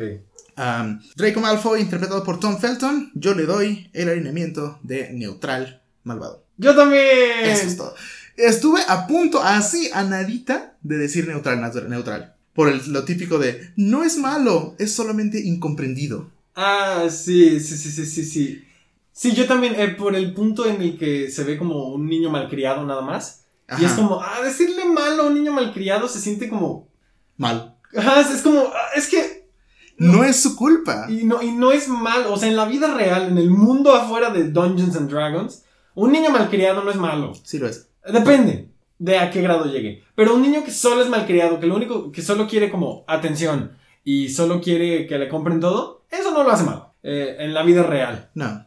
Um, 0.56 1.00
Draco 1.16 1.40
Malfoy, 1.40 1.80
interpretado 1.80 2.22
por 2.22 2.38
Tom 2.38 2.58
Felton, 2.58 3.10
yo 3.14 3.34
le 3.34 3.44
doy 3.44 3.90
el 3.92 4.08
alineamiento 4.08 4.78
de 4.84 5.10
neutral 5.12 5.82
malvado. 6.04 6.44
Yo 6.58 6.76
también. 6.76 7.44
Eso 7.44 7.66
es 7.66 7.76
todo. 7.76 7.94
Estuve 8.36 8.80
a 8.88 9.06
punto, 9.06 9.42
así, 9.42 9.90
a 9.92 10.02
nadita, 10.04 10.76
de 10.82 10.96
decir 10.98 11.26
neutral, 11.28 11.60
neutral. 11.88 12.34
Por 12.52 12.68
el- 12.68 12.92
lo 12.92 13.04
típico 13.04 13.38
de, 13.38 13.72
no 13.76 14.04
es 14.04 14.16
malo, 14.18 14.74
es 14.78 14.92
solamente 14.92 15.40
incomprendido. 15.40 16.30
Ah, 16.54 17.06
sí, 17.10 17.58
sí, 17.60 17.76
sí, 17.76 17.90
sí, 17.90 18.06
sí, 18.06 18.24
sí. 18.24 18.64
Sí, 19.12 19.32
yo 19.32 19.46
también, 19.46 19.74
eh, 19.78 19.88
por 19.88 20.14
el 20.16 20.34
punto 20.34 20.66
en 20.66 20.80
el 20.82 20.98
que 20.98 21.30
se 21.30 21.44
ve 21.44 21.56
como 21.56 21.92
un 21.94 22.06
niño 22.08 22.30
malcriado 22.30 22.84
nada 22.84 23.02
más. 23.02 23.44
Y 23.78 23.84
es 23.84 23.92
Ajá, 23.92 23.96
como, 23.96 24.20
ah, 24.20 24.40
decirle 24.42 24.84
malo 24.84 25.22
a 25.22 25.26
un 25.26 25.34
niño 25.34 25.52
malcriado 25.52 26.08
se 26.08 26.20
siente 26.20 26.48
como. 26.48 26.88
Mal. 27.36 27.76
Ajá, 27.96 28.20
es 28.20 28.42
como, 28.42 28.60
ah, 28.60 28.88
es 28.96 29.08
que. 29.08 29.48
No 29.96 30.24
es 30.24 30.36
su 30.40 30.56
culpa. 30.56 31.06
Y 31.08 31.24
no, 31.24 31.40
y 31.42 31.52
no 31.52 31.70
es 31.70 31.88
mal, 31.88 32.26
o 32.28 32.36
sea, 32.36 32.48
en 32.48 32.56
la 32.56 32.64
vida 32.66 32.92
real, 32.94 33.28
en 33.28 33.38
el 33.38 33.50
mundo 33.50 33.94
afuera 33.94 34.30
de 34.30 34.50
Dungeons 34.50 34.96
and 34.96 35.08
Dragons, 35.08 35.62
un 35.94 36.10
niño 36.12 36.30
malcriado 36.30 36.82
no 36.82 36.90
es 36.90 36.96
malo. 36.96 37.32
Sí 37.44 37.58
lo 37.58 37.68
es. 37.68 37.88
Depende 38.12 38.68
de 38.98 39.18
a 39.18 39.30
qué 39.30 39.42
grado 39.42 39.64
llegue. 39.66 40.02
Pero 40.14 40.34
un 40.34 40.42
niño 40.42 40.64
que 40.64 40.70
solo 40.70 41.02
es 41.02 41.08
malcriado, 41.08 41.58
que 41.60 41.66
lo 41.66 41.74
único, 41.76 42.10
que 42.12 42.22
solo 42.22 42.46
quiere 42.46 42.70
como 42.70 43.04
atención 43.06 43.72
y 44.04 44.28
solo 44.28 44.60
quiere 44.60 45.06
que 45.06 45.18
le 45.18 45.28
compren 45.28 45.60
todo, 45.60 46.04
eso 46.10 46.30
no 46.32 46.42
lo 46.42 46.50
hace 46.50 46.64
malo. 46.64 46.94
eh, 47.02 47.36
en 47.40 47.52
la 47.52 47.62
vida 47.62 47.82
real. 47.82 48.30
No. 48.34 48.66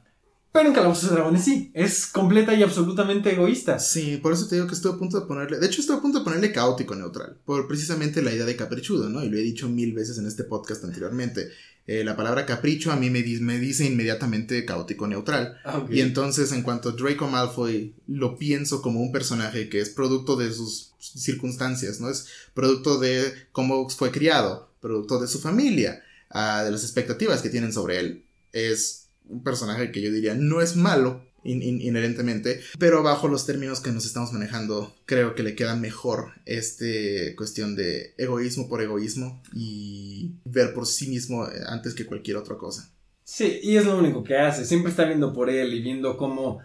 Pero 0.57 0.69
en 0.69 0.73
Calabozos 0.75 1.11
y 1.11 1.13
Dragones 1.13 1.43
sí, 1.43 1.69
es 1.75 2.07
completa 2.07 2.51
y 2.55 2.63
absolutamente 2.63 3.31
egoísta. 3.31 3.77
Sí, 3.77 4.17
por 4.17 4.33
eso 4.33 4.47
te 4.47 4.55
digo 4.55 4.67
que 4.67 4.73
estuve 4.73 4.93
a 4.95 4.97
punto 4.97 5.19
de 5.19 5.27
ponerle. 5.27 5.59
De 5.59 5.67
hecho, 5.67 5.81
estuve 5.81 5.97
a 5.97 6.01
punto 6.01 6.17
de 6.17 6.23
ponerle 6.23 6.51
caótico 6.51 6.95
neutral. 6.95 7.37
Por 7.45 7.67
precisamente 7.67 8.23
la 8.23 8.33
idea 8.33 8.45
de 8.45 8.55
caprichudo, 8.55 9.07
¿no? 9.07 9.23
Y 9.23 9.29
lo 9.29 9.37
he 9.37 9.41
dicho 9.41 9.69
mil 9.69 9.93
veces 9.93 10.17
en 10.17 10.25
este 10.25 10.43
podcast 10.43 10.83
anteriormente. 10.83 11.49
Eh, 11.85 12.03
la 12.03 12.17
palabra 12.17 12.47
capricho 12.47 12.91
a 12.91 12.95
mí 12.95 13.11
me, 13.11 13.21
di- 13.21 13.39
me 13.39 13.59
dice 13.59 13.85
inmediatamente 13.85 14.65
caótico 14.65 15.07
neutral. 15.07 15.59
Ah. 15.63 15.85
Y 15.89 16.01
entonces, 16.01 16.51
en 16.51 16.63
cuanto 16.63 16.89
a 16.89 16.91
Draco 16.93 17.27
Malfoy, 17.27 17.93
lo 18.07 18.37
pienso 18.39 18.81
como 18.81 18.99
un 18.99 19.11
personaje 19.11 19.69
que 19.69 19.79
es 19.79 19.89
producto 19.91 20.35
de 20.35 20.51
sus 20.51 20.91
circunstancias, 20.99 22.01
¿no? 22.01 22.09
Es 22.09 22.25
producto 22.53 22.99
de 22.99 23.31
cómo 23.51 23.87
fue 23.89 24.11
criado, 24.11 24.69
producto 24.81 25.19
de 25.19 25.27
su 25.27 25.39
familia, 25.39 26.01
ah, 26.31 26.63
de 26.65 26.71
las 26.71 26.83
expectativas 26.83 27.41
que 27.43 27.49
tienen 27.49 27.71
sobre 27.71 27.99
él. 27.99 28.23
Es 28.51 29.06
un 29.29 29.43
personaje 29.43 29.91
que 29.91 30.01
yo 30.01 30.11
diría 30.11 30.33
no 30.35 30.61
es 30.61 30.75
malo 30.75 31.25
in- 31.43 31.61
in- 31.61 31.81
inherentemente, 31.81 32.61
pero 32.79 33.03
bajo 33.03 33.27
los 33.27 33.45
términos 33.45 33.79
que 33.79 33.91
nos 33.91 34.05
estamos 34.05 34.33
manejando, 34.33 34.93
creo 35.05 35.33
que 35.35 35.43
le 35.43 35.55
queda 35.55 35.75
mejor 35.75 36.31
este 36.45 37.35
cuestión 37.35 37.75
de 37.75 38.13
egoísmo 38.17 38.67
por 38.67 38.81
egoísmo 38.81 39.41
y 39.53 40.33
ver 40.45 40.73
por 40.73 40.85
sí 40.87 41.07
mismo 41.09 41.45
eh, 41.47 41.51
antes 41.67 41.93
que 41.93 42.05
cualquier 42.05 42.37
otra 42.37 42.57
cosa. 42.57 42.91
Sí, 43.23 43.59
y 43.61 43.75
es 43.77 43.85
lo 43.85 43.97
único 43.97 44.23
que 44.23 44.37
hace. 44.37 44.65
Siempre 44.65 44.89
está 44.89 45.03
viendo 45.05 45.33
por 45.33 45.49
él 45.49 45.73
y 45.73 45.81
viendo 45.81 46.15
cómo. 46.17 46.59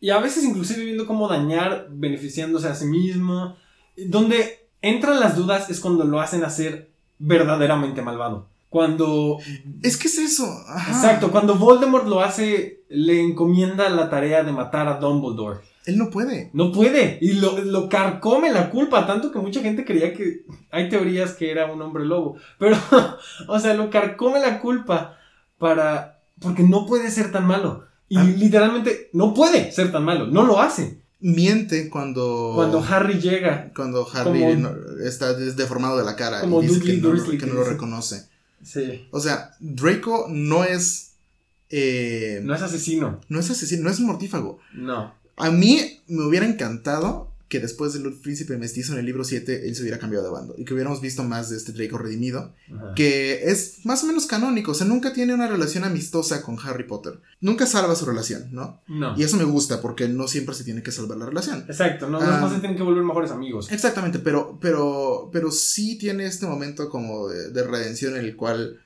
Y 0.00 0.10
a 0.10 0.18
veces 0.18 0.44
inclusive 0.44 0.84
viendo 0.84 1.06
cómo 1.06 1.28
dañar, 1.28 1.88
beneficiándose 1.90 2.68
a 2.68 2.74
sí 2.74 2.86
mismo. 2.86 3.56
Donde 3.96 4.68
entran 4.82 5.20
las 5.20 5.36
dudas 5.36 5.68
es 5.70 5.80
cuando 5.80 6.04
lo 6.04 6.20
hacen 6.20 6.42
hacer 6.44 6.90
verdaderamente 7.18 8.02
malvado. 8.02 8.48
Cuando. 8.68 9.38
Es 9.82 9.96
que 9.96 10.08
es 10.08 10.18
eso. 10.18 10.44
ajá. 10.68 10.92
Exacto, 10.92 11.30
cuando 11.30 11.54
Voldemort 11.56 12.06
lo 12.06 12.20
hace, 12.20 12.84
le 12.88 13.20
encomienda 13.22 13.88
la 13.88 14.10
tarea 14.10 14.42
de 14.42 14.52
matar 14.52 14.88
a 14.88 14.98
Dumbledore. 14.98 15.60
Él 15.86 15.98
no 15.98 16.10
puede. 16.10 16.50
No 16.52 16.72
puede. 16.72 17.18
Y 17.20 17.34
lo, 17.34 17.58
lo 17.58 17.88
carcome 17.88 18.50
la 18.52 18.70
culpa, 18.70 19.06
tanto 19.06 19.30
que 19.30 19.38
mucha 19.38 19.60
gente 19.62 19.84
creía 19.84 20.12
que. 20.14 20.44
Hay 20.72 20.88
teorías 20.88 21.32
que 21.34 21.50
era 21.50 21.72
un 21.72 21.80
hombre 21.80 22.04
lobo. 22.04 22.36
Pero, 22.58 22.76
o 23.48 23.58
sea, 23.60 23.74
lo 23.74 23.88
carcome 23.88 24.40
la 24.40 24.60
culpa 24.60 25.16
para. 25.58 26.20
Porque 26.40 26.62
no 26.64 26.86
puede 26.86 27.10
ser 27.10 27.30
tan 27.32 27.46
malo. 27.46 27.84
Y 28.08 28.18
Ah. 28.18 28.24
literalmente 28.24 29.10
no 29.12 29.32
puede 29.32 29.72
ser 29.72 29.90
tan 29.92 30.04
malo. 30.04 30.26
No 30.26 30.44
lo 30.44 30.60
hace. 30.60 31.00
Miente 31.20 31.88
cuando. 31.88 32.52
Cuando 32.56 32.84
Harry 32.86 33.20
llega. 33.20 33.72
Cuando 33.74 34.06
Harry 34.12 34.40
Como- 34.54 34.70
está 35.04 35.32
deformado 35.34 35.96
de 35.98 36.04
la 36.04 36.14
cara 36.16 36.40
Como 36.40 36.62
y 36.62 36.66
dice 36.66 36.96
Dudley 36.98 37.38
que 37.38 37.46
no, 37.46 37.52
que 37.52 37.54
no 37.54 37.54
lo 37.54 37.64
reconoce. 37.64 38.28
Sí. 38.62 39.06
O 39.10 39.20
sea, 39.20 39.52
Draco 39.60 40.26
no 40.30 40.64
es. 40.64 41.12
eh, 41.70 42.40
No 42.44 42.54
es 42.54 42.62
asesino. 42.62 43.20
no 43.28 43.40
es 43.40 43.50
asesino, 43.50 43.84
no 43.84 43.90
es 43.90 44.00
mortífago. 44.00 44.58
No. 44.74 45.14
A 45.36 45.50
mí 45.50 46.00
me 46.08 46.24
hubiera 46.24 46.46
encantado 46.46 47.30
que 47.48 47.60
después 47.60 47.92
del 47.92 48.12
príncipe 48.14 48.56
mestizo 48.58 48.92
en 48.92 48.98
el 48.98 49.06
libro 49.06 49.22
7 49.22 49.68
él 49.68 49.74
se 49.76 49.82
hubiera 49.82 49.98
cambiado 50.00 50.24
de 50.24 50.30
bando 50.32 50.54
y 50.58 50.64
que 50.64 50.74
hubiéramos 50.74 51.00
visto 51.00 51.22
más 51.22 51.48
de 51.48 51.56
este 51.56 51.70
Draco 51.72 51.96
redimido, 51.96 52.52
Ajá. 52.74 52.94
que 52.96 53.44
es 53.50 53.84
más 53.84 54.02
o 54.02 54.06
menos 54.08 54.26
canónico, 54.26 54.72
o 54.72 54.74
sea, 54.74 54.86
nunca 54.86 55.12
tiene 55.12 55.32
una 55.32 55.46
relación 55.46 55.84
amistosa 55.84 56.42
con 56.42 56.58
Harry 56.64 56.84
Potter, 56.84 57.20
nunca 57.40 57.66
salva 57.66 57.94
su 57.94 58.04
relación, 58.04 58.48
¿no? 58.50 58.80
No. 58.88 59.16
Y 59.16 59.22
eso 59.22 59.36
me 59.36 59.44
gusta 59.44 59.80
porque 59.80 60.08
no 60.08 60.26
siempre 60.26 60.54
se 60.56 60.64
tiene 60.64 60.82
que 60.82 60.90
salvar 60.90 61.18
la 61.18 61.26
relación. 61.26 61.64
Exacto, 61.68 62.08
no, 62.08 62.18
Ah. 62.20 62.40
no 62.40 62.50
se 62.52 62.58
tienen 62.58 62.76
que 62.76 62.82
volver 62.82 63.04
mejores 63.04 63.30
amigos. 63.30 63.70
Exactamente, 63.70 64.18
pero, 64.18 64.58
pero, 64.60 65.30
pero 65.32 65.52
sí 65.52 65.96
tiene 65.98 66.26
este 66.26 66.46
momento 66.46 66.90
como 66.90 67.28
de, 67.28 67.50
de 67.50 67.62
redención 67.62 68.14
en 68.16 68.24
el 68.24 68.34
cual 68.34 68.80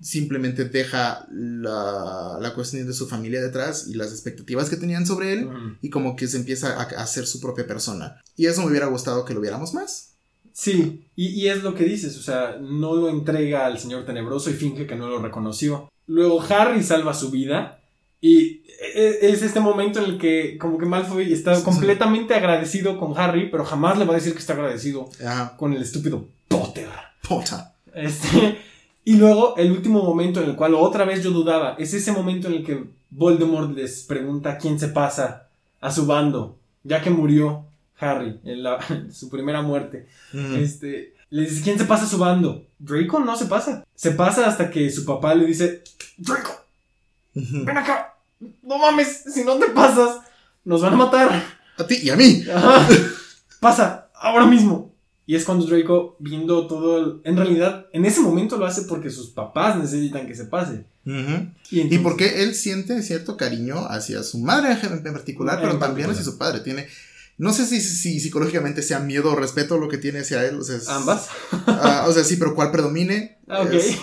simplemente 0.00 0.64
deja 0.66 1.26
la, 1.30 2.38
la 2.40 2.54
cuestión 2.54 2.86
de 2.86 2.92
su 2.92 3.08
familia 3.08 3.40
detrás 3.42 3.88
y 3.88 3.94
las 3.94 4.12
expectativas 4.12 4.70
que 4.70 4.76
tenían 4.76 5.06
sobre 5.06 5.32
él 5.32 5.48
y 5.82 5.90
como 5.90 6.14
que 6.16 6.28
se 6.28 6.36
empieza 6.36 6.74
a, 6.80 6.82
a 6.82 7.06
ser 7.06 7.26
su 7.26 7.40
propia 7.40 7.66
persona. 7.66 8.22
Y 8.36 8.46
eso 8.46 8.62
me 8.62 8.68
hubiera 8.70 8.86
gustado 8.86 9.24
que 9.24 9.34
lo 9.34 9.40
viéramos 9.40 9.74
más. 9.74 10.10
Sí, 10.52 11.04
y, 11.16 11.26
y 11.28 11.48
es 11.48 11.62
lo 11.62 11.74
que 11.74 11.84
dices, 11.84 12.16
o 12.16 12.22
sea, 12.22 12.58
no 12.60 12.94
lo 12.96 13.08
entrega 13.08 13.66
al 13.66 13.78
señor 13.78 14.04
tenebroso 14.04 14.50
y 14.50 14.54
finge 14.54 14.86
que 14.86 14.96
no 14.96 15.08
lo 15.08 15.20
reconoció. 15.20 15.88
Luego 16.06 16.42
Harry 16.42 16.82
salva 16.82 17.14
su 17.14 17.30
vida 17.30 17.80
y 18.20 18.62
e- 18.94 19.18
es 19.22 19.42
este 19.42 19.60
momento 19.60 20.00
en 20.00 20.06
el 20.12 20.18
que 20.18 20.58
como 20.58 20.78
que 20.78 20.86
Malfoy 20.86 21.32
está 21.32 21.54
Sí, 21.54 21.60
sí. 21.60 21.64
completamente 21.64 22.34
agradecido 22.34 22.98
con 22.98 23.16
Harry, 23.16 23.50
pero 23.50 23.64
jamás 23.64 23.98
le 23.98 24.04
va 24.04 24.12
a 24.14 24.16
decir 24.16 24.32
que 24.32 24.38
está 24.40 24.54
agradecido 24.54 25.08
Ajá. 25.24 25.56
con 25.56 25.72
el 25.74 25.82
estúpido 25.82 26.26
Potter. 26.48 26.88
Puta. 27.28 27.74
Este, 27.94 28.58
y 29.08 29.16
luego 29.16 29.54
el 29.56 29.72
último 29.72 30.02
momento 30.02 30.42
en 30.42 30.50
el 30.50 30.56
cual 30.56 30.74
otra 30.74 31.06
vez 31.06 31.22
yo 31.24 31.30
dudaba, 31.30 31.76
es 31.78 31.94
ese 31.94 32.12
momento 32.12 32.48
en 32.48 32.54
el 32.54 32.64
que 32.66 32.84
Voldemort 33.08 33.74
les 33.74 34.02
pregunta 34.02 34.58
quién 34.58 34.78
se 34.78 34.88
pasa 34.88 35.48
a 35.80 35.90
su 35.90 36.04
bando, 36.04 36.58
ya 36.84 37.00
que 37.00 37.08
murió 37.08 37.64
Harry 37.98 38.38
en 38.44 38.62
la- 38.62 38.78
su 39.10 39.30
primera 39.30 39.62
muerte. 39.62 40.06
Mm. 40.34 40.56
Este, 40.56 41.14
le 41.30 41.42
dice, 41.48 41.62
¿quién 41.62 41.78
se 41.78 41.86
pasa 41.86 42.04
a 42.04 42.08
su 42.08 42.18
bando? 42.18 42.66
Draco 42.78 43.20
no 43.20 43.34
se 43.34 43.46
pasa. 43.46 43.82
Se 43.94 44.10
pasa 44.10 44.46
hasta 44.46 44.70
que 44.70 44.90
su 44.90 45.06
papá 45.06 45.34
le 45.34 45.46
dice, 45.46 45.82
Draco, 46.18 46.52
ven 47.34 47.78
acá. 47.78 48.14
No 48.62 48.76
mames, 48.78 49.24
si 49.32 49.42
no 49.42 49.56
te 49.56 49.70
pasas, 49.70 50.18
nos 50.66 50.82
van 50.82 50.92
a 50.92 50.96
matar. 50.96 51.42
A 51.78 51.86
ti 51.86 51.98
y 52.02 52.10
a 52.10 52.16
mí. 52.16 52.44
Ajá. 52.54 52.86
Pasa, 53.58 54.08
ahora 54.14 54.44
mismo. 54.44 54.92
Y 55.28 55.36
es 55.36 55.44
cuando 55.44 55.66
Draco, 55.66 56.16
viendo 56.20 56.66
todo, 56.66 56.98
el- 56.98 57.20
en 57.22 57.36
realidad, 57.36 57.86
en 57.92 58.06
ese 58.06 58.20
momento 58.22 58.56
lo 58.56 58.64
hace 58.64 58.82
porque 58.82 59.10
sus 59.10 59.28
papás 59.28 59.76
necesitan 59.78 60.26
que 60.26 60.34
se 60.34 60.46
pase. 60.46 60.86
Y, 61.04 61.10
Y 61.10 61.80
entonces- 61.82 62.00
porque 62.02 62.42
él 62.42 62.54
siente 62.54 63.02
cierto 63.02 63.36
cariño 63.36 63.86
hacia 63.90 64.22
su 64.22 64.38
madre 64.38 64.72
en 64.82 65.02
particular, 65.12 65.56
En 65.56 65.60
pero 65.60 65.78
también 65.78 66.08
particular. 66.08 66.10
hacia 66.12 66.24
su 66.24 66.38
padre. 66.38 66.60
Tiene, 66.60 66.86
no 67.36 67.52
sé 67.52 67.66
si, 67.66 67.80
si 67.82 68.20
psicológicamente 68.20 68.82
sea 68.82 69.00
miedo 69.00 69.32
o 69.32 69.36
respeto 69.36 69.76
lo 69.76 69.88
que 69.88 69.98
tiene 69.98 70.20
hacia 70.20 70.46
él. 70.46 70.58
O 70.60 70.64
sea, 70.64 70.76
es- 70.76 70.88
Ambas. 70.88 71.28
Ah, 71.66 72.06
o 72.08 72.12
sea, 72.12 72.24
sí, 72.24 72.36
pero 72.36 72.54
cuál 72.54 72.70
predomine. 72.72 73.36
Ah, 73.48 73.60
ok. 73.62 73.72
es- 73.74 73.96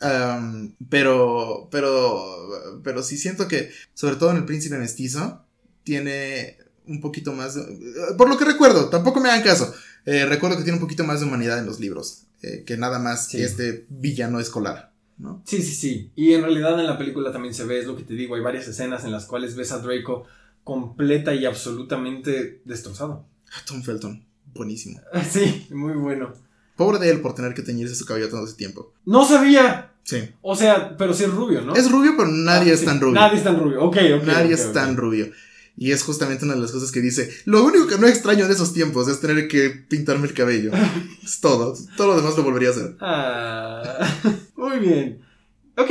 um, 0.00 0.72
pero, 0.88 1.68
pero, 1.70 2.80
pero 2.82 3.02
sí 3.02 3.18
siento 3.18 3.48
que, 3.48 3.70
sobre 3.94 4.16
todo 4.16 4.30
en 4.30 4.38
el 4.38 4.44
príncipe 4.44 4.78
mestizo, 4.78 5.42
tiene 5.84 6.56
un 6.86 7.00
poquito 7.02 7.32
más 7.32 7.54
de, 7.54 7.62
por 8.16 8.28
lo 8.30 8.38
que 8.38 8.44
recuerdo, 8.46 8.88
tampoco 8.88 9.20
me 9.20 9.28
hagan 9.28 9.42
caso, 9.42 9.72
eh, 10.10 10.24
recuerdo 10.26 10.56
que 10.56 10.62
tiene 10.62 10.76
un 10.78 10.82
poquito 10.82 11.04
más 11.04 11.20
de 11.20 11.26
humanidad 11.26 11.58
en 11.58 11.66
los 11.66 11.80
libros, 11.80 12.24
eh, 12.42 12.62
que 12.66 12.76
nada 12.76 12.98
más 12.98 13.28
Sí. 13.28 13.42
este 13.42 13.84
villano 13.88 14.40
escolar, 14.40 14.92
¿no? 15.18 15.42
Sí, 15.44 15.62
sí, 15.62 15.74
sí. 15.74 16.10
Y 16.16 16.32
en 16.34 16.42
realidad 16.42 16.78
en 16.80 16.86
la 16.86 16.96
película 16.96 17.32
también 17.32 17.52
se 17.54 17.64
ve, 17.64 17.78
es 17.80 17.86
lo 17.86 17.96
que 17.96 18.04
te 18.04 18.14
digo, 18.14 18.34
hay 18.36 18.40
varias 18.42 18.66
escenas 18.68 19.04
en 19.04 19.12
las 19.12 19.26
cuales 19.26 19.54
ves 19.56 19.72
a 19.72 19.78
Draco 19.80 20.24
completa 20.64 21.34
y 21.34 21.44
absolutamente 21.46 22.60
destrozado. 22.64 23.26
Ah, 23.52 23.62
Tom 23.66 23.82
Felton, 23.82 24.24
buenísimo. 24.54 25.00
Sí, 25.30 25.66
muy 25.70 25.94
bueno. 25.94 26.32
Pobre 26.76 26.98
de 26.98 27.10
él 27.10 27.20
por 27.20 27.34
tener 27.34 27.54
que 27.54 27.62
teñirse 27.62 27.94
su 27.94 28.04
cabello 28.04 28.28
todo 28.28 28.44
ese 28.44 28.54
tiempo. 28.56 28.92
No 29.04 29.26
sabía. 29.26 29.92
Sí. 30.04 30.30
O 30.42 30.54
sea, 30.56 30.96
pero 30.96 31.12
sí 31.12 31.24
es 31.24 31.30
rubio, 31.30 31.60
¿no? 31.62 31.74
Es 31.74 31.90
rubio, 31.90 32.12
pero 32.16 32.28
nadie 32.28 32.70
Ah, 32.70 32.74
es 32.74 32.80
sí. 32.80 32.86
tan 32.86 33.00
rubio. 33.00 33.14
Nadie 33.14 33.38
es 33.38 33.44
tan 33.44 33.58
rubio. 33.58 33.82
Ok, 33.82 33.96
ok. 34.16 34.24
Nadie 34.24 34.54
es 34.54 34.72
tan 34.72 34.96
rubio. 34.96 35.30
Y 35.80 35.92
es 35.92 36.02
justamente 36.02 36.44
una 36.44 36.54
de 36.54 36.60
las 36.60 36.72
cosas 36.72 36.90
que 36.90 37.00
dice, 37.00 37.30
lo 37.44 37.64
único 37.64 37.86
que 37.86 37.98
no 37.98 38.08
extraño 38.08 38.48
de 38.48 38.52
esos 38.54 38.74
tiempos 38.74 39.06
es 39.06 39.20
tener 39.20 39.46
que 39.46 39.70
pintarme 39.70 40.26
el 40.26 40.34
cabello. 40.34 40.72
es 41.24 41.40
todo. 41.40 41.78
Todo 41.96 42.08
lo 42.08 42.16
demás 42.16 42.36
lo 42.36 42.42
volvería 42.42 42.70
a 42.70 42.72
hacer. 42.72 42.96
Ah, 43.00 44.20
muy 44.56 44.78
bien. 44.80 45.20
Ok, 45.76 45.90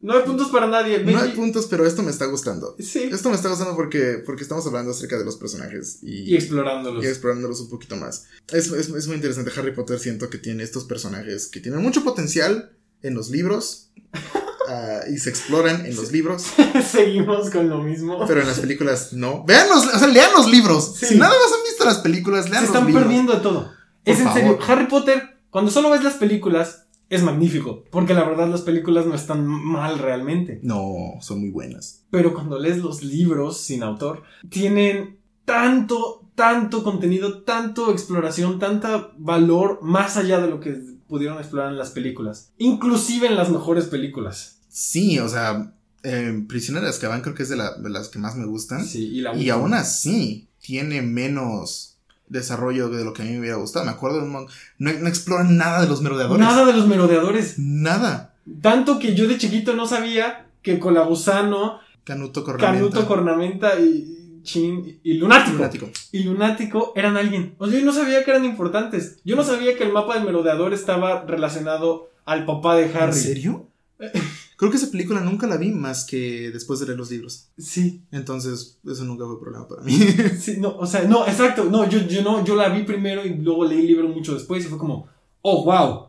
no 0.00 0.14
hay 0.14 0.22
puntos 0.24 0.48
para 0.48 0.66
nadie. 0.66 1.04
No 1.04 1.18
hay 1.18 1.32
puntos, 1.32 1.66
pero 1.66 1.86
esto 1.86 2.02
me 2.02 2.10
está 2.10 2.24
gustando. 2.24 2.74
Sí. 2.78 3.10
Esto 3.12 3.28
me 3.28 3.36
está 3.36 3.50
gustando 3.50 3.76
porque, 3.76 4.22
porque 4.24 4.42
estamos 4.42 4.66
hablando 4.66 4.92
acerca 4.92 5.18
de 5.18 5.26
los 5.26 5.36
personajes 5.36 5.98
y, 6.02 6.30
Y 6.32 6.36
explorándolos. 6.36 7.04
y 7.04 7.06
explorándolos 7.06 7.60
un 7.60 7.68
poquito 7.68 7.96
más. 7.96 8.24
Es, 8.50 8.68
es, 8.72 8.88
es 8.88 9.06
muy 9.06 9.16
interesante. 9.16 9.52
Harry 9.54 9.74
Potter 9.74 9.98
siento 9.98 10.30
que 10.30 10.38
tiene 10.38 10.62
estos 10.62 10.84
personajes 10.84 11.48
que 11.48 11.60
tienen 11.60 11.82
mucho 11.82 12.02
potencial 12.02 12.72
en 13.02 13.12
los 13.14 13.28
libros 13.28 13.90
ah, 14.70 15.00
y 15.12 15.18
se 15.18 15.30
exploran 15.30 15.84
en 15.86 15.96
los 15.96 16.12
libros, 16.12 16.44
Seguimos 16.90 17.50
con 17.50 17.68
lo 17.68 17.82
mismo. 17.82 18.24
pero 18.26 18.40
en 18.40 18.46
las 18.46 18.60
películas 18.60 19.12
no. 19.12 19.44
Vean 19.44 19.68
los, 19.68 19.86
o 19.86 19.98
sea, 19.98 20.08
lean 20.08 20.30
los 20.36 20.48
libros. 20.50 20.94
Sí. 20.96 21.06
Si 21.06 21.14
nada 21.16 21.32
más 21.32 21.52
han 21.58 21.64
visto 21.64 21.84
las 21.84 21.98
películas, 21.98 22.48
lean 22.50 22.62
Se 22.64 22.68
los 22.68 22.74
están 22.74 22.86
libros. 22.86 23.04
perdiendo 23.04 23.32
de 23.34 23.40
todo. 23.40 23.70
es 24.04 24.20
en 24.20 24.32
serio. 24.32 24.58
Harry 24.66 24.86
Potter, 24.86 25.38
cuando 25.50 25.70
solo 25.70 25.90
ves 25.90 26.04
las 26.04 26.14
películas, 26.14 26.86
es 27.08 27.22
magnífico. 27.24 27.84
Porque 27.90 28.14
la 28.14 28.22
verdad 28.24 28.48
las 28.48 28.62
películas 28.62 29.04
no 29.06 29.14
están 29.14 29.44
mal 29.44 29.98
realmente. 29.98 30.60
No, 30.62 31.18
son 31.20 31.40
muy 31.40 31.50
buenas. 31.50 32.04
Pero 32.10 32.32
cuando 32.34 32.58
lees 32.58 32.78
los 32.78 33.02
libros 33.02 33.60
sin 33.60 33.82
autor, 33.82 34.22
tienen 34.48 35.18
tanto, 35.44 36.30
tanto 36.36 36.84
contenido, 36.84 37.42
tanto 37.42 37.90
exploración, 37.90 38.60
tanta 38.60 39.10
valor 39.18 39.80
más 39.82 40.16
allá 40.16 40.40
de 40.40 40.48
lo 40.48 40.60
que 40.60 40.78
pudieron 41.08 41.38
explorar 41.38 41.72
en 41.72 41.78
las 41.78 41.90
películas. 41.90 42.52
Inclusive 42.58 43.26
en 43.26 43.34
las 43.34 43.50
mejores 43.50 43.86
películas. 43.86 44.59
Sí, 44.70 45.18
o 45.18 45.28
sea, 45.28 45.72
eh, 46.02 46.44
Prisionera 46.48 46.84
de 46.86 46.90
Azkaban 46.90 47.20
creo 47.22 47.34
que 47.34 47.42
es 47.42 47.48
de, 47.48 47.56
la- 47.56 47.74
de 47.76 47.90
las 47.90 48.08
que 48.08 48.18
más 48.18 48.36
me 48.36 48.46
gustan. 48.46 48.84
Sí, 48.86 49.06
y 49.08 49.20
la 49.20 49.32
aún 49.50 49.74
así, 49.74 50.48
tiene 50.60 51.02
menos 51.02 51.96
desarrollo 52.28 52.88
de 52.88 53.04
lo 53.04 53.12
que 53.12 53.22
a 53.22 53.24
mí 53.24 53.32
me 53.32 53.40
hubiera 53.40 53.56
gustado. 53.56 53.84
Me 53.84 53.90
acuerdo 53.90 54.18
de 54.18 54.24
un 54.24 54.32
no, 54.32 54.46
no 54.78 55.08
exploran 55.08 55.56
nada 55.56 55.82
de 55.82 55.88
los 55.88 56.00
merodeadores. 56.00 56.40
Nada 56.46 56.64
de 56.64 56.72
los 56.72 56.86
merodeadores. 56.86 57.58
Nada. 57.58 58.34
Tanto 58.62 58.98
que 58.98 59.14
yo 59.14 59.26
de 59.28 59.36
chiquito 59.36 59.74
no 59.74 59.86
sabía 59.86 60.46
que 60.62 60.78
Colagusano, 60.78 61.80
Canuto 62.04 62.44
Cornamenta. 62.44 62.78
Canuto, 62.78 63.06
Cornamenta 63.08 63.78
y 63.80 64.40
Chin 64.42 65.00
y 65.02 65.14
Lunático. 65.14 65.56
Lunático. 65.56 65.90
Y 66.12 66.22
Lunático 66.22 66.92
eran 66.96 67.16
alguien. 67.16 67.54
O 67.58 67.66
sea, 67.68 67.78
yo 67.78 67.84
no 67.84 67.92
sabía 67.92 68.24
que 68.24 68.30
eran 68.30 68.44
importantes. 68.44 69.18
Yo 69.24 69.34
no 69.36 69.42
sabía 69.44 69.76
que 69.76 69.82
el 69.84 69.92
mapa 69.92 70.14
del 70.14 70.24
merodeador 70.24 70.72
estaba 70.72 71.24
relacionado 71.26 72.10
al 72.24 72.46
papá 72.46 72.76
de 72.76 72.84
Harry. 72.94 73.12
¿En 73.12 73.22
serio? 73.22 73.66
Creo 74.60 74.70
que 74.70 74.76
esa 74.76 74.90
película 74.90 75.20
nunca 75.22 75.46
la 75.46 75.56
vi 75.56 75.70
más 75.72 76.04
que 76.04 76.50
después 76.52 76.78
de 76.80 76.84
leer 76.86 76.98
los 76.98 77.10
libros. 77.10 77.48
Sí, 77.56 78.02
Entonces, 78.12 78.78
eso 78.86 79.04
nunca 79.04 79.24
fue 79.24 79.40
problema 79.40 79.66
para 79.66 79.80
mí. 79.80 79.92
sí, 80.38 80.58
no, 80.58 80.76
o 80.76 80.84
sea, 80.86 81.04
no, 81.04 81.26
exacto. 81.26 81.64
No, 81.64 81.88
yo, 81.88 82.00
yo 82.00 82.20
no, 82.22 82.44
yo 82.44 82.54
la 82.56 82.68
vi 82.68 82.82
primero 82.82 83.24
y 83.24 83.30
luego 83.36 83.64
leí 83.64 83.80
el 83.80 83.86
libro 83.86 84.08
mucho 84.08 84.34
después 84.34 84.62
y 84.62 84.68
fue 84.68 84.76
como, 84.76 85.08
oh, 85.40 85.64
wow. 85.64 86.08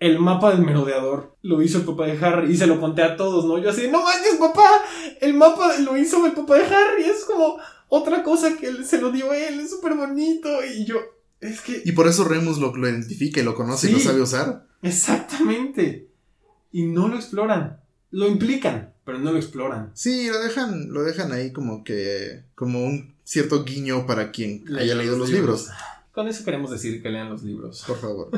El 0.00 0.18
mapa 0.18 0.50
del 0.52 0.64
merodeador 0.66 1.36
lo 1.42 1.62
hizo 1.62 1.78
el 1.78 1.84
papá 1.84 2.06
de 2.06 2.18
Harry 2.18 2.52
y 2.52 2.56
se 2.56 2.66
lo 2.66 2.80
conté 2.80 3.02
a 3.02 3.16
todos, 3.16 3.44
¿no? 3.44 3.56
Yo 3.58 3.70
así, 3.70 3.86
no 3.88 4.02
manches, 4.02 4.34
papá, 4.34 4.68
el 5.20 5.34
mapa 5.34 5.78
lo 5.78 5.96
hizo 5.96 6.26
el 6.26 6.32
papá 6.32 6.56
de 6.56 6.64
Harry, 6.64 7.04
es 7.04 7.24
como 7.24 7.58
otra 7.86 8.24
cosa 8.24 8.56
que 8.56 8.66
él- 8.66 8.84
se 8.84 9.00
lo 9.00 9.12
dio 9.12 9.32
él, 9.32 9.60
es 9.60 9.70
súper 9.70 9.94
bonito. 9.94 10.48
Y 10.76 10.84
yo, 10.86 10.96
es 11.40 11.60
que, 11.60 11.82
y 11.84 11.92
por 11.92 12.08
eso 12.08 12.24
Remus 12.24 12.58
lo, 12.58 12.74
lo 12.74 12.88
identifica 12.88 13.38
y 13.40 13.44
lo 13.44 13.54
conoce 13.54 13.90
y 13.90 13.92
lo 13.92 14.00
sabe 14.00 14.20
usar. 14.20 14.66
exactamente. 14.82 16.08
Y 16.72 16.86
no 16.86 17.06
lo 17.08 17.16
exploran, 17.16 17.78
lo 18.12 18.28
implican, 18.28 18.92
pero 19.04 19.18
no 19.18 19.32
lo 19.32 19.38
exploran. 19.38 19.90
Sí, 19.94 20.28
lo 20.28 20.40
dejan, 20.40 20.92
lo 20.92 21.02
dejan 21.02 21.32
ahí 21.32 21.52
como 21.52 21.82
que, 21.82 22.44
como 22.54 22.84
un 22.84 23.14
cierto 23.24 23.64
guiño 23.64 24.06
para 24.06 24.30
quien 24.30 24.64
haya 24.78 24.94
leído 24.94 25.18
los 25.18 25.30
libros. 25.30 25.68
Con 26.12 26.28
eso 26.28 26.44
queremos 26.44 26.70
decir 26.70 27.02
que 27.02 27.08
lean 27.08 27.30
los 27.30 27.42
libros. 27.42 27.84
Por 27.86 28.00
favor. 28.00 28.30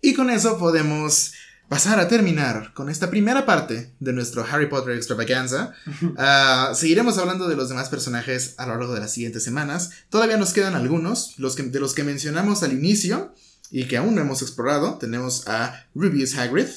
Y 0.00 0.14
con 0.14 0.30
eso 0.30 0.58
podemos 0.58 1.32
pasar 1.68 1.98
a 1.98 2.08
terminar 2.08 2.74
con 2.74 2.90
esta 2.90 3.08
primera 3.08 3.46
parte 3.46 3.94
de 3.98 4.12
nuestro 4.12 4.44
Harry 4.44 4.68
Potter 4.68 4.94
extravaganza. 4.94 5.72
Ah, 6.18 6.72
seguiremos 6.74 7.16
hablando 7.16 7.48
de 7.48 7.56
los 7.56 7.70
demás 7.70 7.88
personajes 7.88 8.54
a 8.58 8.66
lo 8.66 8.76
largo 8.76 8.92
de 8.94 9.00
las 9.00 9.12
siguientes 9.12 9.42
semanas. 9.42 9.90
Todavía 10.10 10.36
nos 10.36 10.52
quedan 10.52 10.74
algunos, 10.74 11.38
los 11.38 11.56
que, 11.56 11.62
de 11.62 11.80
los 11.80 11.94
que 11.94 12.04
mencionamos 12.04 12.62
al 12.62 12.72
inicio 12.72 13.32
y 13.70 13.84
que 13.86 13.96
aún 13.96 14.14
no 14.14 14.20
hemos 14.20 14.42
explorado. 14.42 14.98
Tenemos 14.98 15.48
a 15.48 15.86
Rubius 15.94 16.36
Hagrid, 16.36 16.68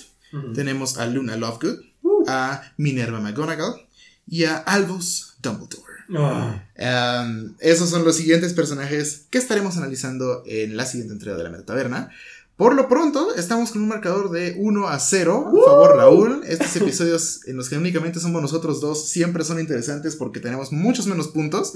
tenemos 0.54 0.98
a 0.98 1.06
Luna 1.08 1.36
Lovegood. 1.36 1.80
A 2.28 2.62
Minerva 2.78 3.20
McGonagall 3.20 3.88
y 4.28 4.46
a 4.46 4.58
Albus 4.58 5.36
Dumbledore. 5.42 5.84
Ah. 6.16 7.24
Um, 7.26 7.56
esos 7.60 7.90
son 7.90 8.04
los 8.04 8.16
siguientes 8.16 8.54
personajes 8.54 9.26
que 9.30 9.38
estaremos 9.38 9.78
analizando 9.78 10.44
en 10.46 10.78
la 10.78 10.86
siguiente 10.86 11.14
entrega 11.14 11.38
de 11.38 11.44
la 11.44 11.50
Meta 11.50 11.66
Taberna. 11.66 12.10
Por 12.58 12.74
lo 12.74 12.88
pronto, 12.88 13.36
estamos 13.36 13.72
con 13.72 13.82
un 13.82 13.90
marcador 13.90 14.30
de 14.32 14.56
1 14.58 14.88
a 14.88 14.98
0. 14.98 15.50
Por 15.52 15.66
favor, 15.66 15.98
Raúl. 15.98 16.42
Estos 16.48 16.76
episodios 16.78 17.46
en 17.48 17.58
los 17.58 17.70
que 17.70 17.78
únicamente 17.78 18.20
somos 18.20 18.42
nosotros 18.42 18.80
dos 18.80 19.10
siempre 19.10 19.44
son 19.44 19.60
interesantes 19.60 20.16
porque 20.16 20.40
tenemos 20.40 20.72
muchos 20.72 21.06
menos 21.08 21.28
puntos. 21.28 21.74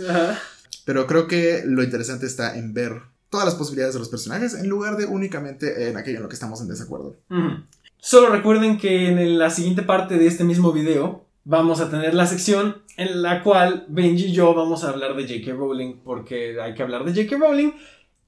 Pero 0.86 1.06
creo 1.06 1.28
que 1.28 1.64
lo 1.66 1.84
interesante 1.84 2.26
está 2.26 2.58
en 2.58 2.74
ver 2.74 3.02
todas 3.30 3.46
las 3.46 3.56
posibilidades 3.56 3.94
de 3.94 4.00
los 4.00 4.10
personajes 4.10 4.54
en 4.54 4.70
lugar 4.70 4.98
de 4.98 5.06
únicamente 5.06 5.90
en 5.90 5.98
aquello 5.98 6.18
en 6.18 6.24
lo 6.24 6.30
que 6.30 6.36
estamos 6.36 6.62
en 6.62 6.68
desacuerdo. 6.68 7.18
Ujú. 7.30 7.64
Solo 8.02 8.30
recuerden 8.30 8.78
que 8.78 9.10
en 9.10 9.38
la 9.38 9.50
siguiente 9.50 9.84
parte 9.84 10.18
de 10.18 10.28
este 10.28 10.44
mismo 10.44 10.72
video 10.72 11.26
vamos 11.44 11.82
a 11.82 11.90
tener 11.90 12.14
la 12.14 12.26
sección 12.28 12.82
en 12.96 13.22
la 13.22 13.44
cual 13.44 13.86
Benji 13.90 14.26
y 14.28 14.32
yo 14.32 14.54
vamos 14.54 14.84
a 14.84 14.90
hablar 14.90 15.16
de 15.16 15.24
J.K. 15.24 15.58
Rowling 15.58 15.98
porque 16.04 16.62
hay 16.62 16.74
que 16.74 16.84
hablar 16.84 17.04
de 17.04 17.12
J.K. 17.12 17.38
Rowling 17.38 17.72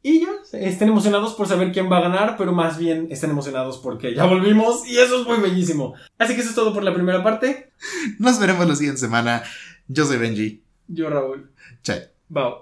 y 0.03 0.21
ya 0.21 0.29
estén 0.53 0.89
emocionados 0.89 1.35
por 1.35 1.47
saber 1.47 1.71
quién 1.71 1.91
va 1.91 1.99
a 1.99 2.01
ganar, 2.01 2.35
pero 2.37 2.51
más 2.51 2.77
bien 2.77 3.07
estén 3.11 3.29
emocionados 3.29 3.77
porque 3.77 4.15
ya 4.15 4.25
volvimos 4.25 4.87
y 4.87 4.97
eso 4.97 5.21
es 5.21 5.27
muy 5.27 5.37
bellísimo. 5.37 5.93
Así 6.17 6.33
que 6.33 6.41
eso 6.41 6.49
es 6.49 6.55
todo 6.55 6.73
por 6.73 6.83
la 6.83 6.93
primera 6.93 7.23
parte. 7.23 7.71
Nos 8.19 8.39
veremos 8.39 8.67
la 8.67 8.75
siguiente 8.75 8.99
semana. 8.99 9.43
Yo 9.87 10.05
soy 10.05 10.17
Benji. 10.17 10.63
Yo 10.87 11.09
Raúl. 11.09 11.51
Chao. 11.83 11.99
Bye. 12.29 12.53